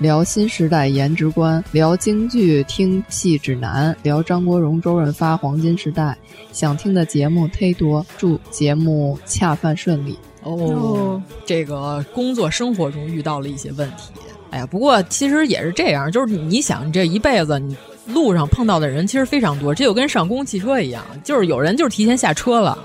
[0.04, 6.18] 聊新时代颜值观，聊京剧听戏指南，聊张国荣、周润发黄金时代，
[6.52, 10.20] 想听的节目忒多，祝节目恰饭顺利。
[10.42, 14.12] 哦，这个工作生活中遇到了一些问题，
[14.50, 17.74] 哎呀，不过其实也是这样，就是你想，你这一辈子你
[18.06, 22.78] 路上碰到的人其实非常多，这就跟上公共汽车一样，就是有人就是提前下车了，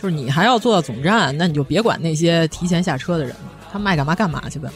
[0.00, 4.68] 就是你还要坐到总站，那你就别管那些提前下车的人了，他们爱干嘛干嘛去呗。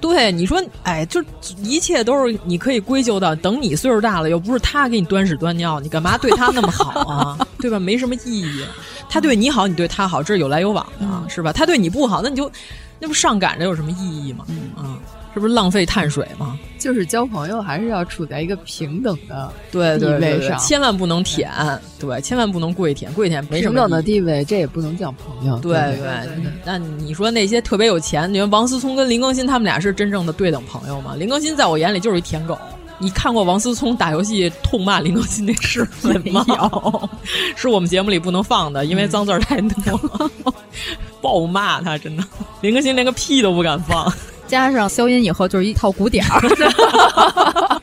[0.00, 1.22] 对，你说，哎，就
[1.58, 7.46] 一切都是你可以归咎到，等你岁数大了，又不是他给你端屎端尿，你干嘛对他那么好啊？
[7.58, 7.78] 对吧？
[7.80, 8.64] 没什么意义。
[9.08, 11.52] 他对你好，你对他好，这是有来有往的，是吧？
[11.52, 12.50] 他对你不好，那你就
[12.98, 14.44] 那不上赶着有什么意义吗？
[14.76, 14.98] 啊，
[15.34, 16.58] 是不是浪费碳水吗？
[16.78, 21.50] 就是交朋友还是要处在一个平等的对地位上，千万不能舔，
[21.98, 23.72] 对，千万不能跪舔，跪舔没什么。
[23.72, 25.56] 平等的地位，这也不能叫朋友。
[25.58, 26.28] 对对，
[26.64, 31.14] 那你说那些特别有钱，你说王思聪跟林更新他们俩是真正的对等朋友吗？
[31.16, 32.58] 林更新在我眼里就是一舔狗。
[32.98, 36.44] 你看过王思聪打游戏痛骂林更新那视频吗？
[36.48, 37.10] 有，
[37.56, 40.30] 是我们节目里不能放的，因为脏字太多了，
[41.20, 42.24] 暴骂他，真的。
[42.60, 44.12] 林更新连个屁都不敢放。
[44.52, 47.80] 加上消音以后就是一套鼓点儿。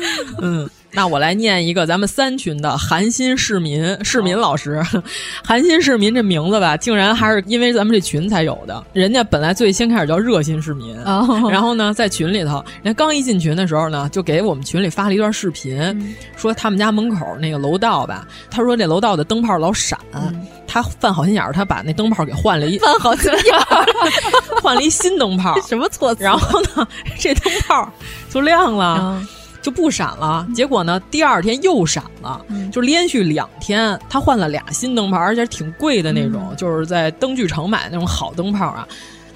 [0.40, 4.82] 嗯，那我来念一个咱们三群的韩心市民市民老师，
[5.44, 8.82] 韩心市民这名字吧，竟然还是因为咱们这群才有的。
[8.94, 19.98] 人家本来最先开始叫热心市民，哦、然后呢，在群里头，人家刚一进群的时候呢，就给我们群里发了一段视频，嗯、说他们家门口那个楼道吧，他说这楼道的灯泡老闪。
[20.14, 20.46] 嗯。
[20.68, 23.86] 他犯好心眼儿，他把那灯泡给换了一犯好心眼儿，
[24.60, 26.24] 换了一新灯泡， 什么措辞？
[26.24, 26.86] 然后呢，
[27.18, 27.92] 这灯泡
[28.28, 29.26] 就亮了，嗯、
[29.66, 30.46] 就不闪了。
[30.54, 38.86] 结果呢，第二天又闪了，嗯、就连续两天，他换了俩新灯泡，而且挺贵的那种，嗯、就是在灯具城买那种好灯泡啊。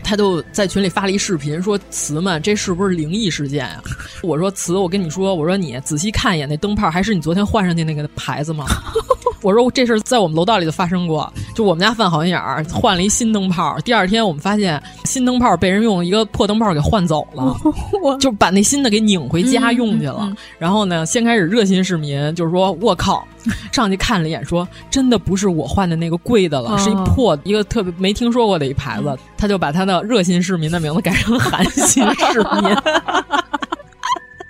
[0.03, 3.83] 他就在群里发了一视频，说：“词们，这是不是灵异事件啊？”
[4.23, 8.65] 我说：“词，我跟你说，我说你仔细看一眼那灯泡，还是你昨天换上去那个牌子吗？”
[9.43, 13.79] 我说：“这事在我们楼道里头发生过，就我们家犯好心眼儿，换了一新灯泡。
[13.81, 17.57] 第二天我们发现新灯泡被人用一个破灯泡给换走了，
[18.21, 20.19] 就把那新的给拧回家用去了。
[20.21, 23.27] 嗯嗯、然后呢，先开始热心市民就是说：‘我靠！’
[23.73, 32.77] 上去看了一眼，说：‘真的不是我换的那个贵的了，哦、是一破一个特别没听说过的一牌子。’他就把他的热心市民的名字改成寒心市民。”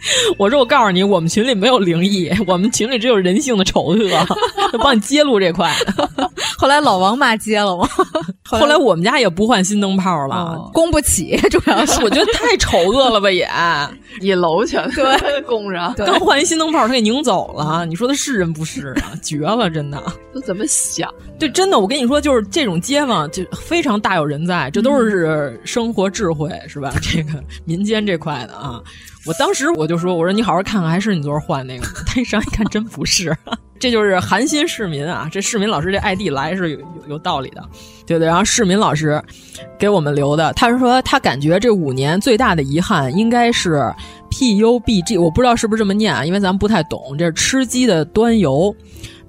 [0.39, 3.97] 我说：“我告诉你，我们群里没有灵异， 我们群里只有人性的丑恶，
[4.73, 5.75] 就 帮你揭露这块。
[6.59, 7.89] 后来老王骂街了吗？
[8.45, 13.49] 后来我们家也不换新灯泡了，哦、供不起，主要是我觉得太丑恶了吧也，
[14.21, 17.87] 一楼全对供上，刚换一新灯泡，他给拧走了。
[17.87, 19.13] 你说他是人不是啊？
[19.23, 20.03] 绝了，真的。
[20.35, 21.13] 都怎么想？
[21.39, 26.93] 对，真的，我跟你说，就是这种街坊就非常大有人在，这都是生活智慧，是吧？
[27.01, 28.81] 这个民间这块的啊。”
[29.27, 33.37] 我当时我就说：“我说你好好看看，还是你昨儿换那个？”他一上一看，真不是。
[33.79, 37.63] 这就是寒心市民啊，这市民老师这 ID 来是有有有道理的，
[38.07, 38.27] 对对。
[38.27, 39.23] 然后市民老师
[39.79, 43.83] 给我们留的，他是说他感觉这五年最大的遗憾应该是
[44.31, 47.17] PUBG，我不知道是不是这么念啊，因为咱们不太懂。
[47.19, 48.75] 这是吃鸡的端游。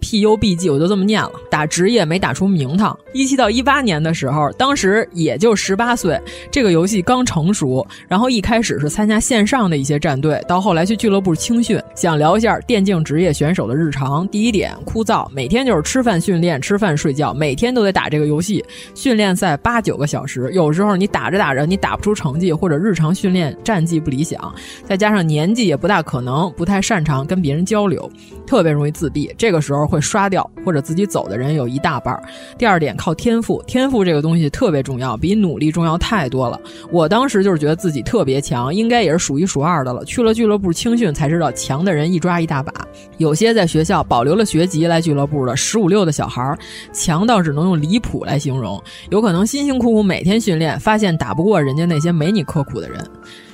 [0.01, 2.97] PUBG 我就这么念了，打职业没打出名堂。
[3.13, 6.19] 一七到一八年的时候，当时也就十八岁，
[6.49, 7.85] 这个游戏刚成熟。
[8.07, 11.79] 然后一开始是参加线上的一些战队，到后来去俱乐部青训。
[11.93, 14.27] 想聊一下电竞职业选手的日常。
[14.29, 18.63] 第一点，枯燥，每天就是吃饭训练，吃饭睡觉，每天都得打这个游戏。
[18.95, 24.53] 训练赛八九个小时，有时候你打着打着你打不出成绩，或者日常训练战绩不理想，
[24.85, 28.09] 再加上年纪也不大可能，不太擅长跟别人交流，
[28.47, 29.29] 特别容易自闭。
[29.37, 29.81] 这个时候。
[29.91, 32.17] 会刷掉或者自己走的人有一大半。
[32.57, 36.61] 第二点，靠天赋，天赋这个东西特别重要，比努力重要太多了。
[36.91, 40.05] 我当时就是觉得自己特别强，应该也是数一数二的了。
[40.05, 42.71] 去了俱乐部青训才知道，强的人一抓一大把。
[43.17, 46.55] 有些在学校保留了学籍来俱乐部的十五六的小孩儿，
[46.93, 48.79] 强到只能用离谱来形容。
[49.09, 53.03] 有可能辛辛苦苦每天训练，发现打不过人家那些没你刻苦的人。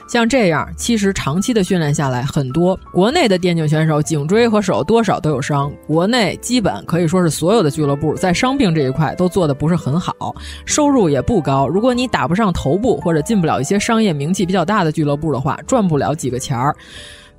[0.08, 5.72] 像这样，其实长期的训练下来，很多国内的电竞选手颈椎和手多少都有伤。
[5.86, 10.34] 国内基本可以说是所有的俱乐部在伤病这一块都做的不是很好，
[10.66, 11.68] 收入也不高。
[11.68, 16.74] 如果你打不上头部或者进不了一些商业名气比较大的俱乐部的话，赚不了几个钱儿。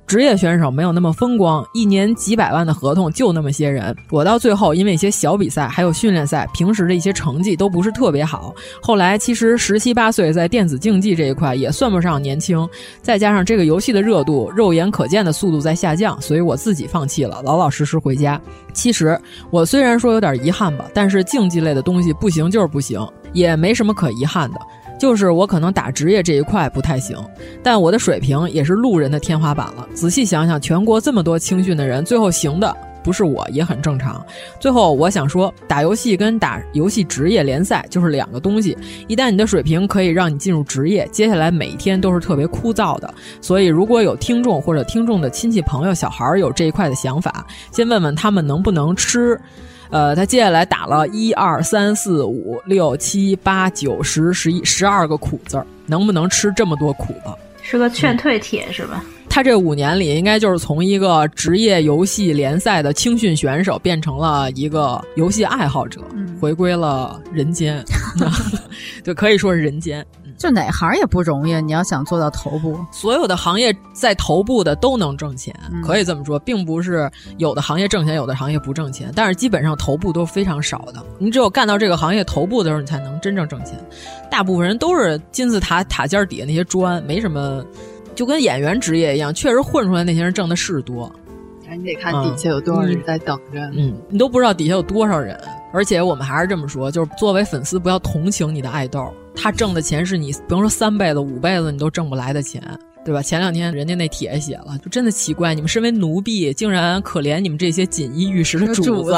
[0.09, 3.95] 职业选手没有那么风光，一年几百万的合同就那么些人。
[4.09, 8.51] 我到最后因为一些小比赛，还有训练赛，平时的一些成绩都不是特别好。
[8.81, 12.67] 后来其实十七八岁在电子竞技这一块也算不上年轻，
[13.03, 18.41] 再加上这个游戏的热度，肉眼可见的速度在下降，所以我自己放弃了，老老实实回家。
[18.73, 19.15] 其实
[19.51, 22.99] 我虽然说有点遗憾吧，但是竞技类的东西不行就是不行，
[23.31, 24.59] 也没什么可遗憾的。
[24.99, 27.17] 就是我可能打职业这一块不太行，
[27.63, 29.87] 但我的水平也是路人的天花板了。
[29.95, 34.23] 仔细想想，全国这么多青训的人，最后行的不是我，也很正常。
[34.59, 38.77] 最后我想说，打游戏跟打游戏职业联赛就是两个东西。
[39.07, 43.11] 一旦你的水平可以让你进入职业，接下来每一天都是特别枯燥的。
[43.39, 49.39] 所以，如果有听众或者听众的亲戚朋友、小孩有这一块的想法，先问问他们能不能吃。
[49.89, 57.37] 呃，他接下来打了一二三四五六七八九十十一十二个苦字儿，能不能吃这么多苦了？
[57.61, 59.03] 是个劝退帖是吧？
[59.27, 66.01] 他这五年里，应该就是从一个职业游戏联赛的青训选手，变成了一个游戏爱好者，
[66.41, 67.83] 回归了人间，
[69.03, 70.03] 就可以说是人间。
[70.39, 75.53] 就哪行也不容易，你要想做到头部，所有的行业在头部的都能挣钱，
[75.83, 81.05] 可以这么说，并不是有的行业挣钱，有的行业不挣钱，但是基本上头部都是非常少的。
[81.17, 83.77] 你只有干到这个行业头部的时候，你才能真正挣钱。
[84.31, 87.61] 大部分人都是金字塔塔尖底下那些砖，没什么，
[88.15, 91.11] 就跟演员职业一样，确实混出来那些人挣的是多。
[91.69, 95.37] 你得看底下有多少人在等着，嗯，你都不知道底下有多少人。
[95.71, 102.61] 而且我们还是这么说，就是作为粉丝，不要同情你的爱豆，他挣的钱是你，比方说三辈子、五辈子你都挣不来的钱，
[103.05, 103.21] 对吧？
[103.21, 109.15] 前两天人家那帖写了，就真的奇怪，你们身为奴婢，竟然可怜你们这些锦衣玉食的主子，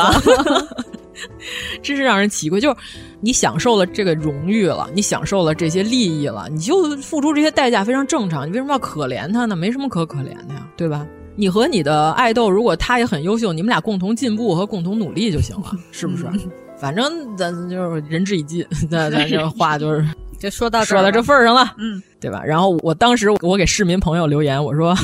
[1.82, 2.60] 真是让人奇怪。
[2.60, 2.76] 就是
[3.20, 8.48] 你享受了这个荣誉了，你享受了这些利益了，你就付出这些代价非常正常。
[8.48, 9.56] 你为什么要可怜他呢？
[9.56, 11.08] 没什么可可怜的呀，对吧？
[11.36, 16.26] 你和你的爱豆，如果他也很优秀，你们俩共同进步和共同努力就行了，是不是？
[16.82, 20.04] 反正咱就是仁至义尽， 咱咱这话就是
[20.40, 22.02] 就说到说到这份儿上了，嗯。
[22.22, 22.42] 对吧？
[22.46, 24.96] 然后我当时我给市民朋友留言，我说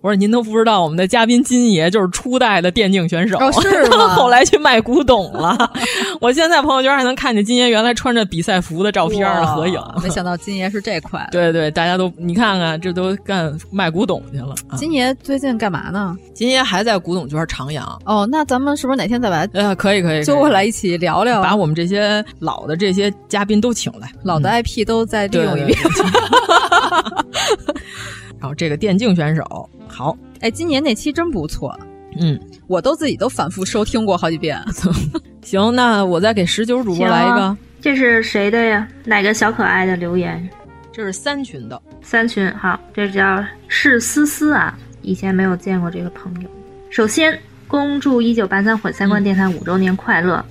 [0.00, 4.08] 我说您都不知道我们的嘉宾金爷就是初代的电竞选手，哦、是 吗？
[4.16, 5.70] 后来去卖古董了。
[6.20, 9.78] 我现在朋友圈还能看见金爷原来穿着比赛服的照片的合影。
[10.02, 11.26] 没想到金爷是这块。
[11.30, 14.54] 对对，大家都你看看，这都干卖古董去了。
[14.76, 16.16] 金爷最近干嘛呢？
[16.32, 17.82] 金爷还在古董圈徜徉。
[18.06, 25.78] 哦，那咱们是不是哪天再把呃可以可以揪过来一起聊聊，把我们这些老的这些嘉宾都请来，老的 IP 都再利用一遍。
[28.40, 31.78] 然后这个电竞选手好，哎，今年那期真不错，
[32.18, 34.60] 嗯，我都自己都反复收听过好几遍。
[35.42, 38.88] 行，那我再给十九主播来一个，这是谁的呀？
[39.04, 40.48] 哪个小可爱的留言？
[40.92, 46.48] 这是三群的，三群好，这叫是思思啊，以前没有见过这个朋友。
[46.90, 50.44] 首先，恭祝一九八三毁三观电台五周年快乐。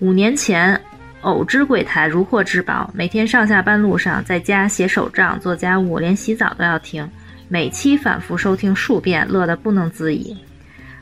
[0.00, 0.80] 五年前。
[1.22, 7.08] 偶知柜台如获至宝，每天上下班路上，在家写手账、做家务，连洗澡都要听，
[7.48, 10.36] 每期反复收听数遍，乐得不能自已。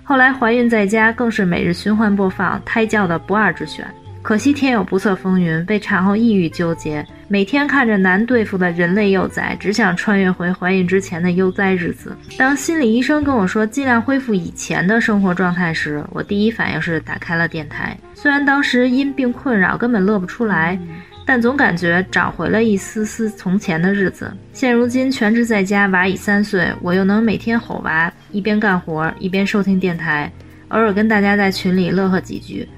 [0.03, 3.87] 后来怀孕在家，更是每日循环播放胎教的不二之选。
[4.23, 12.13] 可惜天有不测风云，被产后抑郁纠结，每天看着难对付的人类幼崽，只想穿越回怀孕之前的悠哉日子。
[12.37, 17.97] 当心理医生跟我说尽量恢复以前的生活状态时，我第一反应是打开了电台。
[18.15, 20.77] 虽然当时因病困扰，根本乐不出来，
[21.25, 24.37] 但总感觉找回了一丝丝从前的日子。
[24.53, 30.29] 现如今全职在家，娃已三岁，我又能每天吼娃，一边干活一边收听电台，
[30.71, 32.69] 偶尔跟大家在群里乐呵几句。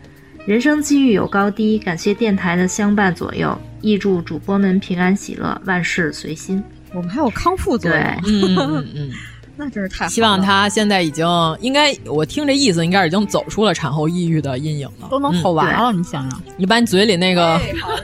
[0.45, 6.63] 人生机遇有高低，感谢电台的相伴左右，亦祝主播们平安喜乐，万事随心。
[6.93, 9.11] 我们还有康复作用，嗯嗯嗯，
[9.57, 10.11] 那真是太好了。
[10.11, 11.25] 希望他现在已经
[11.61, 15.93] 应该，我听这意思，应该已经走出了产后抑郁的阴影了，都能吼完了。
[15.93, 17.61] 你想想，你把你嘴里那个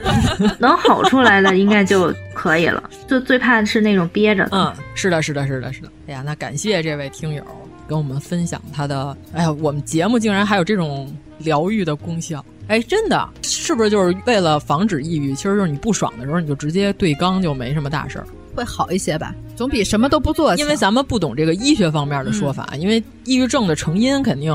[0.59, 2.81] 能吼出来的，应该就可以了。
[3.05, 4.57] 就最怕的是那种憋着的。
[4.57, 5.89] 嗯，是的，是的，是的，是的。
[6.07, 7.43] 哎呀，那感谢这位听友
[7.89, 9.17] 跟我们分享他的。
[9.33, 11.11] 哎呀，我们节目竟然还有这种。
[11.39, 15.33] 疗愈的功效，哎，真的是不是就是为了防止抑郁？
[15.33, 19.33] 其实就是你不爽的时候，你就直接对刚，就没什么大事儿，会好一些吧？
[19.55, 20.53] 总比什么都不做。
[20.57, 24.53] 因为咱们不懂这个医学方面的说法，嗯、因为抑郁症的成因肯定。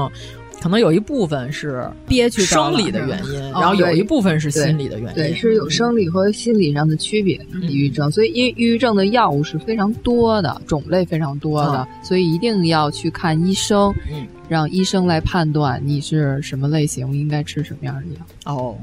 [0.64, 5.14] 可能有一部分是憋屈生理的原因，然后有一部分是心理的原因。
[5.14, 7.38] 对，是有生理和心理上的区别。
[7.60, 18.54] 抑郁症，所以抑抑郁症的药物是非常多的，种类非常多的，所以一定要去看医生，嗯，让医生来判断你是什么类型，应该吃什么样的药。
[18.54, 18.74] 哦，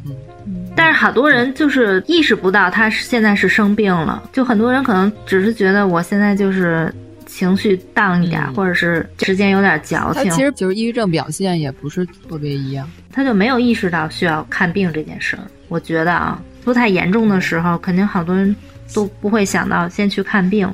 [0.46, 0.68] 嗯。
[0.76, 6.94] 但是好多人就是意识不到他现在是生病了，就很多人可能只是觉得我现在就是。
[7.34, 15.44] 情绪荡一点，嗯、或者是时间有点矫情，他其实就是抑郁症表现也不是特别一样，他就没有意识到需要看病这件事儿。
[15.70, 18.54] 我觉得啊，不太严重的时候，肯定好多人
[18.94, 20.70] 都不会想到先去看病。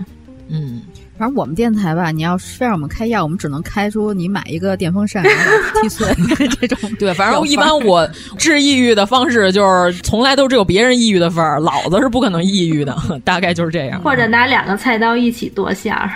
[0.50, 0.82] 嗯，
[1.18, 6.08] 反正我们电台吧，你要非让我们开药，我们只能开出你买一个电风扇踢碎
[6.60, 6.92] 这种。
[6.98, 14.02] 对，反正一般我治抑郁的方式就是从来都只有别人抑郁的份儿，老子是不可能抑郁的， 大概就是这样。
[14.02, 16.10] 或者拿两个菜刀一起剁馅儿。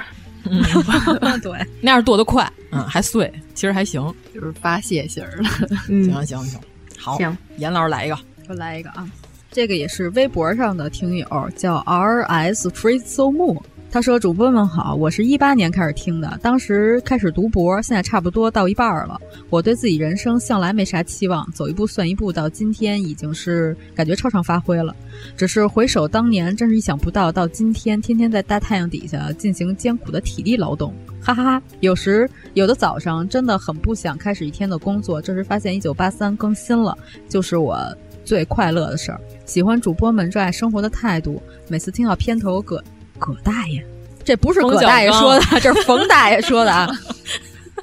[0.46, 0.62] 嗯，
[1.42, 1.52] 对，
[1.82, 4.02] 那样剁得快，嗯，还碎，其实还行，
[4.34, 5.70] 就是发泄型的。
[5.90, 6.60] 嗯，行行行，
[6.98, 9.08] 好，行，严老师来一个，我来一个啊，
[9.52, 13.62] 这个也是微博上的听友，叫 R S Free So Mo。
[13.94, 19.20] 他说：“主播们好，我是一八年开始听的，当时开始读博，现在差不多到一半了。
[19.50, 24.96] 我对自己人生向来没啥期望，走一步算一步，到今天已经是感觉超常发挥了。
[25.36, 31.64] 只是回首当年，真是意想不到，到今天天天在大太阳底下进行艰苦的体力劳动，哈哈哈！
[31.82, 36.98] 有时有的早上真的很不想开始一天的工作，这时发现一九八三更新了，
[37.28, 37.78] 就是我
[38.24, 39.20] 最快乐的事儿。
[39.46, 42.82] 喜欢主播们热爱生活的态度，每次听到片头葛。”
[43.22, 43.86] 葛大爷，
[44.26, 46.90] 这不是葛大爷说的，这是冯大爷说的啊。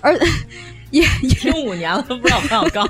[0.00, 0.18] 而
[0.90, 2.88] 也也听五年了，不知道冯小刚，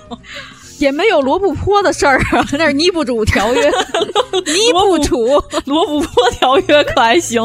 [0.78, 3.70] 也没有罗布泊的事儿啊，那是尼布楚条约。
[4.46, 5.16] 尼布楚
[5.64, 7.42] 罗布泊条约可还行？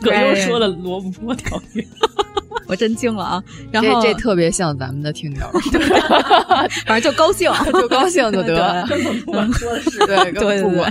[0.00, 1.84] 葛优说的罗布泊条约，
[2.66, 3.42] 我真惊了啊！
[3.70, 5.50] 然后这这特别像咱们的听友，
[6.86, 10.90] 反正就高兴，就高兴就得，根本不管说的是对对不管。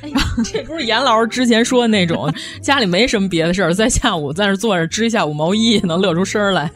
[0.00, 0.10] 哎，
[0.44, 2.32] 这不是严老师之前说的那种，
[2.62, 6.70] 家里没什么别的事儿，在下午在那坐着织一下午毛衣，能乐出声来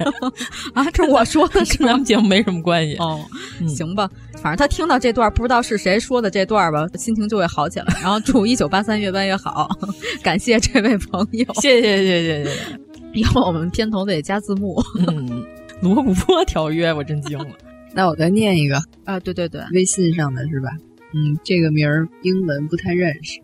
[0.75, 0.85] 啊？
[0.93, 3.21] 这我说的是跟咱们节目没什么关系哦。
[3.69, 7.87] 行吧，反正他听到这段不知道是谁说的这段吧，心情就会好起来。
[8.03, 9.69] 然后祝一九八三越办越好，
[10.23, 12.51] 感谢这位朋友，谢谢谢谢谢谢。
[13.15, 14.83] 以后我们片头得加字幕。
[15.07, 15.45] 嗯，
[15.81, 17.47] 罗布泊条约，我真惊了。
[17.95, 20.71] 那我再念一个啊，对对对，微信上的是吧？
[21.15, 23.39] 嗯，这个名儿英文不太认识，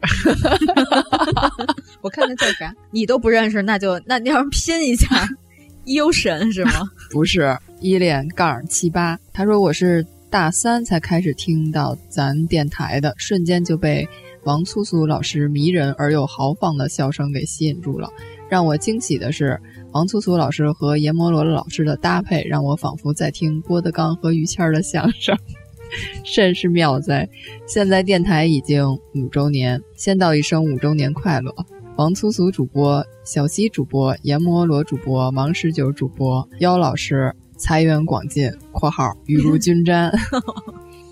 [2.01, 5.29] 我看看叫啥，你都不认识，那就那你要拼一下，
[5.85, 6.89] 优神是吗？
[7.11, 9.19] 不是，依恋杠七八。
[9.35, 14.07] 他说我是大三才开始听到咱电台的，瞬间就被
[14.45, 18.11] 王粗俗老师迷人而又豪放的笑声给吸引住了。
[18.51, 19.59] 让我惊喜的是，
[19.93, 25.37] 王粗俗老师和阎摩罗老师的搭配，让我仿佛在听郭德纲和于谦的相声。
[26.23, 27.27] 甚是妙哉！
[27.67, 31.55] 现在电台已经五周年，先道一声五周年快乐！
[31.97, 40.11] 王粗俗主播、小西主播、阎摩罗主播、王十九主播、妖老师财源广进（括号雨露均沾）。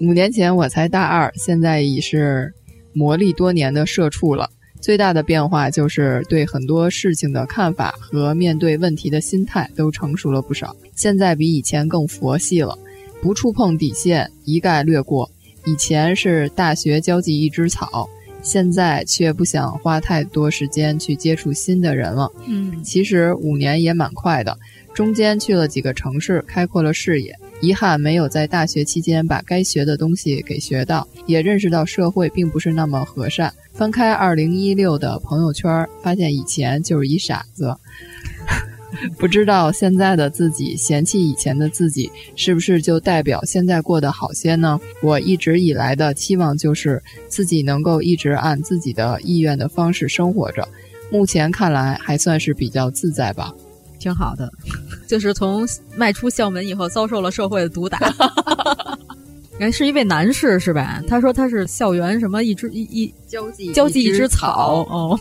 [0.01, 2.55] 五年前我才大二，现在已是
[2.93, 4.49] 磨砺多年的社畜了。
[4.81, 12.79] 最大的变化就是对很多事情的看法和面对问题的心态都成熟了不少，现在比以前更佛系了。
[13.21, 15.29] 不触碰底线，一概略过。
[15.65, 18.09] 以前是大学交际一枝草，
[18.43, 22.31] 现在却不想花太多时间去接触新的人了。
[22.47, 24.57] 嗯，其实五年也蛮快的，
[24.97, 27.37] 中间去了几个城市，开阔了视野。
[27.61, 33.53] 遗憾没有在大学期间把该学的东西给学到，也认识到社会并不是那么和善。
[33.75, 37.77] 翻开二零一六的朋友圈，发现以前就是一傻子。
[39.19, 44.81] 不知道现在的自己嫌弃以前的自己，是不是就代表现在过得好些呢？
[45.03, 50.67] 我一直以来的期望就是自己能够一直按自己的意愿的方式生活着，
[51.11, 53.53] 目前看来还算是比较自在吧，
[54.07, 54.49] 挺好的。
[55.09, 55.67] 就是从
[55.97, 57.99] 迈出校门以后，遭受了社会的毒打。
[59.59, 61.03] 哎，是一位男士是吧？
[61.09, 65.19] 他说他是校园什么一只一一交际交际一只草哦。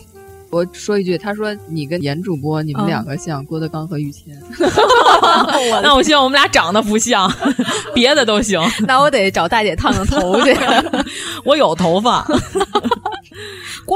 [0.50, 4.34] 我说一句，他说你跟严主播，你们两个像郭德纲和于谦。
[5.82, 7.30] 那我希望我们俩长得不像，
[7.94, 8.60] 别的都行。
[8.86, 10.56] 那我得找大姐烫烫头去。
[11.44, 12.36] 我有头发，郭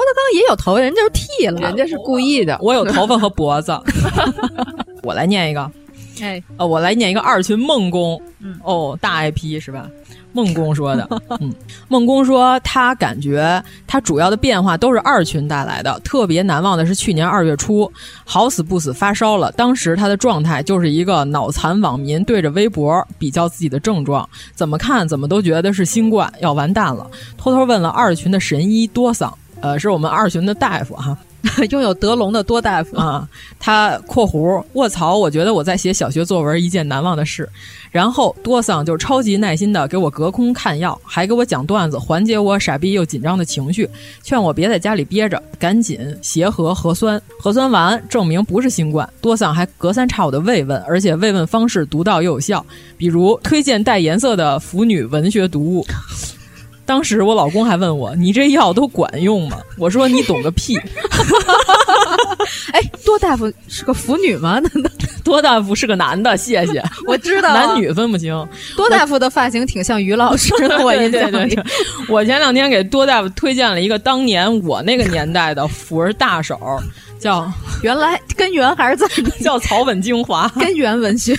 [0.02, 2.58] 德纲也有头，人家是剃了，人家是故意的。
[2.60, 3.72] 我有头发和脖子。
[5.02, 5.70] 我来念一个。
[6.22, 9.88] 哎，呃，我来念一个二群孟工，嗯，哦，大 IP 是吧？
[10.32, 11.08] 孟工说的，
[11.40, 11.52] 嗯，
[11.88, 17.90] 孟工说他感觉他主要的变化都是二群带来的，特别难忘的是去年二月初，
[18.24, 31.18] 好死不死发烧了，当时他的状态就是一个脑残网民对着微博比较自己的症状，怎么看怎么都觉得是新冠要完蛋了，偷偷问了二群的神医多桑，呃，是我们二群的大夫哈。
[31.70, 37.48] 拥有德龙的多大夫啊，他括弧卧槽，我觉得我在写小学作文一件难忘的事。
[37.90, 43.88] 然后多桑就超级耐心的给我隔空看药，还给我讲段子，缓解我傻逼又紧张的情绪，
[44.22, 49.08] 劝我别在家里憋着，赶紧协和核酸，核酸完证明不是新冠。
[49.20, 52.64] 多桑还隔三差五的慰问，而且慰问方式独到又有效，
[52.96, 55.84] 比如推荐带颜色的腐女文学读物。
[56.90, 60.76] 当时我老公还问我：“你这药都管用吗？”我说：“你懂个屁！”
[62.74, 64.60] 哎，多大夫是个腐女吗？
[65.22, 66.82] 多大夫是个男的，谢谢。
[67.06, 68.34] 我知道，男女分不清。
[68.76, 71.56] 多大夫的发型挺像于老师的，我印象里。
[72.08, 76.58] 我前两天给多大夫推荐了一个当年我那个年代的腐儿大手，
[77.20, 77.48] 叫
[77.84, 79.06] 原来根源还是在
[79.40, 81.38] 叫草本精华根源文学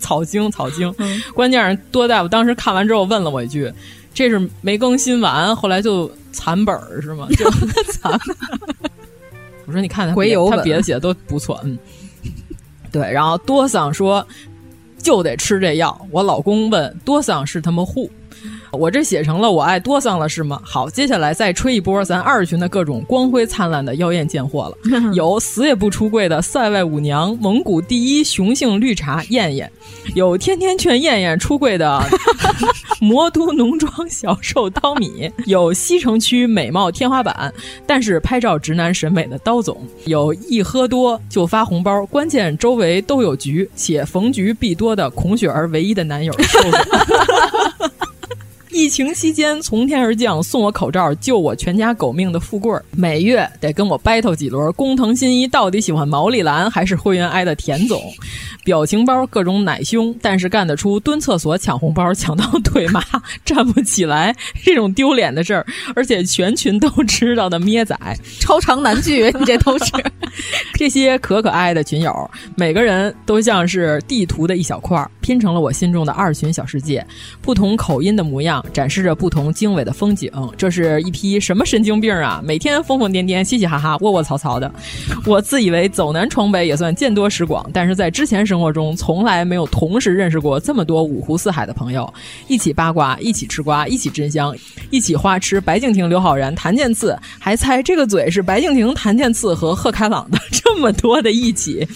[0.00, 0.92] 草精草精。
[1.32, 3.72] 关键是多大夫当时看完之后问了我一句。
[4.12, 7.28] 这是没更新完，后来就残本儿是吗？
[7.38, 7.50] 就
[7.92, 8.12] 残。
[9.66, 11.78] 我说你看他回游他别的写的都不错，嗯。
[12.92, 14.26] 对，然后多桑说
[14.98, 16.06] 就得吃这药。
[16.10, 18.10] 我老公问多桑是他妈护。
[18.72, 20.60] 我这写成了我爱多桑了是吗？
[20.64, 24.76] 好，接下来再吹一波咱二群的各种光辉灿烂的妖艳贱货了。
[25.14, 29.68] 有死也不出柜的塞外舞娘，蒙古第一雄性绿茶燕燕；
[30.14, 32.00] 有天天劝燕燕出柜的
[33.00, 37.52] 魔都浓妆小瘦刀米；有西城区美貌天花板，
[37.86, 46.68] 但是拍照直男审美的刀总；有一喝多就发红包，关键周围都有局且逢局必多的孔雪儿唯一的男友瘦瘦。
[48.72, 54.72] 疫情期间从天而降送我口罩救我全家狗命的富贵儿，每月得跟我 battle 几轮。
[54.74, 58.00] 工藤新一到底喜欢毛利兰还是灰原哀的田总？
[58.62, 63.02] 表情包各种奶凶，但是干得出蹲厕所抢红包抢到腿麻
[63.44, 65.66] 站不起来这种丢脸的事儿，
[65.96, 67.96] 而且全群都知道的咩仔
[68.38, 69.92] 超长男剧，你这都是
[70.74, 77.04] 这些可可爱的群友，每个人都像是地图的一小块，拼成了我心中的二群小世界，
[77.42, 78.59] 不同口音的模样。
[78.72, 82.40] 展示着不同经纬的风景，这是一批什么神经病啊！
[82.44, 84.70] 每天疯疯癫癫、嘻嘻哈哈、窝窝槽槽的。
[85.26, 92.12] 我自以为走南闯北也算见多识广，但是在之前生活中从来没有同时认识过这么多五湖四海的朋友，
[92.48, 94.54] 一起八卦，一起吃瓜，一起真香，
[94.90, 95.60] 一起花痴。
[95.60, 101.86] 白敬亭、刘昊然、谭健次，还猜这个嘴是白敬亭、谭健次和贺开朗的，这么多的一起，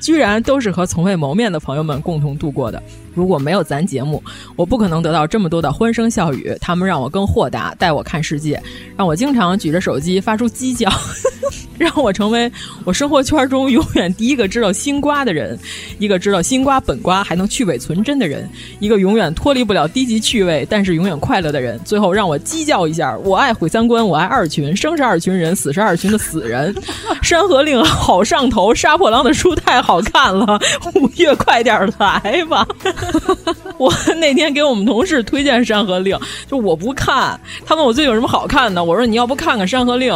[0.00, 2.82] 居然都是和从未谋面的朋友们共同度过的。
[3.16, 4.22] 如果没有咱节目，
[4.54, 6.54] 我不可能得到这么多的欢声笑语。
[6.60, 8.62] 他们让我更豁达，带我看世界，
[8.94, 10.88] 让我经常举着手机发出鸡叫，
[11.78, 12.52] 让我成为
[12.84, 15.58] 我生活圈中永远第一个知道新瓜的人，
[15.98, 18.46] 一个知道新瓜本瓜还能去伪存真的人，
[18.80, 21.80] 一个永远脱离不了低级趣味但是永远快乐的人。
[21.84, 26.74] 最后让我鸡叫一下，我爱毁三观，我爱二群，生是二群人，死是二群的死人。
[27.22, 30.60] 山河令好上头，杀破狼的书太好看了，
[30.94, 32.66] 五月快点来吧。
[33.78, 36.16] 我那天给我们同事推荐《山河令》，
[36.50, 40.12] 就我不看，他问我最近有什么好看的，我说你要不看看《山河令》，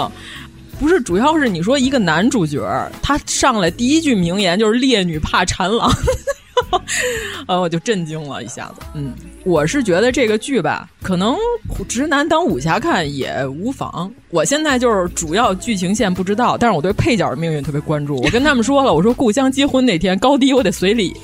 [0.78, 2.62] 不是，主要是你说一个男主角，
[3.02, 5.92] 他上来第一句名言就是“烈女怕缠郎”，
[7.46, 8.82] 呃，我就震惊了一下子。
[8.94, 9.12] 嗯，
[9.44, 11.36] 我是觉得这个剧吧，可能
[11.86, 14.10] 直男当武侠看也无妨。
[14.30, 18.16] 我现在就是主要剧情线不知道，但是我对配角的命运特别关注。
[18.22, 21.14] 我跟他们说了，我说故乡结婚那天高低我得随礼。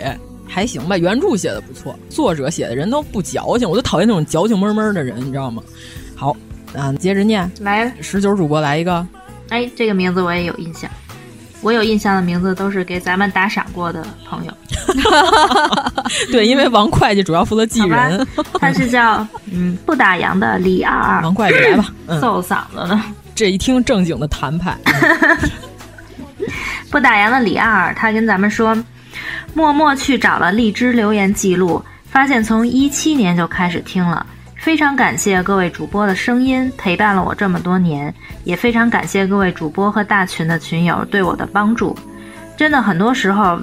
[0.49, 5.63] 还行吧，原著写的不错，作者写的人都不矫情，我就讨厌那种矫情闷闷的人，你知道吗？
[6.15, 6.35] 好，
[6.75, 9.07] 啊接着念，来，十九主播来一个，
[9.51, 10.91] 哎，这个名字我也有印象，
[11.61, 14.53] 我有印象的名字都是给咱们打赏过的朋友。
[16.33, 18.27] 对，因为王会计主要负责记人，
[18.59, 23.03] 他是叫 嗯不打烊的李二二，王会计来吧， 揍嗓子呢。
[23.35, 24.79] 这一听正经的谈判，
[26.91, 28.75] 不打烊的李二二，他跟咱们说。
[29.55, 34.25] 默默去找了荔枝留言记录，发现从一七年就开始听了，
[34.57, 38.13] 非常感谢各位主播的声音陪伴了我这么多年，
[38.45, 41.97] 也非常感谢各位主播和大群的群友对我的帮助。
[42.57, 43.59] 真的很多时候，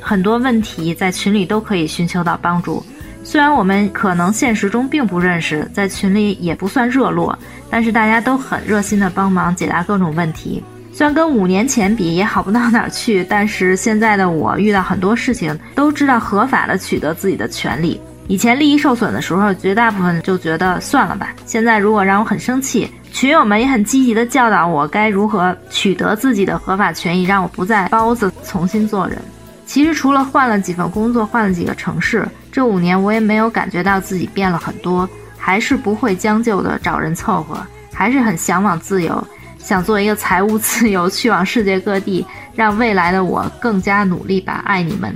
[0.00, 2.84] 很多问题在群里都可以寻求到帮助。
[3.22, 7.38] 虽然我们可能现实中并不认识，在群里也不算热络，
[7.70, 10.62] 但是大家都很热心的帮忙解答各种问题。
[10.96, 18.00] 虽然跟五年前比也好不到哪儿去，但是现在的我遇到很多事情都知道合法的取得自己的权利。
[18.28, 21.34] 以前利益受损的时候，绝大部分就觉得算了吧。
[21.46, 29.18] 现在如果让我很生气，群友们也很积极的教导我该如何取得自己的合法权益，让我不再包子重新做人。
[29.66, 37.60] 其实除了换了几份工作，换了几个城市，这五年我也没有感觉到自己变了很多，还是不会将就的找人凑合，
[37.92, 39.26] 还是很向往自由。
[39.64, 42.24] 想做一个财务自由， 去往世界各地，
[42.54, 44.62] 让未来的我更加努力吧。
[44.66, 45.12] 爱你们。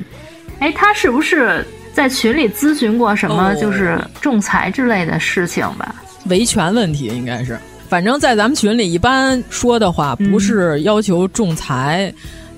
[0.59, 5.95] 哎，他是不是在群里咨询过什么，就是仲裁之类的事情吧？
[6.27, 7.59] 维权问题应该是，
[7.89, 12.12] 反正在咱们群里一般说的话，不是要求仲裁，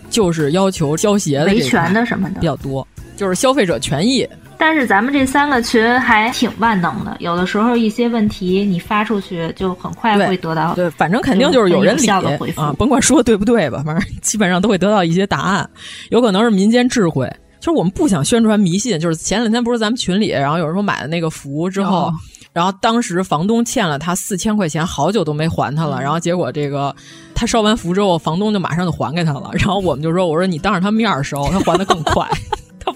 [0.09, 2.87] 就是要求交协的维权的什么的比较多，
[3.17, 4.27] 就是消费者权益。
[4.61, 15.69] 但是咱们这三个群还挺万能的，有的时候一些问题你发出去就很快会得到对，反正肯定就是有人理的回复啊，甭管说对不对吧，反正基本上都会得到一些答案，
[16.11, 17.27] 有可能是民间智慧。
[17.59, 22.11] 就是我们不想宣传迷信，就是前两天不是咱们群里，然后有人说买了那个符之后，
[22.55, 26.95] 然后当时房东欠了他四千块钱，好久都没还他了，然后结果这个
[27.35, 32.27] 他烧完符之后，房东就马上就还给他了，然后我们就说，我说你当着他面烧，他还的更快。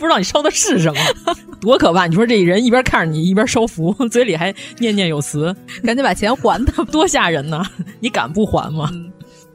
[0.05, 1.01] 他不知道你烧的是什么，
[1.63, 2.07] 多可怕！
[2.07, 7.63] 你说这人一边看着你一边烧符， 嘴里还念念有词，赶紧把钱还他，多吓人呢！
[8.01, 8.91] 你敢不还吗？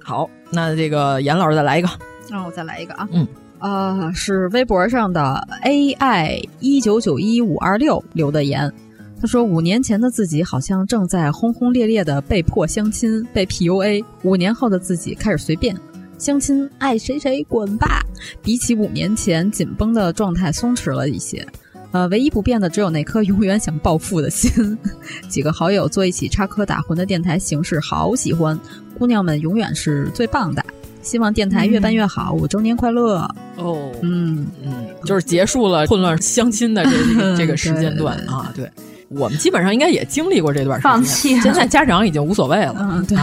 [0.03, 1.89] 好，那这个严老师再来一个，
[2.31, 3.07] 让我再来一个啊。
[3.11, 3.27] 嗯，
[3.59, 8.73] 呃，是微博上的 AI 一九九一五二六留的言，
[9.21, 15.75] 他说五年前的自己好像正在轰轰烈烈的被迫相亲，被 PUA，五年后的自己开始随便。
[16.19, 18.05] 相亲爱谁谁滚吧！
[18.43, 21.47] 比起五年前紧绷的状态松弛了一些，
[21.93, 24.77] 呃，唯一不变的只有那颗永远想暴富的心。
[25.29, 28.59] 几个好友坐一起插科打诨的电台形式好喜欢，
[28.97, 30.63] 姑娘们永远是最棒的。
[31.01, 33.19] 希望电台越办越好，五周年快乐！
[33.55, 38.51] 哦，嗯嗯，就是结束了混乱相亲的这个 这个时间段啊。
[38.53, 38.69] 对，
[39.07, 41.39] 我们基本上应该也经历过这段时间，放弃。
[41.39, 42.75] 现在家长已经无所谓了。
[42.77, 43.17] 嗯，对。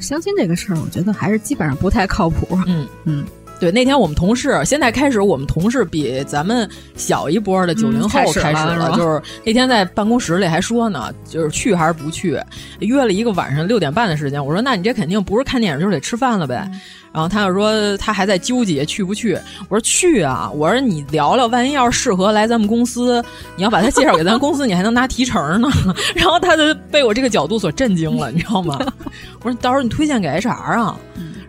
[0.00, 2.58] 相亲这个事儿，我觉得还是基本上不太靠谱。
[2.66, 3.24] 嗯嗯，
[3.58, 12.38] 对，那天我们同事，现在开始我们同事比咱们小一波的九零后开始了，就是那天在办公室里还说呢，就是去还是不去，
[12.80, 14.44] 约了一个晚上六点半的时间。
[14.44, 16.70] 我说，那你这肯定不是看电影，就是得吃饭了呗。
[17.12, 19.38] 然后他就说他还在纠结去不去。
[19.70, 20.50] 我说去啊！
[20.54, 23.24] 我说你聊聊，万一要是适合来咱们公司，
[23.56, 25.68] 你要把他介绍给咱公司，你还能拿提成呢。
[26.14, 28.78] 然后他就被我这个角度所震惊了，你知道吗？
[29.40, 30.94] 我说到时候你推荐给 HR 啊，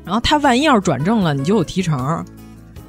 [0.07, 2.25] 然后他万一要是转正了，你就有提成。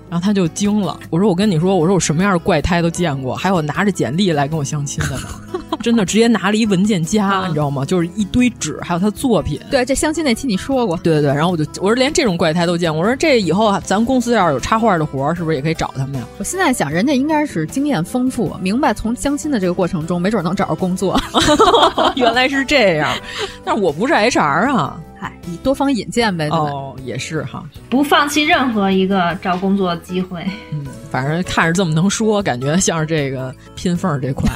[0.09, 0.99] 然后他就惊了。
[1.11, 5.29] 我说我跟你说，我说我什么样的怪胎都见过，还有拿着简历来跟我相亲的呢。
[5.83, 7.85] 真的直接拿了一文件夹，你知道吗？
[7.85, 9.61] 就是一堆纸，还有他作品。
[9.71, 10.97] 对，这相亲那期你说过。
[10.99, 13.01] 对对对，然后我就我说连这种怪胎都见过。
[13.01, 16.25] 我说这以后咱公司要是有插画的活儿，是不是也可以找他们呀？
[16.39, 21.21] 我现在想，人家应该是经验丰富，明白从相亲的这个过程中，没准能找着工作。
[22.17, 23.15] 原来是这样，
[23.63, 24.99] 但是我不是 HR 啊。
[25.21, 26.49] 嗨，你多方引荐呗。
[26.49, 30.45] 哦，也是哈，不放弃任何一个找工作机会。
[30.73, 34.51] 嗯，反正看着这么能说，感觉像是这个拼缝这块。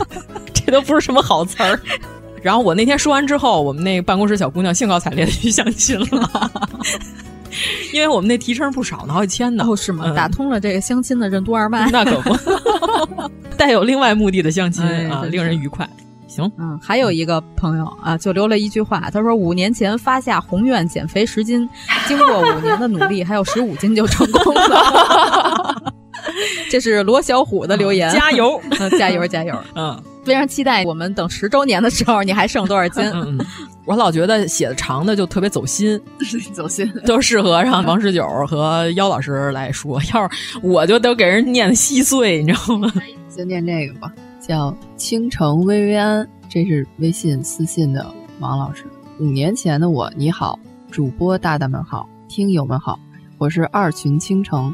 [0.54, 1.78] 这都不是什么好词儿。
[2.42, 6.50] 然后我那天说完之后，我们那个办公室小姑娘兴高采烈的去相亲了，
[7.92, 9.64] 因为我们那提成不少呢，好几千呢。
[9.66, 10.12] 哦，是吗？
[10.14, 11.90] 打通了这个相亲的任督二脉。
[11.90, 15.88] 那可不， 带有另外目的的相亲啊，令人愉快。
[16.36, 21.68] 行，嗯，还有一个朋友啊，就留了一句话，他说五年前发下宏愿减肥十斤，
[22.06, 25.92] 经过五年的努力，还有十五斤就成功了。
[26.70, 29.54] 这是罗小虎的留言，加油， 嗯加油，加油！
[29.74, 33.02] 嗯，非常期待我们等十周年的时候，你还剩多少斤？
[33.14, 33.38] 嗯，
[33.84, 36.00] 我老觉得写的长的就特别走心，
[36.52, 40.00] 走心，都适合让王十九和妖老师来说。
[40.12, 42.92] 要是我就都给人念的稀碎，你知道吗？
[43.28, 44.10] 先念这个吧。
[44.46, 48.84] 叫倾城薇薇安，这是微信私信的王老师。
[49.18, 50.56] 五年前的我，你好，
[50.88, 52.96] 主播大大们好，听友们好，
[53.38, 54.72] 我是二群倾城，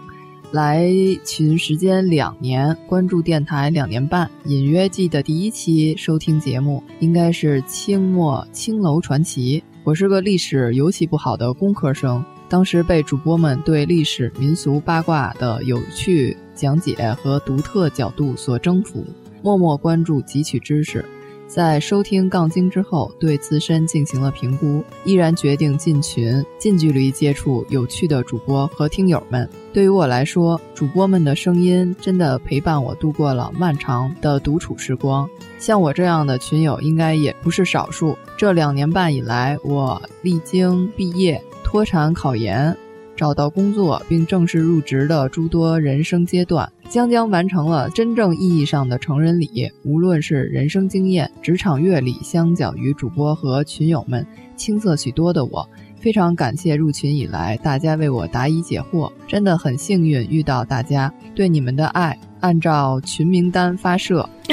[0.50, 0.86] 来
[1.24, 9.64] 群时间两年，关注电台两年半，隐约记得第一期收听节目应该是清末青楼传奇。
[9.84, 19.02] 我是个历史尤其不好的工科生，当时被主播们对历史民俗八卦的有趣讲解和独特角度所征服。
[19.42, 21.04] 默默关注汲取知识，
[21.46, 29.48] 在收听杠精之后，对自身进行了评估，依然决定进群，近距离接触有趣的主播和听友们。
[29.72, 35.28] 对于我来说，主播们的声音真的陪伴我度过了漫长的独处时光。
[35.58, 38.16] 像我这样的群友应该也不是少数。
[38.38, 41.42] 这两年半以来，我历经毕业。
[41.64, 42.76] 脱产考研、
[43.22, 49.70] 找到工作并正式入职的诸多人生阶段，将将完成了真正意义上的成人礼。
[49.84, 54.26] 无论是人生经验、职场阅历，相较于主播和群友们
[54.56, 55.68] 青涩许多的我，
[56.00, 64.28] 非常感谢入群以来大家为我答疑解惑，真的很幸运遇到大家，对你们的爱按照群名单发射。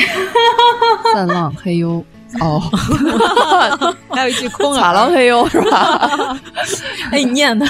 [1.12, 2.06] 散浪嘿呦。
[2.40, 2.62] 哦，
[4.10, 6.40] 还有一句空耳，狼嘿哟是吧？
[7.12, 7.66] 哎，你念的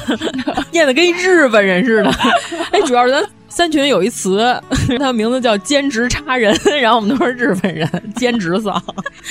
[0.72, 2.12] 念的跟日本人似的。
[2.72, 4.62] 哎，主要是咱三群有一词，
[5.00, 8.82] 它名字叫兼职差人，然后我们都是日本人，兼职嫂。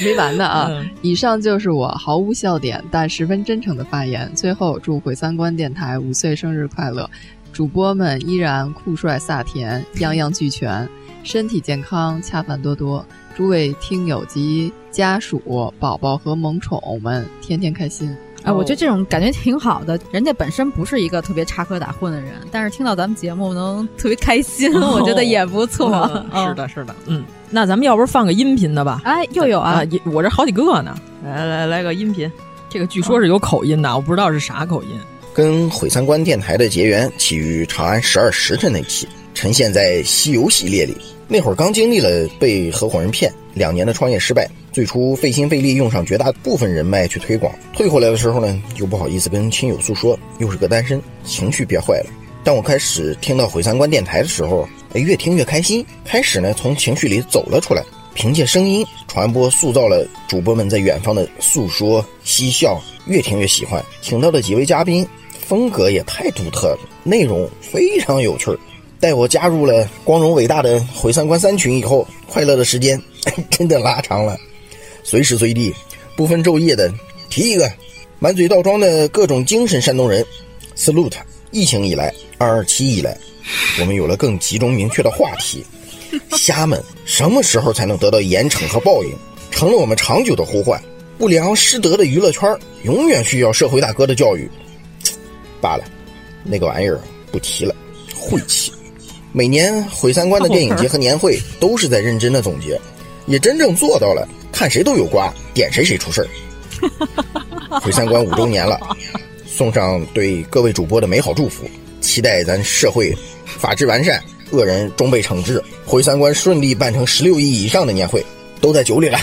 [0.02, 0.66] 没完的啊！
[0.70, 4.30] 嗯、以上就是我毫无笑点但十分真诚的发言。
[4.34, 7.08] 最后，祝毁三观电台五岁生日快乐！
[7.52, 10.88] 主播们依然酷帅飒甜，样样俱全，
[11.22, 13.04] 身体健康，恰饭多多。
[13.38, 18.12] 诸位听友及家属、宝宝和萌宠们天天开心！
[18.42, 19.96] 哎，我觉得这种感觉挺好的。
[20.10, 25.88] 人家本身不是一个特别插科打诨的人，但是听到咱们节目能特别开心，哦、我觉得也不错。
[26.34, 27.24] 是的，是的，嗯。
[27.48, 29.02] 那咱们要不放个音频的吧？
[29.04, 29.82] 哎，又有啊！
[30.06, 30.98] 我这好几个呢。
[31.24, 32.28] 来来来个音频，
[32.68, 34.88] 这个据说是有口音的，我不知道是啥口音。
[35.32, 40.96] 跟毁三观电台的结缘起于长安十二时辰那期，呈现在西游系列里。
[41.30, 52.06] 那会儿刚经历了被合伙人骗，两年的创业失败，最初费心费力用上绝大部分人脉去推广，退回来的时候呢，又不好意思跟亲友诉说，又是个单身，情绪憋坏了。
[52.42, 57.84] 当我开始听到毁三观电台的时候，哎，越听越开心，开始呢从情绪里走了出来，
[58.14, 63.84] 凭借声音传播，塑造了主播们在远方的诉说嬉笑，越听越喜欢。
[64.00, 68.58] 请到的几位嘉宾风格也太独特了，内容非常有趣儿。
[69.00, 73.00] 待我加入了光荣伟大的毁三观三群以后，快乐的时间
[73.48, 74.36] 真的拉长了，
[75.04, 75.72] 随时随地
[76.16, 76.92] 不分昼夜的
[77.30, 77.70] 提一个
[78.18, 80.24] 满嘴倒装的各种精神山东人
[80.76, 81.14] ，salute！
[81.50, 83.16] 疫情以来，二二七以来，
[83.80, 85.64] 我们有了更集中明确的话题，
[86.32, 89.10] 虾们什么时候才能得到严惩和报应，
[89.50, 90.80] 成了我们长久的呼唤。
[91.16, 94.48] 不良失德的娱乐圈永远需要社会大哥的教育。
[95.60, 95.84] 罢了，
[96.44, 97.00] 那个玩意儿
[97.32, 97.74] 不提了，
[98.14, 98.72] 晦气。
[99.38, 102.76] 每年毁三观的 电影节和年会都是在认真的总结，
[103.26, 106.28] 也真正做到了看谁都有瓜，点谁谁出事儿。
[107.80, 108.80] 毁三观五周年了，
[109.46, 111.70] 送上对各位主播的美好祝福，
[112.00, 113.16] 期待咱社会
[113.46, 114.20] 法治完善，
[114.50, 118.26] 恶人终被惩治，毁三观顺利办成十六亿以上的年会，
[118.60, 119.16] 都在酒里了。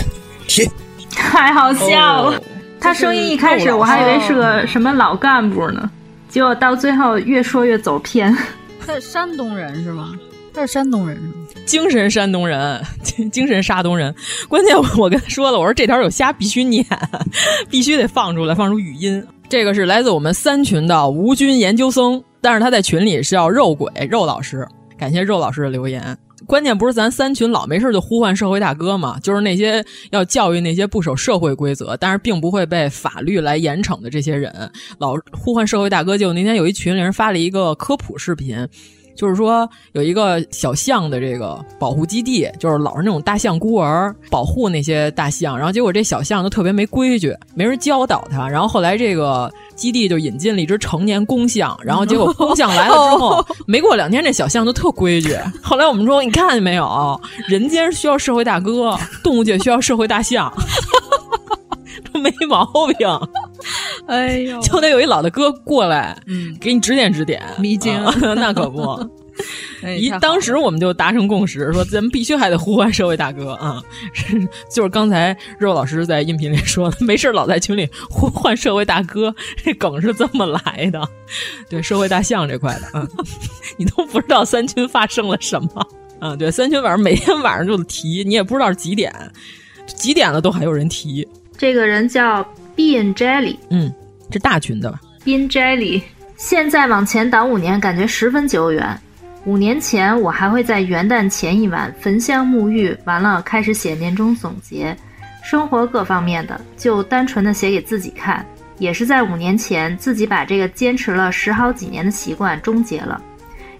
[0.48, 0.66] 提，
[1.10, 2.42] 太好笑了！
[2.80, 5.90] 他声音一开始我还以为是个什么老干部呢，
[6.30, 8.34] 结果到最后越说越走偏。
[8.86, 10.14] 他是山东人是吗？
[10.54, 11.32] 他是山东人是吗？
[11.66, 12.80] 精神山东人，
[13.32, 14.14] 精神山东人。
[14.48, 16.86] 关键我我跟他说了，我说这条有虾必须念，
[17.68, 19.22] 必须得放出来，放出语音。
[19.48, 24.66] 这个是来自我们三群的吴军研究生，但是他在群里是叫肉鬼肉老师。
[24.96, 26.16] 感谢肉老师的留言。
[26.46, 36.16] 关键不是咱三群老没事就呼唤社会大哥嘛，就是那些要教育那些不守社会规则，但是并不会被法律来严惩的这些人，老呼唤社会大哥。
[36.16, 38.66] 就那天有一群里人发了一个科普视频。
[39.16, 45.56] 就是说，有一个小象的这个保护基地，就是老是那种大象孤儿，保护那些大象。
[45.56, 48.46] 然后结果这小象都特别没规矩，没人教导它。
[48.46, 51.78] 然后后来这个基地就引进了一只成年公象。
[51.84, 55.36] 然后结果公象来了之后， 没过两天这小象就特规矩。
[55.62, 60.52] 后来我们说，你看见没有，人间需要社会大哥，动物界需要社会大象。
[62.12, 62.66] 这没毛
[62.98, 63.08] 病，
[64.06, 67.98] 哎呦，就得有一老大哥过来，嗯，给你指点指点，迷津，
[68.36, 68.98] 那可不。
[69.98, 73.82] 一当时我们就达成共识，说咱们必须还得呼唤社会大哥啊！
[74.70, 81.06] 就是刚才肉老师在音频里说的，没事老在群里呼唤社会大哥，这梗是这么来的。
[81.68, 83.08] 对，社会大象这块的，嗯，
[83.76, 85.86] 你都不知道三群发生了什么
[86.18, 86.34] 啊？
[86.34, 89.12] 对，三群晚上每天晚上就提，你也不知道是几点，
[89.86, 91.26] 几点了都还有人提。
[91.56, 92.42] 这个人叫
[92.74, 93.92] Bean Jelly，嗯，
[94.30, 96.02] 这大群的吧？Bean Jelly，
[96.36, 99.00] 现在往前倒五年，感觉十分久远。
[99.46, 104.94] 五年前，我还会在元旦前一晚焚香沐浴，完了开始写年终总结，
[105.40, 108.44] 生活各方面的，就单纯的写给自己看。
[108.78, 113.22] 也是在五年前，自己把这个坚持了十好几年的习惯终结了。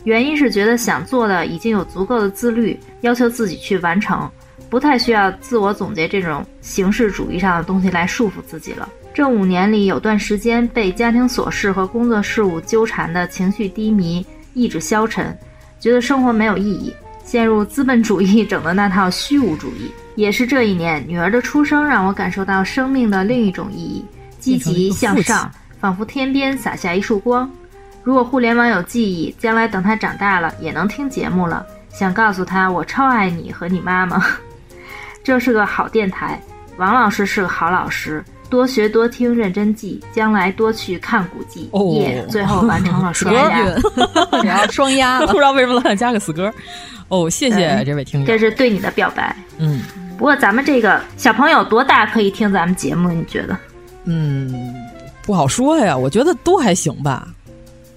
[0.04, 4.30] 原因是觉得想做的已经有足够的自律，要求自己去完成。
[4.70, 8.88] 不太需要自我总结这种形式主义上的东西来束缚自己了。
[9.12, 14.24] 这五年里，有段时间被家庭琐事和工作事务纠缠的情绪低迷，
[14.54, 15.36] 意志消沉，
[15.86, 16.92] 觉得生活没有意义，
[17.22, 19.88] 陷入资本主义整的那套虚无主义。
[20.16, 24.04] 也是这一年，女儿的出生让我感受到生命的另一种意义：
[24.40, 25.48] 积极向上，
[25.78, 27.48] 仿佛天边洒下一束光。
[28.02, 31.64] 如果互联网有记忆，将来等她长大了也能听节目了。
[31.92, 34.20] 想告诉她，我超爱你和你妈妈。
[35.22, 36.42] 这是个好电台，
[36.78, 38.24] 王老师是个好老师。
[38.48, 41.68] 多学多听，认真记，将来多去看古迹。
[41.72, 42.24] 哦，耶！
[42.28, 45.26] 最后完成了双押， 双押。
[45.26, 46.52] 不知道为什么老想加个死歌。
[47.08, 49.34] 哦，谢谢这位听友，这是对你的表白。
[49.58, 49.82] 嗯，
[50.18, 53.10] 不过咱们这个小朋友多大可以听咱们节目？
[53.10, 53.56] 你觉得？
[54.04, 54.74] 嗯，
[55.22, 55.96] 不好说呀。
[55.96, 57.28] 我觉得都还行吧。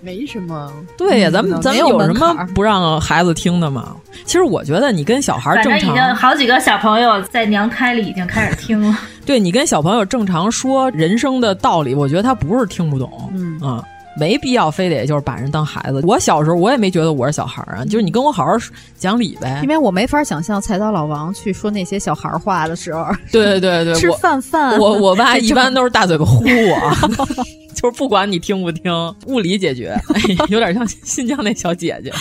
[0.01, 3.95] 没什么，对呀，咱们咱们有什么不让孩子听的吗？
[4.25, 8.97] 其实我觉得你跟小孩正常，已经好几个小朋友在娘胎里已经开始听了。
[9.25, 13.83] 对你跟小朋友正常说人生的道理，我觉得他不是听不懂，嗯啊，
[14.17, 16.01] 没必要非得就是把人当孩子。
[16.03, 18.51] 我小时候我也没觉得我是小孩儿啊，就是你跟我好好
[18.97, 19.59] 讲理呗。
[19.63, 26.91] 因为我没法想象菜刀老王去说那些小孩话的时候，对对对对，吃饭饭，我我爸 一般都是大嘴巴呼我。
[27.75, 28.91] 就是不管你听不听，
[29.27, 32.11] 物理解决，哎、 有点像新疆那小姐姐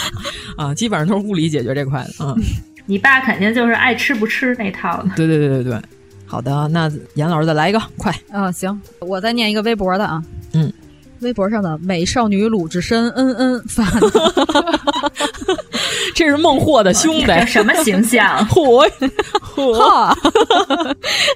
[0.56, 2.32] 啊，基本上都是物理解决这块的啊。
[2.86, 5.10] 你爸肯定就是爱吃不吃那套的。
[5.16, 5.82] 对对对对对，
[6.27, 8.52] 好的，那严老师再来一个，快嗯！
[8.52, 10.73] 行，我再念一个微博的啊，嗯，
[11.20, 14.11] 微博上的美少女鲁智深，嗯嗯发的，
[16.15, 18.47] 这是孟获的兄弟， 什么形象？
[18.49, 18.89] 嚯
[19.55, 20.15] 嚯！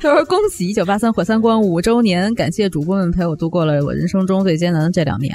[0.01, 5.35] 他说：“恭喜一九八三毁三观五周年，感谢主播们陪我度过了我人生中最艰难的这两年。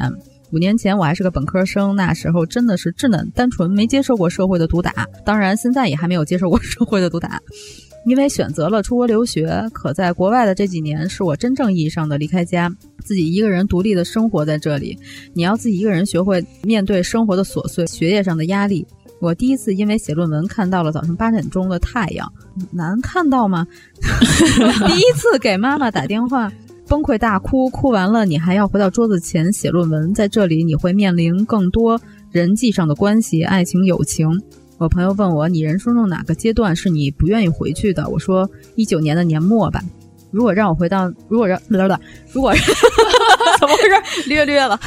[0.54, 4.94] 五年前我还是个本科生，那时候真的是稚嫩单纯，没接受过社会的毒打。
[5.26, 7.42] 当然，现在也还没有接受过社会的毒打，
[8.06, 9.68] 因为选择了出国留学。
[9.74, 14.98] 可在国外的这几年，是我真正意义上的离开家，自己一个人独立的生活在这里。
[15.34, 18.86] 你要自己一个人学会面对生活的琐碎，学业上的压力。”
[19.20, 22.32] 我第一次因为写论文看到了早上八点钟的太阳，
[22.72, 23.66] 难看到吗？
[24.00, 26.54] 第一次给妈妈打电话，
[26.88, 32.00] 崩溃大哭，哭完了你还要回到桌子前写论文，在这里你会面临更多
[32.32, 34.28] 人际上的关系、爱情、友情。
[34.78, 38.08] 我朋友问我，你人生中哪个阶段是你不愿意回去的？
[38.10, 39.82] 我说一九年的年末吧。
[40.30, 42.00] 如果让我回到，如果让，不不，
[42.34, 42.54] 如果
[43.60, 44.30] 怎么回事？
[44.30, 44.80] 略略了。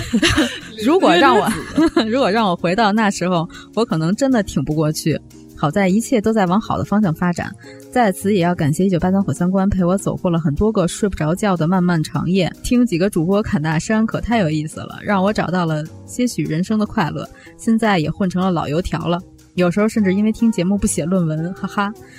[0.85, 1.49] 如果让我，
[2.09, 5.21] 如果让我回到那时候，我可能真的挺不过去。
[5.57, 7.55] 好在一切都在往好的方向发展。
[7.91, 12.51] 在此也要感谢一九八三火三观，陪我走过了很多个睡不着觉的漫漫长夜。
[12.63, 17.29] 听几个主播侃大山可太有意思了，让我找到了些许人生的快乐。
[17.59, 19.21] 现在也混成了老油条了。
[19.61, 21.93] 有时候甚至因为听节目不写论文，哈哈，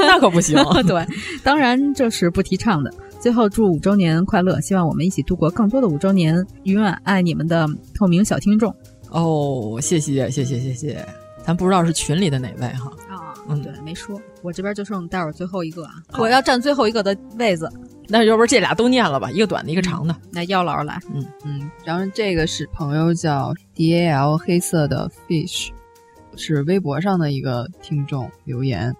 [0.00, 0.56] 那可不行。
[0.86, 1.06] 对，
[1.44, 2.92] 当然这是不提倡的。
[3.20, 6.44] 最后祝五周年快乐，希望我们一起度过更多的五周年。
[6.64, 8.74] 永远爱你们的透明小听众。
[9.10, 11.06] 哦，谢谢谢谢谢谢，
[11.44, 12.90] 咱不知道是群里的哪位哈。
[13.08, 17.70] 啊，嗯，对，没说，我这边就剩待会儿最后一个啊，我要占最后一个的位子。
[18.10, 20.16] 那要不这俩都念了吧，一个短的，一个长的。
[20.30, 25.68] 那姚老师来，嗯嗯，然后这个是朋友叫 D A L 黑色的 fish。
[26.38, 28.94] 是微博上的一个听众留言，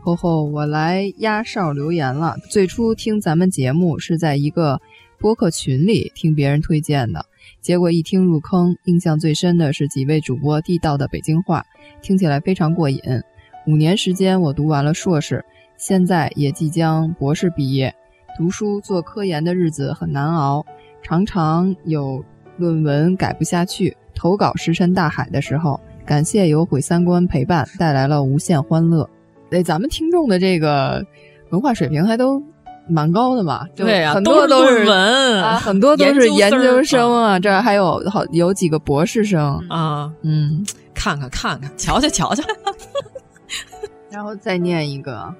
[0.00, 2.36] 吼吼我来压哨留言了。
[2.50, 4.80] 最初听咱们节目是在一个
[5.18, 7.26] 播客群里听别人推荐的，
[7.60, 11.64] 结果一听入坑，印象最深的是几位主播地道的北京话，
[12.00, 13.00] 听起来非常过瘾。
[13.66, 15.44] 五年时间我读完了硕士，
[15.76, 17.94] 现在也即将博士毕业。
[18.36, 20.64] 读书做科研的日子很难熬，
[21.02, 22.24] 常常有
[22.56, 25.78] 论文改不下去，投稿石沉大海的时候。
[26.04, 29.08] 感谢有毁三观陪伴，带来了无限欢乐。
[29.50, 31.04] 对，咱们听众的这个
[31.50, 32.42] 文化水平还都
[32.88, 33.66] 蛮高的嘛？
[33.76, 40.12] 对啊，很多都是文啊，很多都是研究生啊，这还有好有几个博士生啊。
[40.22, 40.64] 嗯，
[40.94, 42.42] 看看看看，瞧瞧瞧瞧。
[44.10, 45.32] 然后再念一个，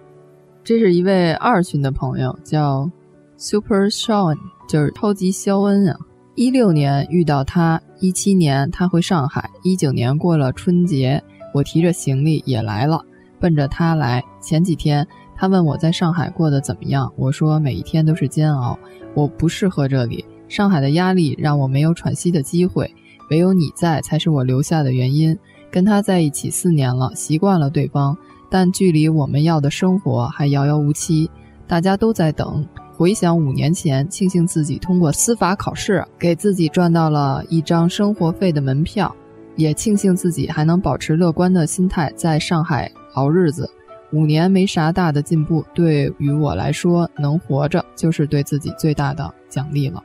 [0.63, 2.89] 这是一位二群的朋友，叫
[3.37, 4.37] Super Sean，
[4.69, 5.97] 就是超级肖恩啊。
[6.35, 11.23] 一六年遇到他，一七年他回上海，一九年过了春节，
[11.55, 13.01] 我提着行李也来了，
[13.39, 14.21] 奔着他来。
[14.41, 15.07] 前几天
[15.37, 18.77] 他问我在上海过得怎么样，我说每一天都是煎熬，
[19.15, 22.93] 我不适合这里，上海的压力让我没有喘息的机会，
[23.31, 25.39] 唯有你在才是我留下的原因。
[25.71, 28.19] 跟他在一起四年了，习惯了对方，
[28.51, 31.31] 但距离我们要的生活还遥遥无期，
[31.69, 32.67] 大家都在等。
[33.03, 39.13] 回想五年前，庆幸自己通过司法考试，给自己赚到了一张生活费的门票，
[39.57, 43.69] 也庆幸自己还能保持乐观的心态在上海熬日子。
[44.13, 50.01] 五年没啥大的进步，对于我来说，能活着就是对自己最大的奖励了。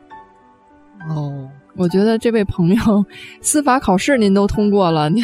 [1.07, 3.05] 哦，我觉得这位朋友，
[3.41, 5.23] 司法考试您都通过了，您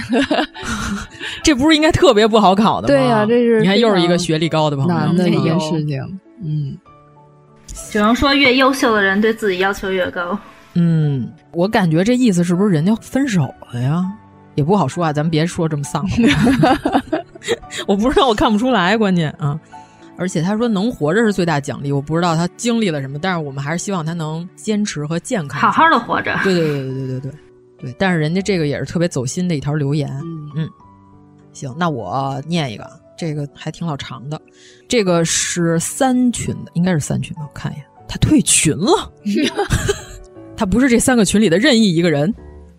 [1.44, 2.88] 这不是应该特别不好考的吗？
[2.88, 6.20] 对呀，这是你看又是一个学历高的朋友，难的一件事情。
[6.40, 6.78] 嗯。
[7.90, 10.38] 只能说越优秀的人对自己要求越高。
[10.76, 14.04] 嗯，我感觉这意思是不是人家分手了呀？
[14.56, 16.06] 也不好说啊，咱们别说这么丧。
[17.88, 19.60] 我不知道，我看不出来，关键啊。
[20.16, 26.40] 而且他说能活着是最大奖励，我不知道他经历了什么，但是我们还是希望他能坚持和健康，好好的活着。
[26.44, 27.32] 对对对对对对对，
[27.80, 27.96] 对。
[27.98, 30.10] 但是人家这个也是特别走心的一条留言。
[30.56, 30.70] 嗯，
[31.52, 32.88] 行，那我念一个。
[33.18, 34.42] 这个还挺老长的，
[34.88, 39.12] 这个是三群的，应该是三群的，我看一眼，他退群了，
[40.58, 42.34] 他不是这三个群里的任意一个人，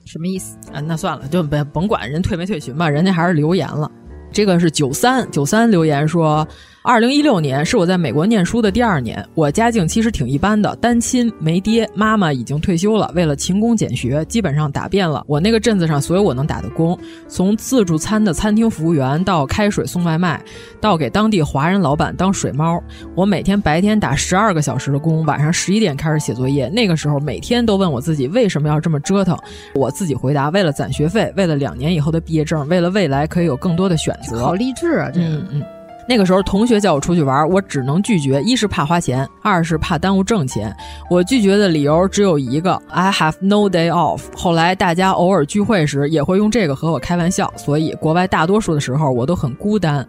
[0.05, 0.81] 什么意思啊？
[0.81, 3.91] 那算了，就甭甭管人退没退群吧，人家还是留言了。
[4.33, 6.47] 这个是九三九三留言说，
[6.87, 16.97] 二零一六年是我在美国念书的第二年，我家境其实挺一般的，单亲没爹，妈妈已经退休了，为了勤工俭学，基本上打遍了我那个镇子上所有我能打的工，
[17.27, 20.39] 从自助餐的餐厅服务员到开水送外卖，
[20.79, 22.79] 到给当地华人老板当水猫，
[23.15, 29.35] 我每天白天打十二个小时的工，晚上十一点开始写作业，那个时候每天都问我自己为什么要这么折腾，
[29.75, 34.43] 我自己回答为了攒学费，为了两年以后的毕业证，为了未来可以有更多的选择。
[34.43, 35.11] 好励志啊！
[35.11, 35.63] 这个，嗯嗯，
[36.07, 40.75] 那个时候同学叫我出去玩，我只能拒绝，一是怕花钱，二是怕耽误挣钱。
[41.09, 44.23] 我拒绝的理由只有一个：I have no day off。
[44.37, 50.07] 后来大家偶尔聚会时也会用这个和我开玩笑，所以国外大多数的时候我都很孤单。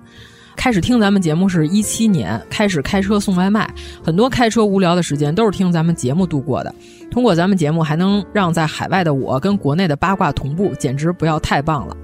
[0.57, 3.69] 开始听咱们节目是一七年，开始开车送外卖，
[4.03, 6.73] 很多开车无聊的时间都是听咱们节目度过的。
[7.11, 11.95] 通过咱们节目，还能让在海外的我跟国内的八卦同步，简直不要太棒了。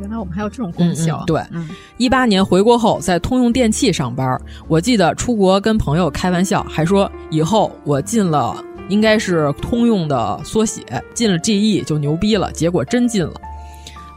[0.00, 1.18] 原来我们还有这种功效。
[1.18, 1.42] 嗯嗯、对，
[1.98, 8.56] 一、八年回国后在通用电气上班，我记得出国跟朋友开玩笑，还说以后我进了
[8.88, 10.82] 应该是通用的缩写，
[11.14, 12.50] 进了 GE 就牛逼了。
[12.52, 13.32] 结果真进了。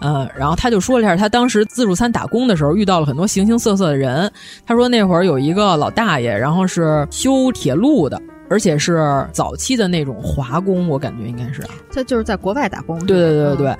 [0.05, 4.29] 嗯，然后他就说了一下，他当时自助餐打工的时候遇到了很多形形色色的人。
[4.65, 11.63] 他说那会儿有一个老大爷，然后是修铁路的，而且是早期的那种华工，我感觉应该是。
[11.93, 12.99] 他就是在国外打工。
[13.05, 13.67] 对对对对对。
[13.71, 13.77] 嗯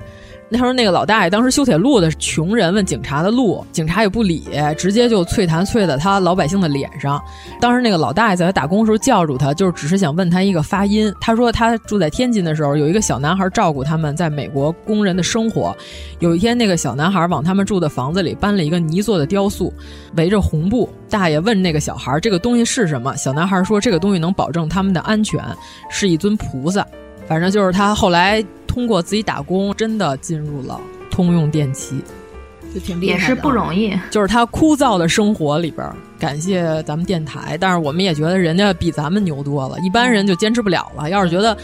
[0.49, 4.43] 那时候那个老大爷当时修铁路的穷人问警察的路，警察也不理，
[4.77, 7.19] 直接就啐痰啐在他老百姓的脸上。
[7.59, 11.11] 当时那个老大爷在他打工的时候叫住他，就是只是想问他一个发音。
[11.19, 15.75] 他说他住在天津的时候，有一个小男孩照顾他们在美国工人的生活。
[16.19, 19.73] 有一天，那个小男孩往他们住的房子里搬了一个泥做的雕塑，
[20.17, 20.87] 围着红布。
[21.09, 25.43] 大爷问那个小孩这个东西是什么，小男孩说这个东西能保证他们的安全，
[25.89, 26.85] 是一尊菩萨。
[27.25, 28.45] 反正就是他后来。
[28.73, 30.81] 通过自己打工，真的进入了
[31.11, 32.01] 通用电气，
[32.73, 33.95] 就挺厉害也是不容易。
[34.09, 35.87] 就是他枯燥的生活里边，
[36.17, 41.07] 感谢咱们电台，但是我们也觉得人家比咱们牛多了，一般人就坚持不了了。
[41.07, 41.55] 要是觉得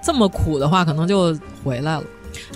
[0.00, 2.04] 这么苦的话，可能就回来了。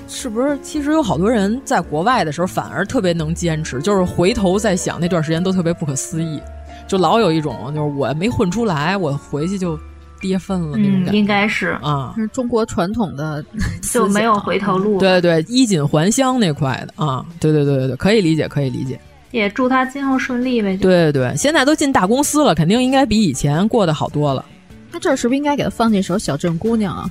[0.07, 0.57] 是不是？
[0.63, 6.41] 其实有好多人在国外的时候，反而特别能坚持，就是回头再想那段时间都特别不可思议，
[6.87, 9.77] 就老有一种就是我没混出来，我回去就。
[10.21, 13.45] 跌份了那种感觉，嗯、应该是啊，是中国传统的
[13.93, 14.99] 就没有回头路。
[14.99, 18.99] 对对对，衣锦还乡那块的啊，对对对对对，可以理解，可以理解。
[19.31, 20.77] 也祝他今后顺利呗。
[20.79, 24.45] 对对对，现在都进大公司了，肯定应该比以前过得好多了。
[24.91, 27.11] 那这是不是应该给他放那首《小镇姑娘》啊？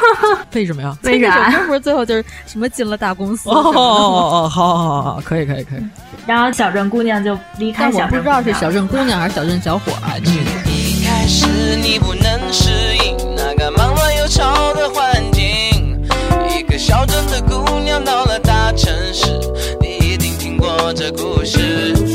[0.54, 0.96] 为什么呀？
[1.02, 1.50] 为啥？
[1.50, 3.50] 这不是最后就是什么进了大公司？
[3.50, 5.80] 哦哦哦，好好好，可以可以可以。
[6.26, 10.16] 然后小镇姑娘就离开小镇，我不知道是小镇姑娘还是小镇小伙啊。
[10.24, 12.29] 一开始你不能
[13.60, 16.02] 个忙乱又吵的环境，
[16.48, 19.38] 一个小镇的姑娘到了大城市，
[19.82, 22.09] 你一定听过这故事。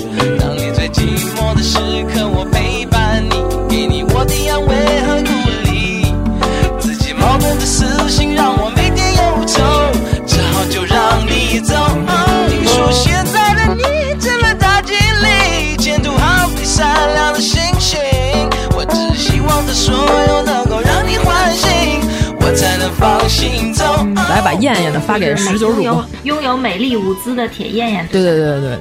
[24.35, 28.05] 来把燕燕的发给十九主播，拥有美丽舞姿的铁燕燕。
[28.11, 28.79] 对对对对对，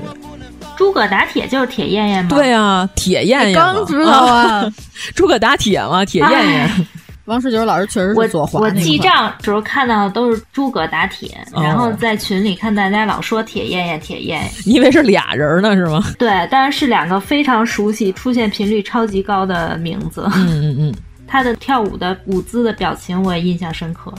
[0.76, 2.30] 诸葛打铁就是铁燕燕吗？
[2.30, 3.54] 对啊，铁燕燕。
[3.54, 4.68] 刚知道啊，
[5.14, 6.86] 诸葛打铁嘛，铁燕燕。
[7.26, 16.04] 王十九老师确实是左滑我记账时候看到的都是诸葛打铁，哦、然后在群里看大家老说铁燕燕铁燕燕，你以为是俩人呢是吗？
[16.18, 20.28] 对，但是是两个非常熟悉、出现频率超级高的名字。
[20.34, 20.94] 嗯嗯嗯，
[21.28, 24.12] 他的跳舞的舞姿的表情我也印象深刻。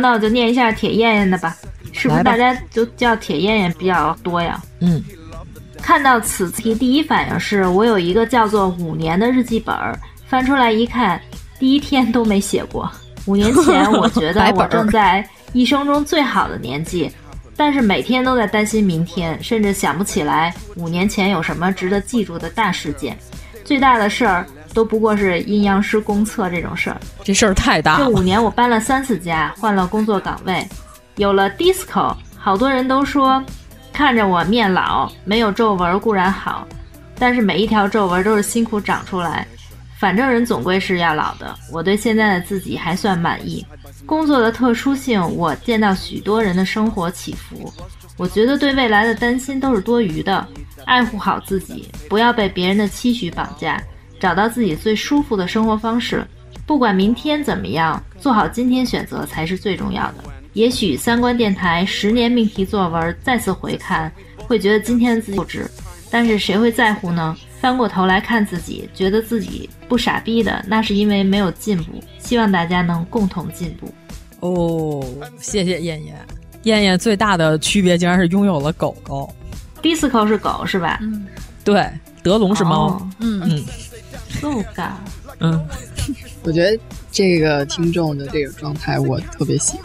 [0.00, 1.56] 那我就念一下铁燕燕的吧，
[1.92, 4.60] 是不是大家就叫铁燕燕比较多呀？
[4.80, 5.02] 嗯，
[5.80, 9.74] 看到此题第一反应是我有一个叫做五年的日记本，
[10.26, 11.20] 翻出来一看。
[11.58, 12.90] 第一天都没写过。
[13.26, 15.22] 五年前，我觉得 我正在
[15.52, 17.10] 一生中最好的年纪，
[17.54, 23.14] 但是每天都在担心明天，甚至想不起来五年前有什么值得记住的大事件。
[23.62, 27.00] 最大的事儿都不过是阴阳师公测这种事儿。
[27.22, 28.04] 这事儿太大了。
[28.04, 30.66] 这五年我搬了三次家，换了工作岗位，
[31.16, 33.42] 有了 disco，好多人都说
[33.92, 36.66] 看着我面老，没有皱纹固然好，
[37.18, 39.46] 但是每一条皱纹都是辛苦长出来。
[39.98, 43.66] 反正人总归是要老的，我对现在的自己还算满意。
[44.06, 47.70] 工作的特殊性，我见到许多人的生活起伏，
[48.16, 50.46] 我觉得对未来的担心都是多余的。
[50.86, 53.78] 爱护好自己，不要被别人的期许绑架，
[54.20, 56.24] 找到自己最舒服的生活方式。
[56.66, 60.24] 不管明天怎么样，做好今天选择才是最重要的。
[60.52, 64.12] 也许三观电台十年命题作文再次回看，
[64.46, 65.66] 会觉得今天的自己幼稚，
[66.10, 67.36] 但是谁会在乎呢？
[67.60, 72.02] 翻过头来看自己，觉得自己不傻逼的，那是因为没有进步。
[72.18, 73.92] 希望大家能共同进步。
[74.40, 75.04] 哦，
[75.38, 76.16] 谢谢燕燕。
[76.62, 79.32] 燕燕最大的区别竟然是拥有了狗狗。
[79.82, 80.98] Disco 是狗是吧？
[81.02, 81.26] 嗯，
[81.64, 81.86] 对，
[82.22, 82.98] 德龙是猫。
[83.18, 83.59] 嗯嗯
[84.40, 84.82] ，so g
[85.38, 85.68] 嗯，
[86.42, 86.78] 我觉得
[87.10, 89.84] 这个听众的这个状态我特别喜欢。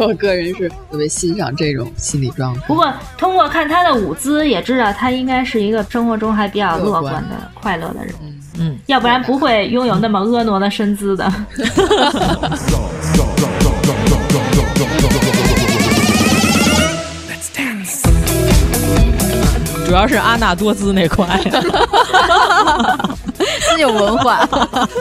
[0.00, 2.60] 我个人是特别欣赏这种心理状态。
[2.68, 8.14] 不过，通过看他的舞姿，也知道他应该是一个生活中还比较乐观的、快乐的人。
[8.56, 11.32] 嗯，要不然不会拥有那么婀娜的身姿的。
[19.84, 21.26] 主要是阿纳多兹那块，
[23.76, 24.48] 真有文化。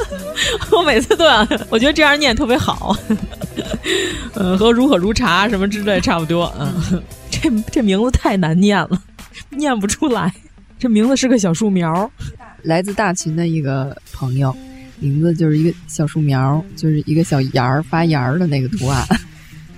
[0.71, 2.95] 我每次都想，我觉得这样念特别好。
[4.35, 6.51] 嗯，和如火如茶什么之类差不多。
[6.59, 9.01] 嗯，这这名字太难念了，
[9.49, 10.33] 念不出来。
[10.79, 12.11] 这名字是个小树苗，
[12.63, 14.55] 来自大秦的一个朋友，
[14.99, 19.05] 名字就是一个小树苗，就是一个小芽儿发芽儿的那个图案，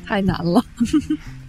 [0.05, 0.63] 太难了。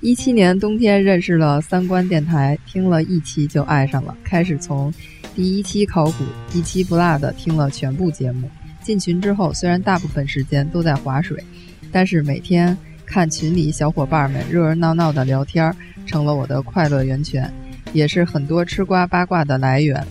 [0.01, 4.93] 一七年冬天认识了三观电台，听了一期就爱上了，开始从
[5.37, 8.51] 第一期考古一期不落的听了全部节目。
[8.83, 11.45] 进群之后，虽然大部分时间都在划水。
[11.93, 15.75] 但是每天看群里小伙伴们热热闹闹的聊天，
[16.07, 17.53] 成了我的快乐源泉，
[17.93, 20.05] 也是很多吃瓜八卦的来源。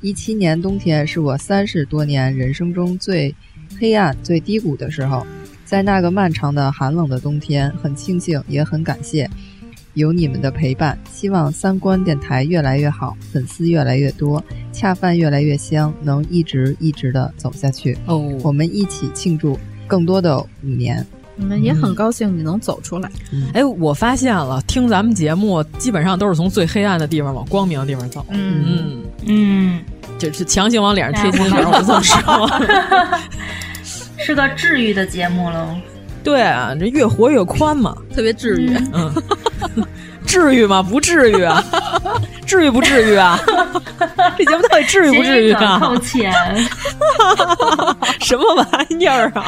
[0.00, 3.34] 一七年冬天是我三十多年人生中最
[3.78, 5.24] 黑暗、最低谷的时候，
[5.64, 9.30] 在那个漫长的寒冷的冬天，很庆幸也很感谢
[9.94, 10.98] 有你们的陪伴。
[11.10, 14.42] 希望三观电台越来越好，粉丝越来越多，
[14.72, 17.96] 恰饭越来越香，能一直一直的走下去。
[18.06, 21.04] 哦，我们一起庆祝更多的五年。
[21.36, 23.10] 你们也很高兴你能走出来。
[23.32, 28.24] 嗯哎，我发现了，听咱们节目基本上都是从最黑暗的地方往光明的地方走。
[28.30, 29.84] 嗯嗯嗯，
[30.16, 32.48] 就是强行往脸上贴金 条，我这么说。
[34.16, 35.76] 是个治愈的节目喽。
[36.24, 38.74] 对啊，这越活越宽嘛，特别治愈。
[38.92, 39.12] 嗯，
[40.26, 40.82] 至于吗？
[40.82, 41.62] 不至于啊，
[42.46, 43.38] 至于不至于啊？
[44.36, 45.78] 这节目到底至于不至于啊？
[45.78, 46.32] 靠钱？
[48.20, 49.44] 什么玩意儿啊？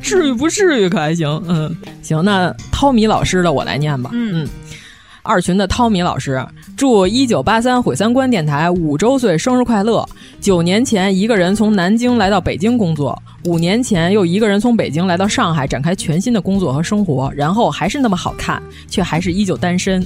[0.00, 1.28] 至于不至于可还行？
[1.48, 4.10] 嗯，行，那涛米老师的我来念吧。
[4.12, 4.46] 嗯，
[5.24, 6.44] 二群的涛米老师，
[6.76, 10.04] 祝一九八三毁三观电台五周岁生日快乐！
[10.40, 20.04] 九年前一个人从南京来到北京工作，五年前又一个人从北京来到上海展开全新的工作和生活，然后还是那么好看，却还是依旧单身。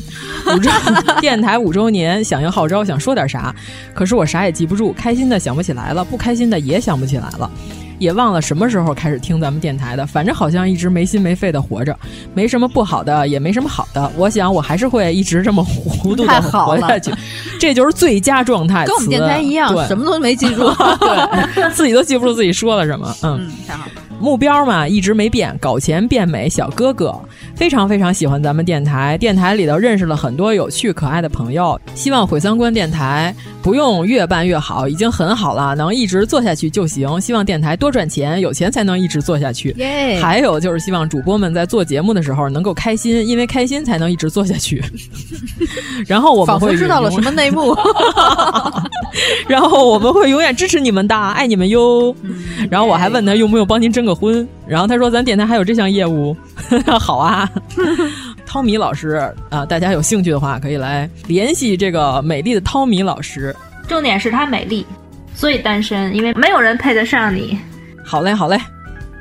[0.55, 0.71] 五周
[1.19, 3.55] 电台五周年响应号召，想说点啥，
[3.95, 7.51] 可是我啥也记不住，开心的想不起来了，不开心的也想不起来了。
[7.99, 11.97] 也忘了什么时候开始听咱们电台的，反正好像一直没心没肺的活着，
[12.35, 14.11] 没什么不好的，也没什么好的。
[14.17, 17.13] 我想我还是会一直这么 糊涂的活下去，
[17.59, 18.85] 这就是最佳状态。
[18.87, 20.63] 跟我们电台一样，什么都没记住，
[21.01, 23.15] 对，自己都记不住自己说了什么。
[23.23, 23.93] 嗯，太好了。
[24.19, 27.15] 目标嘛一直没变，搞钱变美小哥哥，
[27.57, 29.17] 非常非常喜欢咱们电台。
[29.17, 37.19] 电台里头认识了很多有趣可爱的朋友，希望毁三观电台不用越办越好，已经很好了，能一直做下去就行。
[37.19, 39.75] 希望电台多赚钱，有钱才能一直做下去。
[39.79, 40.21] 耶！
[40.21, 44.85] 还有就是希望主播们在做节目的时候能够开心，因为开心才能一直做下去。
[46.07, 47.75] 然后我们会知道了什么内幕，
[49.49, 52.15] 然后我们会永远支持你们的，爱你们哟。
[52.71, 56.37] 然后我还问他用不用帮您征个婚，然后他说咱电台还有这项业务，
[57.01, 57.46] 好啊。
[58.47, 63.55] 汤米老师啊，大家有兴趣的话可以来联系这个美丽的汤米老师。
[63.89, 64.87] 重点是她美丽，
[65.35, 67.59] 所以单身，因为没有人配得上你。
[68.05, 68.59] 好嘞，好嘞，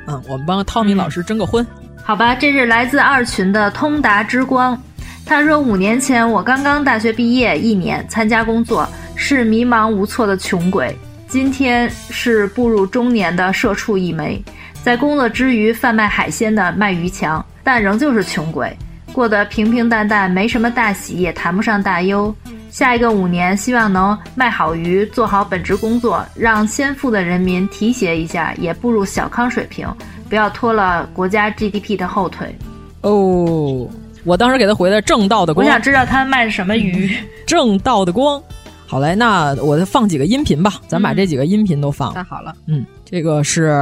[0.06, 1.66] 嗯，我们帮汤米老师征个婚。
[2.02, 4.80] 好吧，这是来自二群的通达之光。
[5.24, 10.96] 他说，五年前我刚刚大学毕业一年，参加工作，是迷茫无措的穷鬼。
[11.28, 14.40] 今天是步入中年的社畜一枚，
[14.84, 18.72] 在工作之余贩卖海鲜的卖鱼强，但仍旧是穷鬼，
[19.12, 22.32] 过得平平淡淡，没什么大喜，也谈不上大忧。
[22.70, 29.88] 下一个五年，希望能卖好鱼，做好本职工作，让先富的人民提携一下，也步入小康水平，
[30.28, 32.54] 不要拖了国家 GDP 的后腿。
[33.00, 33.90] 哦，
[34.22, 35.66] 我当时给他回的正道的光。
[35.66, 37.18] 我想知道他卖什么鱼。
[37.48, 38.40] 正道的光。
[38.86, 42.14] 好嘞，那我放几个音频吧，咱把这几个音频都放。
[42.14, 43.72] 太好了，嗯，这个是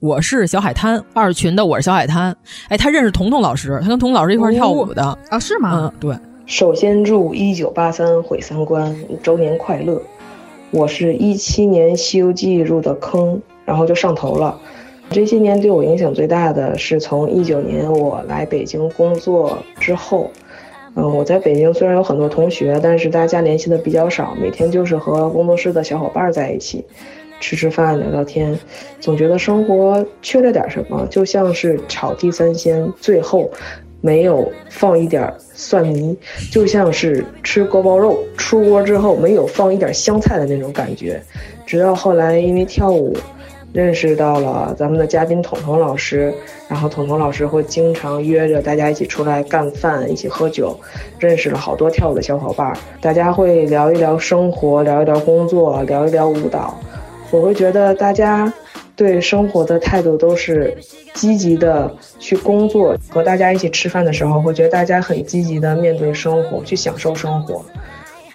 [0.00, 2.34] 我是小海滩二群的，我是小海滩。
[2.68, 5.40] 哎，他认识彤彤老师，他跟彤彤老师一块跳舞的啊？
[5.40, 5.92] 是吗？
[5.92, 6.16] 嗯，对。
[6.46, 8.94] 首先祝一九八三毁三观
[9.24, 10.00] 周年快乐！
[10.70, 14.56] 我是一七年《西游记》入的坑，然后就上头了。
[15.10, 20.30] 这些年对我影响最大的是从一九年我来北京工作之后。
[20.94, 26.84] 嗯，我在北京虽然有很多同学，但是大家联系的比较少，每天就是和工作室的小伙伴在一起
[27.40, 28.58] 吃吃饭、聊聊天，
[29.00, 33.50] 总觉得生活缺了点什么，就像是炒地三鲜，最后。
[34.00, 36.16] 没有放一点蒜泥，
[36.52, 41.20] 就像是吃锅包肉出锅之后没有放一点香菜的那种感觉。
[41.66, 43.16] 直到后来因为跳舞，
[43.72, 46.32] 认识到了咱们的嘉宾彤彤老师，
[46.68, 50.78] 然后彤彤老师会经常约着大家一起出来干饭，一起喝酒，
[51.18, 52.72] 认识了好多跳舞的小伙伴。
[53.00, 56.78] 大家会聊一聊生活，聊一聊工作，聊一聊舞蹈。
[57.30, 58.52] 我会觉得大家。
[58.96, 60.76] 对生活的态度都是
[61.14, 61.88] 积极的
[62.18, 67.64] 去工作，和大家一起吃饭的时候，会觉得大家很积极的面对生活，去享受生活。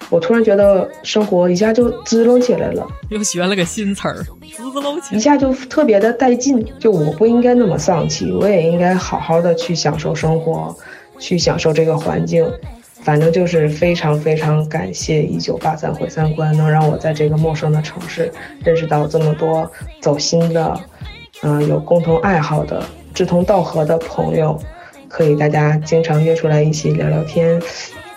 [0.08, 4.24] 我突然觉得生活一下就滋隆起来了，又学了个新词儿，
[4.56, 6.66] 滋隆起来，一下就特别的带劲。
[6.78, 10.74] 就我不应该那么丧气，我也应该好好的去享受生活，
[11.18, 12.42] 去享受这个环境。
[13.04, 18.32] 反正就是非常非常感谢一九八三毁三观，能让我在这个陌生的城市
[18.64, 19.70] 认识到这么多
[20.00, 20.80] 走心的，
[21.42, 22.82] 嗯，有共同爱好的、
[23.12, 24.58] 志同道合的朋友，
[25.06, 27.60] 可以大家经常约出来一起聊聊天，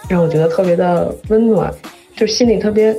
[0.08, 1.70] 让我觉得特别的温暖，
[2.16, 2.96] 就心里特别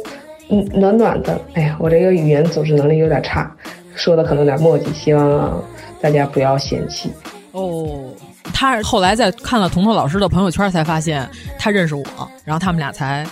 [0.51, 1.41] 嗯暖暖的。
[1.55, 3.51] 哎呀，我这个语言组织能力有点差，
[3.95, 5.65] 说的可能有点墨迹，希望
[6.03, 7.11] 大家不要嫌弃。
[7.53, 8.11] 哦。
[8.59, 11.31] 他后来在看了彤彤老师的朋友圈，才发现
[11.61, 12.05] 他认识我，
[12.45, 13.25] 然后他们俩才，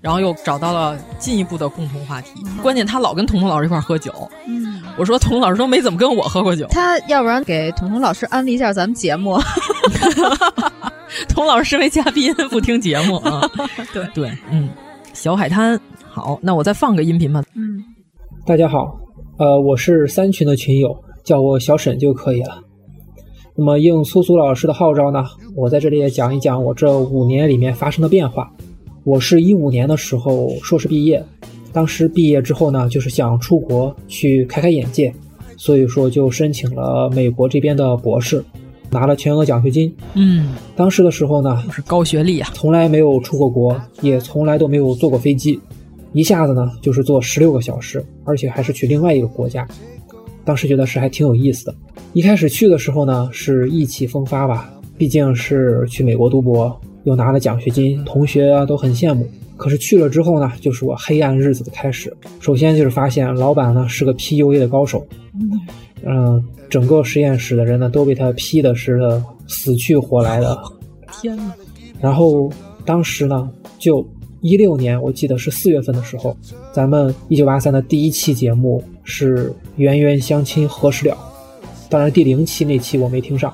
[0.00, 2.30] 然后又找到了进一步的共同话题。
[2.62, 4.12] 关键他老跟彤彤老师一块喝酒，
[4.46, 6.64] 嗯，我说彤彤老师都没怎么跟我喝过酒。
[6.70, 9.36] 他要不然给彤彤老师安利一下咱们节目。
[11.28, 13.50] 彤老师身为嘉宾不听节目啊？
[13.92, 14.70] 对对，嗯，
[15.12, 15.76] 小海滩
[16.08, 17.42] 好，那我再放个音频吧。
[17.56, 17.82] 嗯，
[18.46, 18.96] 大家好，
[19.38, 22.62] 呃，我是三群的群友，叫我小沈就可以了。
[23.60, 25.24] 那么应苏苏老师的号召呢，
[25.56, 28.48] 我在这里也讲一讲我这五年里面发生的变化。
[29.02, 31.20] 我是一五年的时候硕士毕业，
[31.72, 35.12] 当时毕业之后呢，就是想出国去开开眼界，
[35.56, 38.44] 所以说就申请了美国这边的博士，
[38.90, 39.92] 拿了全额奖学金。
[40.14, 45.58] 嗯，当时的时候呢，是高学历啊，从来没有出过国，也从来都没有坐过飞机，
[46.12, 49.66] 一下子呢就是坐十六个小时，而且还是去另外一个国家。
[50.48, 51.74] 当时觉得是还挺有意思的。
[52.14, 59.28] 一开始去的时候呢，是意气风发吧，毕竟是去美国读博，又拿了奖学金，同学啊都很羡慕。
[59.58, 62.10] 可是去了之后呢，就是我黑暗日子的开始。
[62.40, 65.06] 首先就是发现老板呢是个 PUA 的高手，
[66.02, 70.58] 嗯，整个实验室的人呢都被他 P 的是死去活来的。
[71.20, 71.52] 天呐！
[72.00, 72.50] 然后
[72.86, 74.02] 当时呢，就
[74.40, 76.34] 一六年，我记得是四月份的时候，
[76.72, 81.16] 咱们一九八三的第一期节目是冤冤相亲何时了。
[81.88, 83.52] 当然，第零期那期我没听上，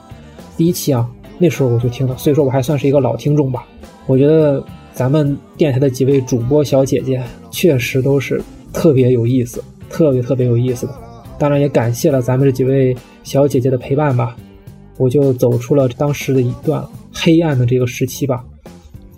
[0.57, 3.65] 第一期啊，那时候我就听了，所以说我还算是一个老听众吧。
[4.07, 8.43] 我觉得咱们电台的几位主播小姐姐确实都是
[8.73, 10.95] 特别有意思，特别特别有意思的。
[11.39, 14.37] 当然也感谢了咱们这几位小姐姐的陪伴吧，
[14.99, 18.45] 我就走出了当时的一段黑暗的这个时期吧。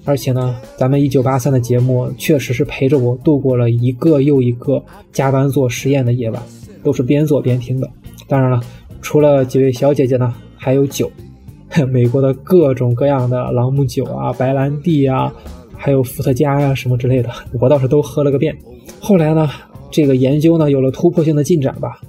[0.04, 6.40] 而且呢，咱们一九八三的节目确实是陪着我度过了一个又一个加班做实验的夜晚，
[6.86, 7.90] 都是边做边听的。
[8.26, 8.60] 当然了。
[9.02, 11.08] 除了几位小姐姐呢，还有酒，
[11.92, 15.32] 美国的各种各样的朗姆酒啊、白兰地啊，
[15.76, 17.30] 还有伏特加呀什么之类的，
[17.60, 18.56] 我倒是都喝了个遍。
[18.98, 19.48] 后来呢，
[19.92, 22.00] 这个研究呢有了突破性的进展吧，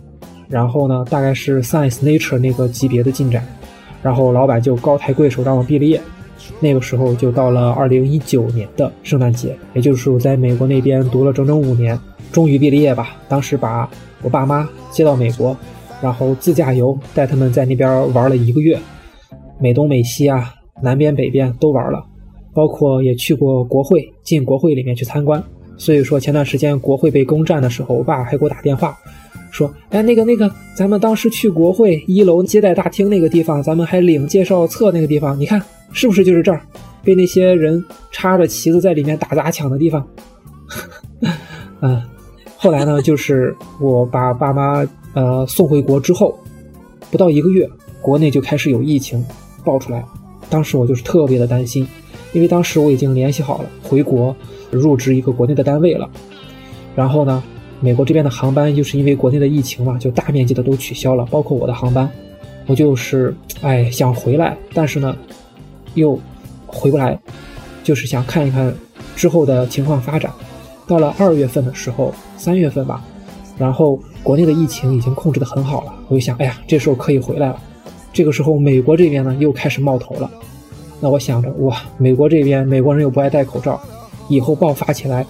[0.50, 3.46] 然后呢，大概是 Science Nature 那个级别的进展，
[4.02, 6.02] 然后老板就高抬贵手让我毕了业。
[6.60, 12.00] 那个时候就到了二零一九年的圣诞节，也就是我在美国那边读了整整五年，
[12.32, 13.18] 终于毕了业吧。
[13.28, 13.88] 当时把
[14.22, 15.56] 我爸妈接到美国。
[16.00, 18.78] 然后自驾游带他们在那边玩了一个月，
[19.60, 22.06] 美东美西啊，南边北边都玩了，
[22.54, 25.44] 包括也去过国会，进国会里面去参观。
[25.76, 28.96] 所以说前段时间国会被攻占的时候，我爸还给我打电话，
[29.50, 35.60] 说：“哎，那个那个，咱们当时去国会一楼接待大厅那个地方，咱们还领介绍册那个地方，你看
[35.94, 36.62] 是不是就是这儿？
[37.04, 40.08] 被那些人插着旗子在里面打砸抢的地方。
[41.82, 42.02] 嗯，
[42.58, 46.38] 后来呢，就是我把爸妈呃送回国之后，
[47.12, 47.70] 不到一个月，
[48.02, 49.24] 国内就开始有疫情
[49.64, 50.04] 爆出来，
[50.50, 51.88] 当时我就是特别的担心，
[52.34, 54.36] 因为当时我已经联系好了回国
[54.72, 56.10] 入职一个国内的单位了，
[56.96, 57.44] 然后呢，
[57.80, 62.10] 美国这边的航班就是因为国内的疫情嘛，就大面积的都取消了，包括我的航班，
[62.66, 65.16] 我就是哎想回来，但是呢，
[65.94, 66.20] 又
[66.66, 67.20] 回不来，
[67.84, 68.74] 就是想看一看
[69.16, 70.32] 之后的情况发展。
[70.88, 73.04] 到了二月份的时候，三月份吧，
[73.58, 77.60] 然后国内的疫情已经控制得很好了，我就想，哎呀，这时候可以回来了。
[78.14, 80.30] 这个时候，美国这边呢又开始冒头了。
[81.00, 83.80] 那我想着，哇，美国这边美国人又不爱戴口罩，
[84.28, 85.26] 以后爆发起来，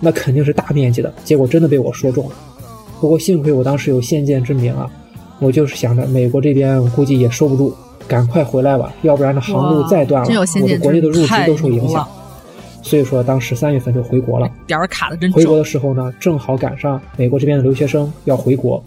[0.00, 1.12] 那肯定是大面积的。
[1.24, 2.32] 结果真的被我说中了。
[3.00, 4.90] 不过幸亏我当时有先见之明啊，
[5.38, 7.74] 我就是想着美国这边估计也收不住，
[8.06, 12.06] 赶快回来吧，要不然这航路再断了，我的国内的入职都受影响。
[12.86, 14.48] 所以说，当时三月份就回国了。
[14.64, 18.80] 点儿卡的真回国的时候呢，正好赶上美国这边的留学生要回国，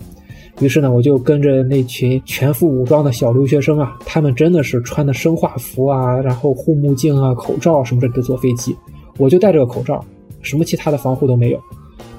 [0.61, 8.73] 于是呢，我就跟着那群全副武装的小留学生啊，他们真的是穿的生化服啊，然后护目镜啊、口罩什么的坐飞机，
[9.17, 10.01] 我就戴着个口罩，
[10.41, 11.59] 什么其他的防护都没有，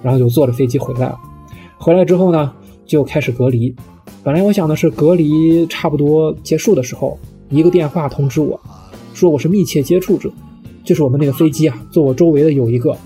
[0.03, 1.19] 然后就坐着飞机回来了。
[1.79, 2.53] 回来之后呢，
[2.85, 3.75] 就开始隔离。
[4.23, 8.61] 本来我想的是隔离差不多结束的时候，一个电话通知我，
[9.15, 10.31] 说我是密切接触者。
[10.85, 12.97] 就是我们那个飞机啊，坐我周围的有一个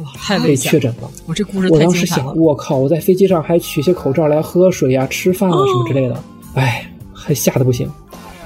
[0.42, 1.10] 被确诊了。
[1.26, 6.16] 我这故事我当时想，我靠，我在飞机上还取些口罩来喝水啊、吃饭啊什么之类的，
[6.54, 7.88] 哎，还吓得不行。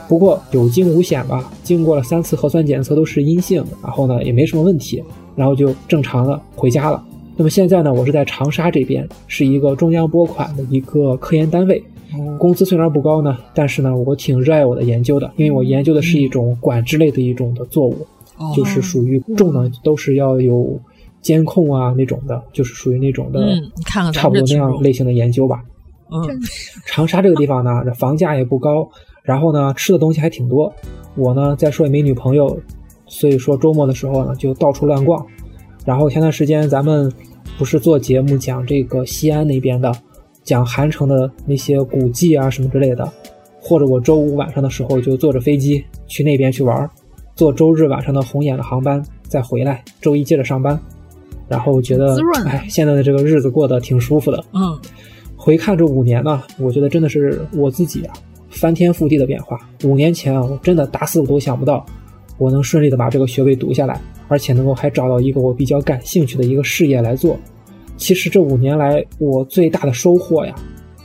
[0.08, 5.04] 不过有惊无险吧，经过了三次核酸检测都是阴性，然后呢也没什么问题，
[5.36, 7.04] 然后就正常的回家了。
[7.36, 11.82] 那么现在呢，我是在长沙这边，是一个中央拨款的一个科研单位，
[12.38, 18.06] 工资虽然不高呢，但是呢我挺热爱我的研究的，因为我研究的是一种管制类的一种的作物。
[18.54, 20.80] 就是属于重的，都是要有
[21.20, 25.62] 监控啊那种的，就是属于那种的，你看看差不多那样类型的研究吧。
[26.10, 26.22] 嗯，
[26.86, 28.88] 长沙这个地方呢，这房价也不高，
[29.22, 30.72] 然后呢吃的东西还挺多。
[31.16, 32.58] 我呢再说也没女朋友，
[33.06, 35.26] 所以说周末的时候呢就到处乱逛。
[35.84, 37.12] 然后前段时间咱们
[37.58, 39.92] 不是做节目讲这个西安那边的，
[40.44, 43.10] 讲韩城的那些古迹啊什么之类的，
[43.60, 46.88] 或者我周五晚上的时候就坐着飞机去那边去玩。
[47.38, 50.76] 坐周日晚上的红眼的航班再回来，周一接着上班，
[51.46, 54.44] 然后觉得哎，现在的这个日子过得挺舒服的。
[54.52, 54.76] 嗯，
[55.36, 58.14] 回看这五年呢，我觉得真的是我自己啊，
[58.50, 59.56] 翻天覆地的变化。
[59.84, 61.86] 五年前啊，我真的打死我都想不到，
[62.38, 67.38] 我能顺利的把这个学位读下来，而且能够还找到一个我比较感兴趣的一个事业来做。
[67.96, 70.52] 其实这五年来，我最大的收获呀，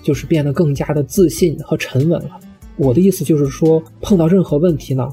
[0.01, 2.39] 就是变得更加的自信和沉稳了。
[2.75, 5.07] 我的意思就是说，碰到任何问题呢。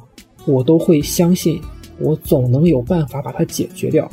[0.46, 1.60] 我都会相信，
[1.98, 4.10] 我总能有办法把它解决掉。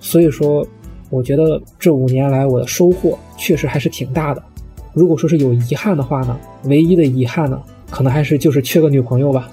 [0.00, 0.66] 所以说，
[1.10, 4.42] 我觉得这五年来我的收获确实还是挺大的。
[4.92, 9.48] 如果说是有遗憾的话呢，唯一的遗憾呢，可能还是就是缺个女朋友吧。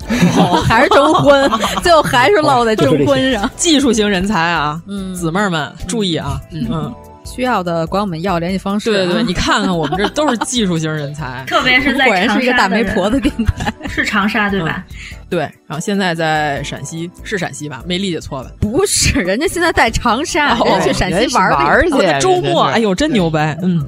[0.63, 1.49] 还是征婚，
[1.83, 3.49] 最后还是落在征婚上。
[3.55, 6.93] 技术型人才啊，嗯，姊妹们注意啊，嗯。
[7.25, 8.91] 需要的管我们要联系方式。
[8.91, 14.85] 对对，你看看我们这都是技术型人才， 特别是在果然是一个大媒婆的电台，是长沙对吧？
[15.29, 17.83] 对，然后现在在陕西，是陕西吧？
[17.85, 18.51] 没理解错吧？
[18.59, 22.19] 不是，人家现在在长沙，人家去陕西玩玩去。
[22.19, 23.57] 周末，哎呦，真牛掰！
[23.63, 23.83] 嗯，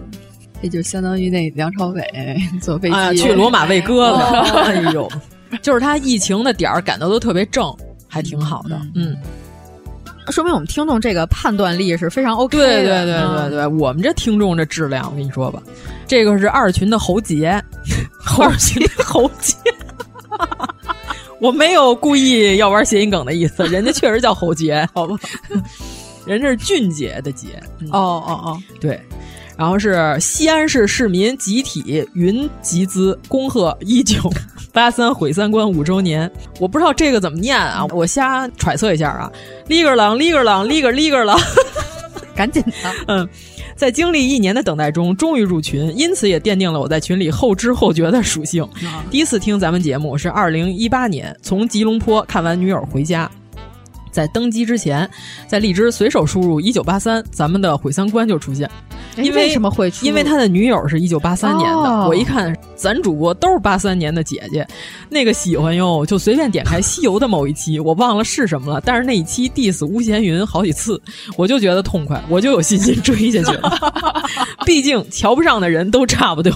[0.62, 2.04] 这就相当于那梁朝伟
[2.60, 4.24] 坐飞机去罗马喂鸽子。
[4.58, 5.10] 哎呦，
[5.62, 7.74] 就是他疫情的点儿赶的都特别正，
[8.08, 8.80] 还挺好的。
[8.96, 9.16] 嗯。
[10.32, 12.64] 说明我们听众这个判断力是非常 OK 的。
[12.66, 15.62] 对对对对对，我们这听众这质量，我跟你说吧，
[16.08, 17.50] 这个是二群的侯杰，
[18.40, 19.56] 二群的侯杰，
[21.40, 25.16] 我没有故意要玩谐音梗的意思， 人家确实叫侯杰，好吧？
[26.26, 27.48] 人这是俊杰的杰。
[27.92, 29.00] 哦哦哦，对。
[29.58, 34.22] 然后是西安市市民集体云集资恭贺一九
[34.72, 36.32] 八三毁三观五周年。
[36.60, 39.32] 我不知道这个怎么念啊，我瞎揣测一下啊。
[39.68, 41.36] 里个啷里个啷里个里个啷，
[42.36, 42.72] 赶紧的。
[43.08, 43.28] 嗯，
[43.76, 48.68] 在经历一年的等待中，终于入群，因此也奠定了我在群里后知后觉的属性。
[49.10, 53.30] 第一次听咱们节目是二零一八年，从吉隆坡看完女友回家。
[54.12, 55.10] 在登机之前，
[55.48, 58.70] 在荔枝随手输入一九八三，咱们的毁三观就出现。
[59.16, 59.92] 因为什么会？
[60.04, 62.08] 因为他的女友是一九八三年的。
[62.08, 64.68] 我一看，咱主播都是八三年的姐姐，
[65.10, 68.82] 那个喜欢哟，就随便点开西游的某一期，我忘了是什么了。
[68.86, 71.02] 但是那一期 diss 巫闲云好几次，
[71.36, 73.80] 我就觉得痛快，我就有信心追下去了。
[74.66, 76.52] 毕竟瞧不上的人都差不多，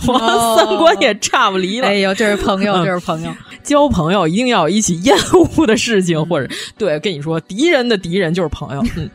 [0.56, 1.88] 三观也差不离了。
[1.88, 3.32] 哎呦，这是朋友，这是朋友。
[3.64, 5.16] 交朋友一定要一起厌
[5.58, 8.84] 恶的事情，或者对跟你说，敌人的敌人就是朋友。
[8.98, 9.10] 嗯。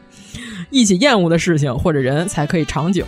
[0.68, 3.04] 一起厌恶的事情或者人才可以长久，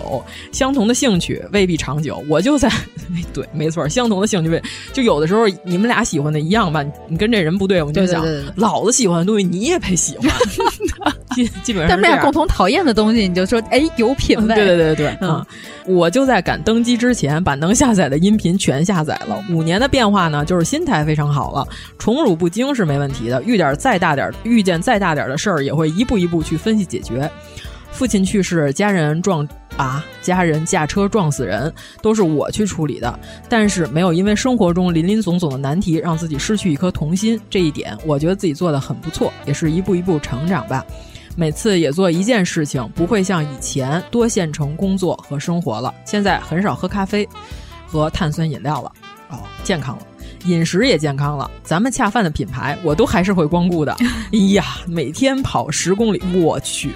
[0.53, 2.23] 相同的兴趣未必长久。
[2.29, 2.71] 我就在，
[3.35, 4.63] 对，没错，相同的兴趣未
[4.93, 8.25] 就有的时候你们俩喜欢的一样吧，你跟这人不对，我们就想，
[8.55, 10.31] 老子喜欢的东西你也配喜欢，
[11.35, 11.89] 基基本上。
[11.89, 14.55] 但是俩共同讨厌的东西，你就说，哎，有品位。
[14.55, 15.45] 对对对对，嗯，
[15.89, 19.43] 我就在赶登机之前把能下载的音频全下载了。
[19.51, 21.67] 五年的变化呢，就是心态非常好了，
[21.99, 27.29] 宠辱不惊是没问题的，遇点再大点遇见再大点的事儿，也会一步一步去分析解决。
[27.91, 29.49] 父亲去世，家人撞
[29.79, 33.19] 啊，家人驾车撞死人，都是我去处理的。
[33.49, 40.85] 但是没有因为生活中林林总总的难题让自己失去一颗童心，这一点我觉得自己做的很不错，也是一步一步成长吧。
[41.37, 45.95] 每次也做一件事情，不会像以前多线程工作和生活了。
[46.05, 47.29] 现在很少喝咖啡
[47.87, 48.93] 和碳酸饮料了，
[49.31, 50.03] 哦，健康了，
[50.47, 51.51] 饮食也健康了。
[51.63, 53.93] 咱们恰饭的品牌，我都还是会光顾的。
[54.33, 56.93] 哎呀，每天跑十公里，我去。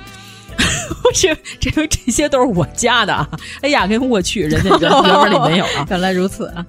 [1.15, 3.29] 这这这些都是我加的啊！
[3.61, 5.87] 哎呀，跟我去，人家原原文里没有啊。
[5.91, 6.65] 原来如此啊！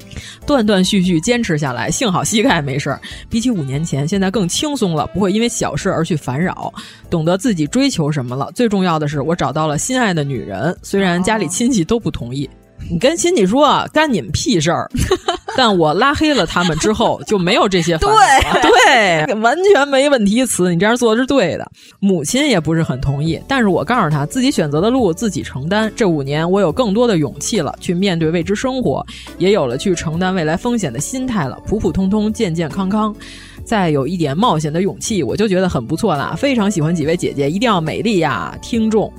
[0.46, 3.00] 断断续续坚持下来，幸好膝盖没事儿。
[3.30, 6.74] 比起五年前，现在更轻松了，不会因为小事而去烦扰，
[7.10, 8.52] 懂得自己追求什么了。
[8.54, 12.50] 最重要的是，我找到了心爱的女人，虽然家里亲戚都不同意。
[12.90, 14.90] 你跟亲戚说干你们屁事儿，
[15.58, 18.62] 但我拉黑了他们之后就没有这些烦恼了。
[18.62, 20.46] 对，完全没问题。
[20.46, 21.72] 词你这样做的是对的。
[22.00, 25.92] 母亲也不是很同意，但是我告诉他自己选择的路自己承担。
[25.96, 29.06] 这五年我有更多的勇气了，去面对未知生活，
[29.38, 31.58] 也有了去承担未来风险的心态了。
[31.66, 33.16] 普普通通，健健康康，
[33.64, 36.36] 再有一点冒险的勇气，我就觉得很不错了。
[36.36, 38.56] 非常喜欢几位姐姐，一定要美丽呀！
[38.62, 39.12] 听众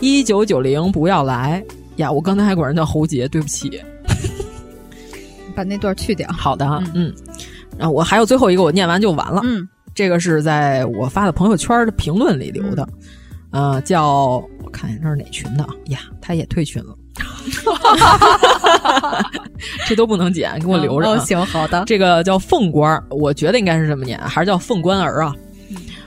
[0.00, 1.62] 一九九零不要来。
[2.02, 3.80] 呀，我刚才还管人叫侯杰，对不起，
[5.54, 6.30] 把那段去掉。
[6.32, 7.10] 好的，嗯，
[7.78, 9.40] 然后我还有最后一个，我念完就完了。
[9.44, 12.86] 嗯，这个是在我发的朋友圈的评论里留的，
[13.50, 16.00] 呃，叫我看一下这是哪群的呀？
[16.20, 16.94] 他也退群了，
[19.86, 21.18] 这都不能剪，给我留着。
[21.20, 21.84] 行，好的。
[21.86, 25.34] 这个叫凤官，我觉得应该是这么念，还是叫凤官儿啊？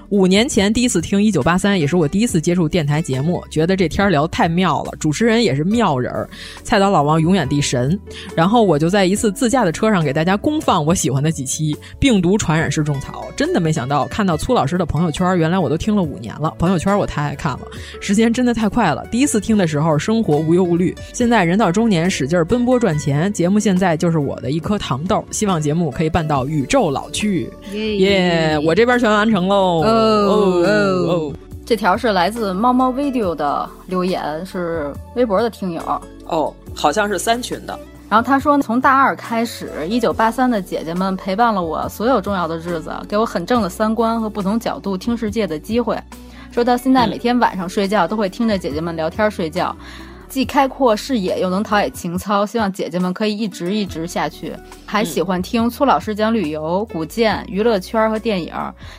[0.09, 6.29] 五年前第一次听一九八三，也是我第一次接触电台节目，觉得这天聊太妙了，主持人也是妙人儿，
[6.63, 7.99] 菜刀老王永远的神。
[8.35, 16.53] 然后我就在一次自驾的车上给大家公放我喜欢的几期病毒传染式种草，真的没想到看到粗老师的朋友圈，原来我都听了五年了。
[16.59, 17.61] 朋友圈我太爱看了，
[17.99, 19.05] 时间真的太快了。
[19.11, 27.49] 第一次听的时候生活无忧无虑，现在人到中年使劲奔波赚钱，节目现在就是我的一颗糖豆，希望节目可以办到宇宙老去。
[27.73, 29.94] 耶，我这边全完成喽。
[29.95, 30.63] 哦
[31.07, 31.33] 哦，
[31.65, 35.81] 这条是来自猫猫 video 的留言，是微博的听友。
[36.27, 37.77] 哦，好像是三群的。
[38.07, 45.97] 然后他说，从大二开始，一九八三的姐姐们陪伴了我所有重要的日子，给我很正的三观和不同角度听世界的机会。
[46.51, 49.75] 说到现在，每天晚上睡觉都会听着姐姐们聊天睡觉。
[50.35, 54.51] 既开阔视野又能陶冶情操，希望姐姐们可以一直一直下去。
[54.85, 58.53] 还喜欢听粗老师讲旅游、古建、娱乐圈和电影，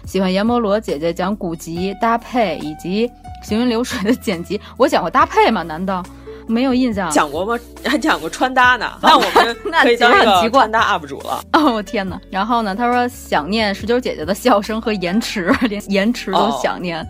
[0.07, 3.07] 喜欢阎摩罗姐姐讲古籍搭配以及
[3.43, 4.59] 行云流水的剪辑。
[4.79, 5.63] 我讲过搭配吗？
[5.63, 6.03] 难道
[6.49, 7.11] 没有印象？
[7.11, 7.63] 讲过吗？
[7.85, 8.91] 还讲过穿搭呢？
[9.03, 10.11] 那我们 可以当
[10.43, 11.45] 一个穿搭 UP 主了。
[11.53, 12.19] 哦我天哪！
[12.31, 12.75] 然后呢？
[12.75, 17.07] 他说想念十九姐姐的笑声和延迟，连延迟都想念。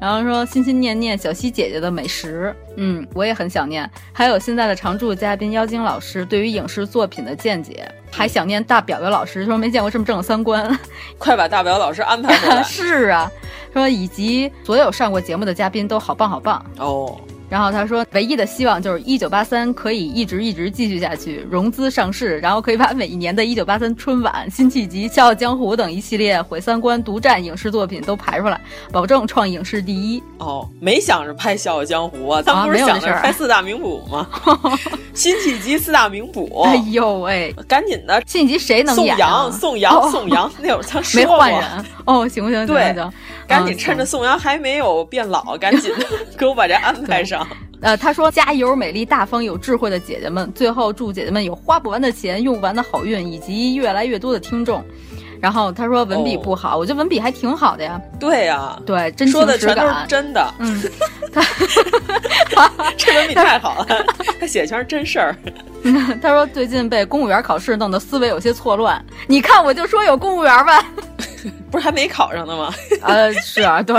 [0.00, 3.88] 然后说心心念念小溪姐姐的美食，嗯，我也很想念。
[4.12, 10.78] 还有现在的常驻嘉宾妖精老师对于影视作品的见解，还想念大表表老师，说没见过这么正的三观，
[11.18, 12.62] 快把大表老师安排过来。
[12.64, 13.30] 是啊，
[13.74, 17.20] 说以及所有上过节目的嘉宾都好棒好棒哦。
[17.50, 28.60] 然后他说，唯一的希望就是一九八三可以一直一直继续下去，融资上市，然后可以把每一年的一九八三春晚、辛弃疾、笑傲江湖等一系列毁三观、独占影视作品都排出来，
[28.92, 30.22] 保证创影视第一。
[30.38, 34.28] 哦，没想着拍笑傲江湖啊，咱不是想着拍四大名捕吗？
[35.12, 36.62] 辛弃疾四大名捕。
[36.62, 39.16] 哎呦喂，赶紧的，辛弃疾谁能演？
[39.16, 41.84] 宋阳，宋阳，宋阳，那会儿他没换人。
[42.04, 43.12] 哦，行行行对行，
[43.50, 45.92] 赶紧趁着宋阳还没有变老， 赶紧
[46.38, 47.46] 给我把这安排上。
[47.82, 50.52] 呃，他说：“加油，美丽大方、有智慧的姐姐们！
[50.52, 54.84] 最后祝姐姐们有花不完的钱、用不完的好运，以及越来越多的听众。”
[55.40, 60.54] 然后他说：“文笔不好，我觉得文笔还挺好的呀。”对呀，对，真情实感，真的。
[60.58, 60.82] 嗯，
[62.98, 63.86] 这文笔太好了，
[64.38, 65.34] 他写的全是真事儿。
[66.20, 69.02] 他说：“最近被公务员考试弄得思维有些错乱。
[69.26, 70.84] 你看，我就说有公务员吧，
[71.70, 72.72] 不是还没考上呢吗？
[73.02, 73.96] 呃，是啊，对，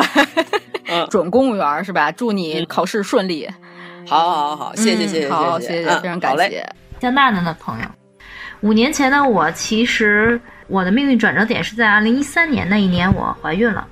[1.09, 2.11] 准公务员是吧？
[2.11, 3.49] 祝你考试顺利。”
[4.07, 6.67] 好，好，好，谢谢，谢谢，好，谢谢，非常感谢。
[6.99, 7.85] 叫娜娜的朋友，
[8.61, 13.87] 五年前的我其实我的命运转折点是在二零一三年那一年，我怀孕了，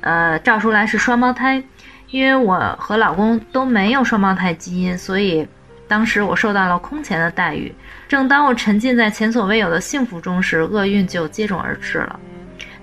[0.00, 1.62] 呃，照出来是双胞胎。
[2.10, 5.46] 因为我和老公都没有双胞胎基因，所以
[5.86, 7.70] 当时我受到了空前的待遇。
[8.08, 12.18] 正当我沉浸在前所未有的幸福中时，厄运就接踵而至了。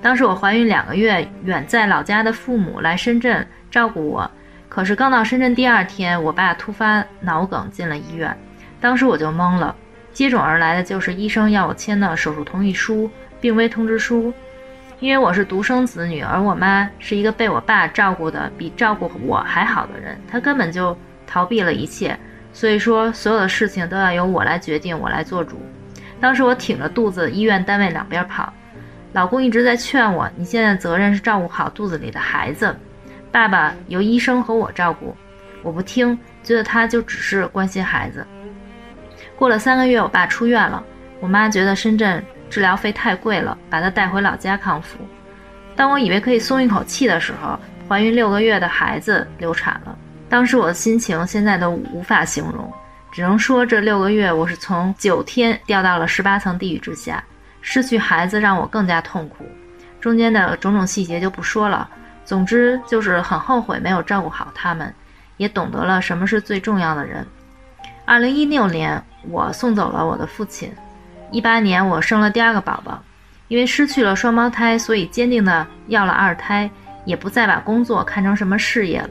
[0.05, 4.29] 当时我怀孕两个月，远在老家的父母来深圳照顾我，
[4.69, 8.37] 可是刚到深圳第二天，我爸突发脑梗进了医院，
[8.79, 9.75] 当时我就懵了。
[10.13, 13.09] 接踵而来的就是医生要我签的手术同意书、
[13.41, 14.31] 病危通知书。
[14.99, 22.15] 因为我是独生子女，而我妈是一个被我爸照顾的比照顾我还好的人，她根本就逃避了一切，
[22.53, 25.59] 所以说所有的事情都要由我来决定，我来做主。
[26.21, 28.53] 当时我挺着肚子，医院单位两边跑，
[29.15, 32.75] 老公一直在劝我，你现在责任是照顾好肚子里的孩子，
[33.31, 35.15] 爸爸由医生和我照顾。
[35.63, 38.27] 我不听，觉得他就只是关心孩子。
[39.37, 40.83] 过了三个月，我爸出院了，
[41.21, 42.21] 我妈觉得深圳。
[42.49, 44.99] 治疗费太贵了，把她带回老家康复。
[45.77, 49.97] 当我以为可以松一口气的时候，怀孕六个月的孩子流产了。
[50.27, 52.69] 当时我的心情现在都无法形容，
[53.13, 57.23] 只能说这六个月我是从九天掉到了十八层地狱之下。
[57.67, 59.43] 失去孩子让我更加痛苦，
[59.99, 61.89] 中间的种种细节就不说了。
[62.23, 64.93] 总之就是很后悔没有照顾好他们，
[65.37, 67.25] 也懂得了什么是最重要的人。
[68.05, 70.71] 二零一六年，我送走了我的父亲。
[71.31, 73.01] 一八年，我生了第二个宝宝，
[73.47, 76.69] 因为失去了双胞胎，所以坚定的要了二胎，
[77.03, 79.09] 也不再把工作看成什么事业了。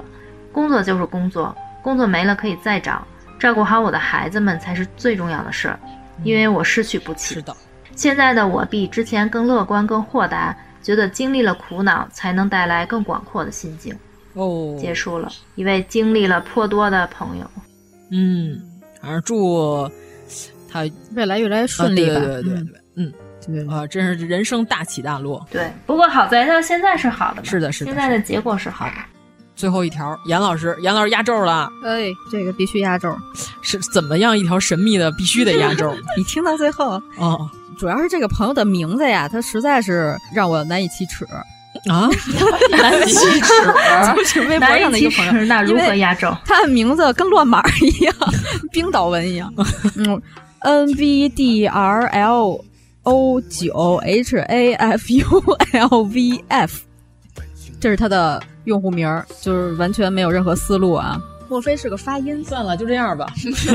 [0.52, 3.04] 工作就是工作，工作没了可以再找，
[3.36, 5.78] 照顾好我的孩子们才是最重要的事儿，
[6.22, 7.34] 因为我失去不起。
[7.34, 7.54] 是的，
[7.96, 13.94] 现在的我比之前更乐观、更豁达，觉得经历了苦恼才能带来更广阔的心境。
[14.34, 17.50] 哦，结束了，一位经历了颇多的朋友。
[18.10, 18.60] 嗯，
[19.00, 19.90] 反正祝。
[20.68, 20.80] 他
[21.14, 22.14] 未来越来越顺利吧？
[22.18, 25.46] 对对对对，嗯，啊，真是人生大起大落。
[25.48, 28.94] 对，不过好在他现在是好的，是的，是的，现在的结果是好的。
[29.54, 31.70] 最后一条，严老师，严老师压轴了。
[31.84, 33.16] 哎，这个必须压轴，
[33.62, 35.94] 是怎么样一条神秘的，必须得压轴？
[36.18, 41.24] 你听到最后哦，主要是这个朋友的名字呀，他实在是让我难以启齿
[41.90, 42.08] 啊，
[42.70, 43.52] 难以启齿，
[44.14, 46.34] 就是微博上的一个朋友，那如何压轴？
[46.44, 48.14] 他的名字跟乱码一样，
[48.72, 49.52] 冰岛文一样，
[49.96, 50.20] 嗯。
[50.66, 52.64] N V D R L
[53.02, 56.80] O 九 H A F U L V F，
[57.78, 61.20] 这是他的用户名儿，就是完全没有任何思路啊！
[61.48, 62.44] 莫非是个发音？
[62.44, 63.26] 算了，就这样吧。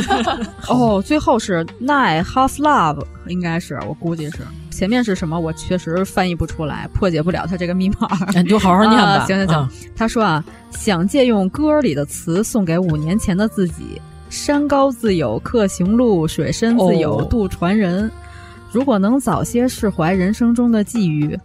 [0.67, 4.39] 哦，最后是 Nine Half Love，应该是我估计是
[4.71, 5.39] 前面是什么？
[5.39, 8.07] 我确实翻译不出来，破解不了他这个密码。
[8.35, 9.25] 你就好好念吧。
[9.25, 14.01] 行行行，他说啊，想借用歌里的词送给五年前的自己。
[14.29, 18.09] 山高自有客行路，水深自有渡船人。
[18.71, 21.35] 如果能早些释怀人生中的际遇，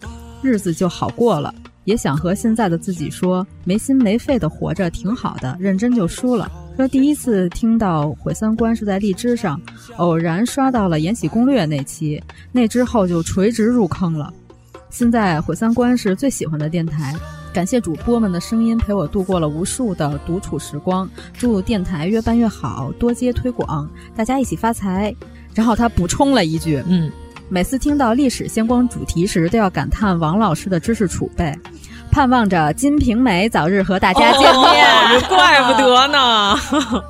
[0.42, 1.54] 日子就好过了。
[1.84, 6.50] 也想和现在的自己说，没心没肺的活着挺好的，认真就输了。
[6.76, 9.60] 说第一次听到毁三观是在荔枝上，
[9.96, 14.32] 偶然刷到了《延禧攻略》那期，那之后就垂直入坑了。
[14.90, 17.14] 现在毁三观是最喜欢的电台。
[17.52, 25.14] 感谢主播们的声音陪我度过了无数的独处时光，祝电台越办越好，多接推广，大家一起发财。
[25.54, 27.12] 然后他补充了一句：“嗯，
[27.48, 31.56] 每次听到历史相关主题时，都要感叹王老师的知识储备，
[32.10, 35.20] 盼望着《金瓶梅》早日和大家见面。
[35.28, 36.58] 怪不得呢，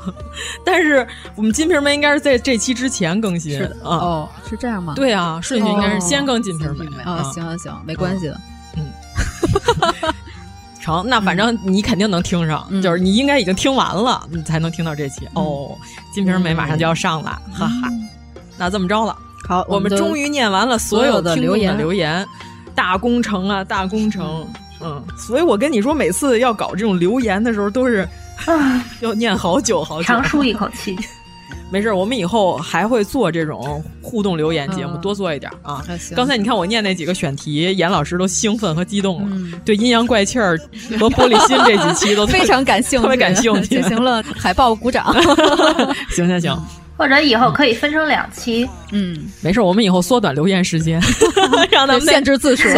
[0.65, 1.07] 但是
[1.37, 3.53] 我们《金瓶梅》应该是在这期之前更新。
[3.53, 4.93] 是的，哦，是这样吗？
[4.95, 7.23] 对啊，顺序应该是先更《金瓶梅》啊。
[7.33, 8.41] 行行行，没关系的。
[8.77, 8.85] 嗯。
[10.83, 15.75] 成，那反正你肯定能听上，就是你应该已经听完了，你才能听到这期哦。
[16.13, 17.89] 金瓶梅马上就要上了，哈哈。
[18.59, 22.27] 那这么着了，好，我们终于念完了所有的留言，留言，
[22.75, 24.47] 大工程啊，大工程，
[24.81, 25.03] 嗯。
[25.17, 28.09] 所以我跟你说，每次要搞这种留言的时候，都是
[29.01, 30.97] 要念好久好久，长舒一口气。
[31.71, 35.85] 没事，我们以后还会做这种互动留言节目，多做一点啊。
[36.15, 40.57] 刚才你看我念那几个选题，严老师都兴奋和激动了，对阴阳怪气儿
[41.01, 45.13] 和玻璃心这几期都 非常感兴趣，特别感兴趣，进行了海报鼓掌。
[46.11, 46.67] 行 行行，
[46.97, 48.69] 或者以后可以分成两期。
[48.93, 51.01] 嗯，没事，我们以后缩短留言时间，
[51.71, 52.69] 让他们限制字数，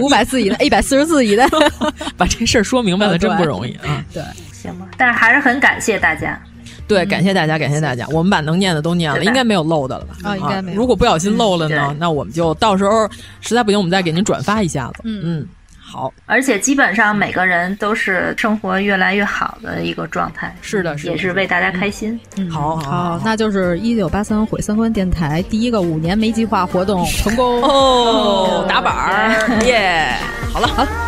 [0.00, 1.44] 五百字以内， 一百四十字以内，
[2.16, 4.04] 把这事儿说明白了，真不容易啊。
[4.12, 6.40] 对，行吧，但是还是很感谢大家。
[6.88, 10.14] 对，感谢大家，感谢大家，我们把能念的都念了，应该没有漏的了吧？
[10.22, 10.78] 啊，应该没有。
[10.78, 13.10] 如果不小心漏了呢，那我们就到时候
[13.40, 15.00] 实在不行，我们再给您转发一下子。
[15.02, 15.20] 嗯。
[15.24, 15.48] 嗯，
[15.88, 20.52] 好，而且基本上每个人都是生活越来越好的一个状态。
[20.60, 22.18] 是的，是也是为大家开心。
[22.36, 30.08] 嗯，好好，那就是一九八三毁三观电台第一个五年没计划活动成功哦，打板儿 耶！
[30.52, 30.84] 好了，好。
[30.84, 31.05] 如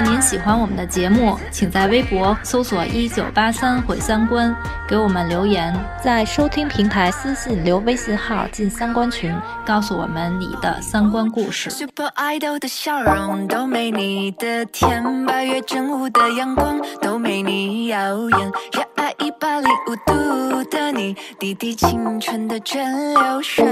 [0.00, 4.54] 您喜欢我们的节目，请在微博搜索“一九八三毁三观”，
[4.88, 11.68] 给我们留言，在收听平台私信留微信号进三观群，告诉我们你的三观故事。
[11.68, 23.64] Super Idol 的笑容都没你的甜，八月正午的阳光都没你耀眼，热爱一百零五度的你，滴滴清纯的蒸馏水。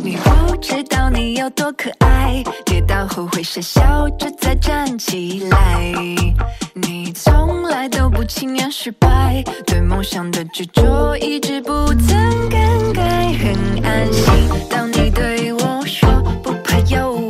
[0.00, 0.16] 你
[0.60, 5.94] 知道你有多可爱，跌倒后会傻笑着再站起来。
[6.74, 14.24] 你从来都不轻言失败，对梦想的执着一直不曾更改，很安心。
[14.68, 16.08] 当你对我说
[16.42, 17.27] 不怕有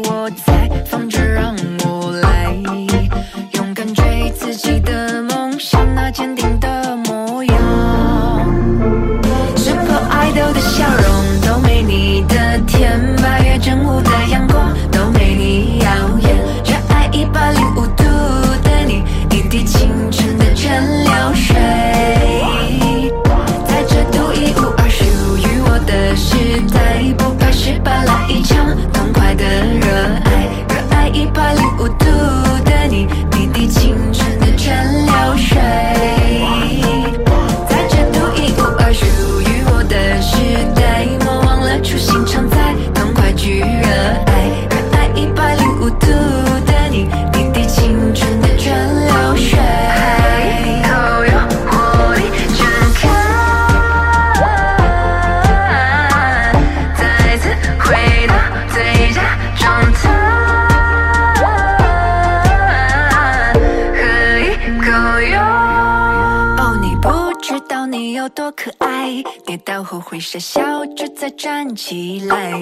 [68.29, 72.53] 多可爱，跌倒后会傻笑着再站起来。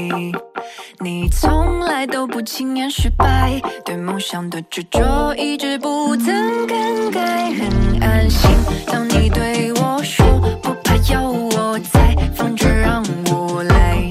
[1.01, 8.51] 你从来都不轻言失败，对梦想的执着一直不曾更改，很安心。
[8.87, 10.25] 当你对我说
[10.63, 14.09] 不怕有我在，放着让我来，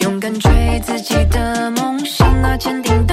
[0.00, 3.05] 勇敢追自己的梦想，那坚定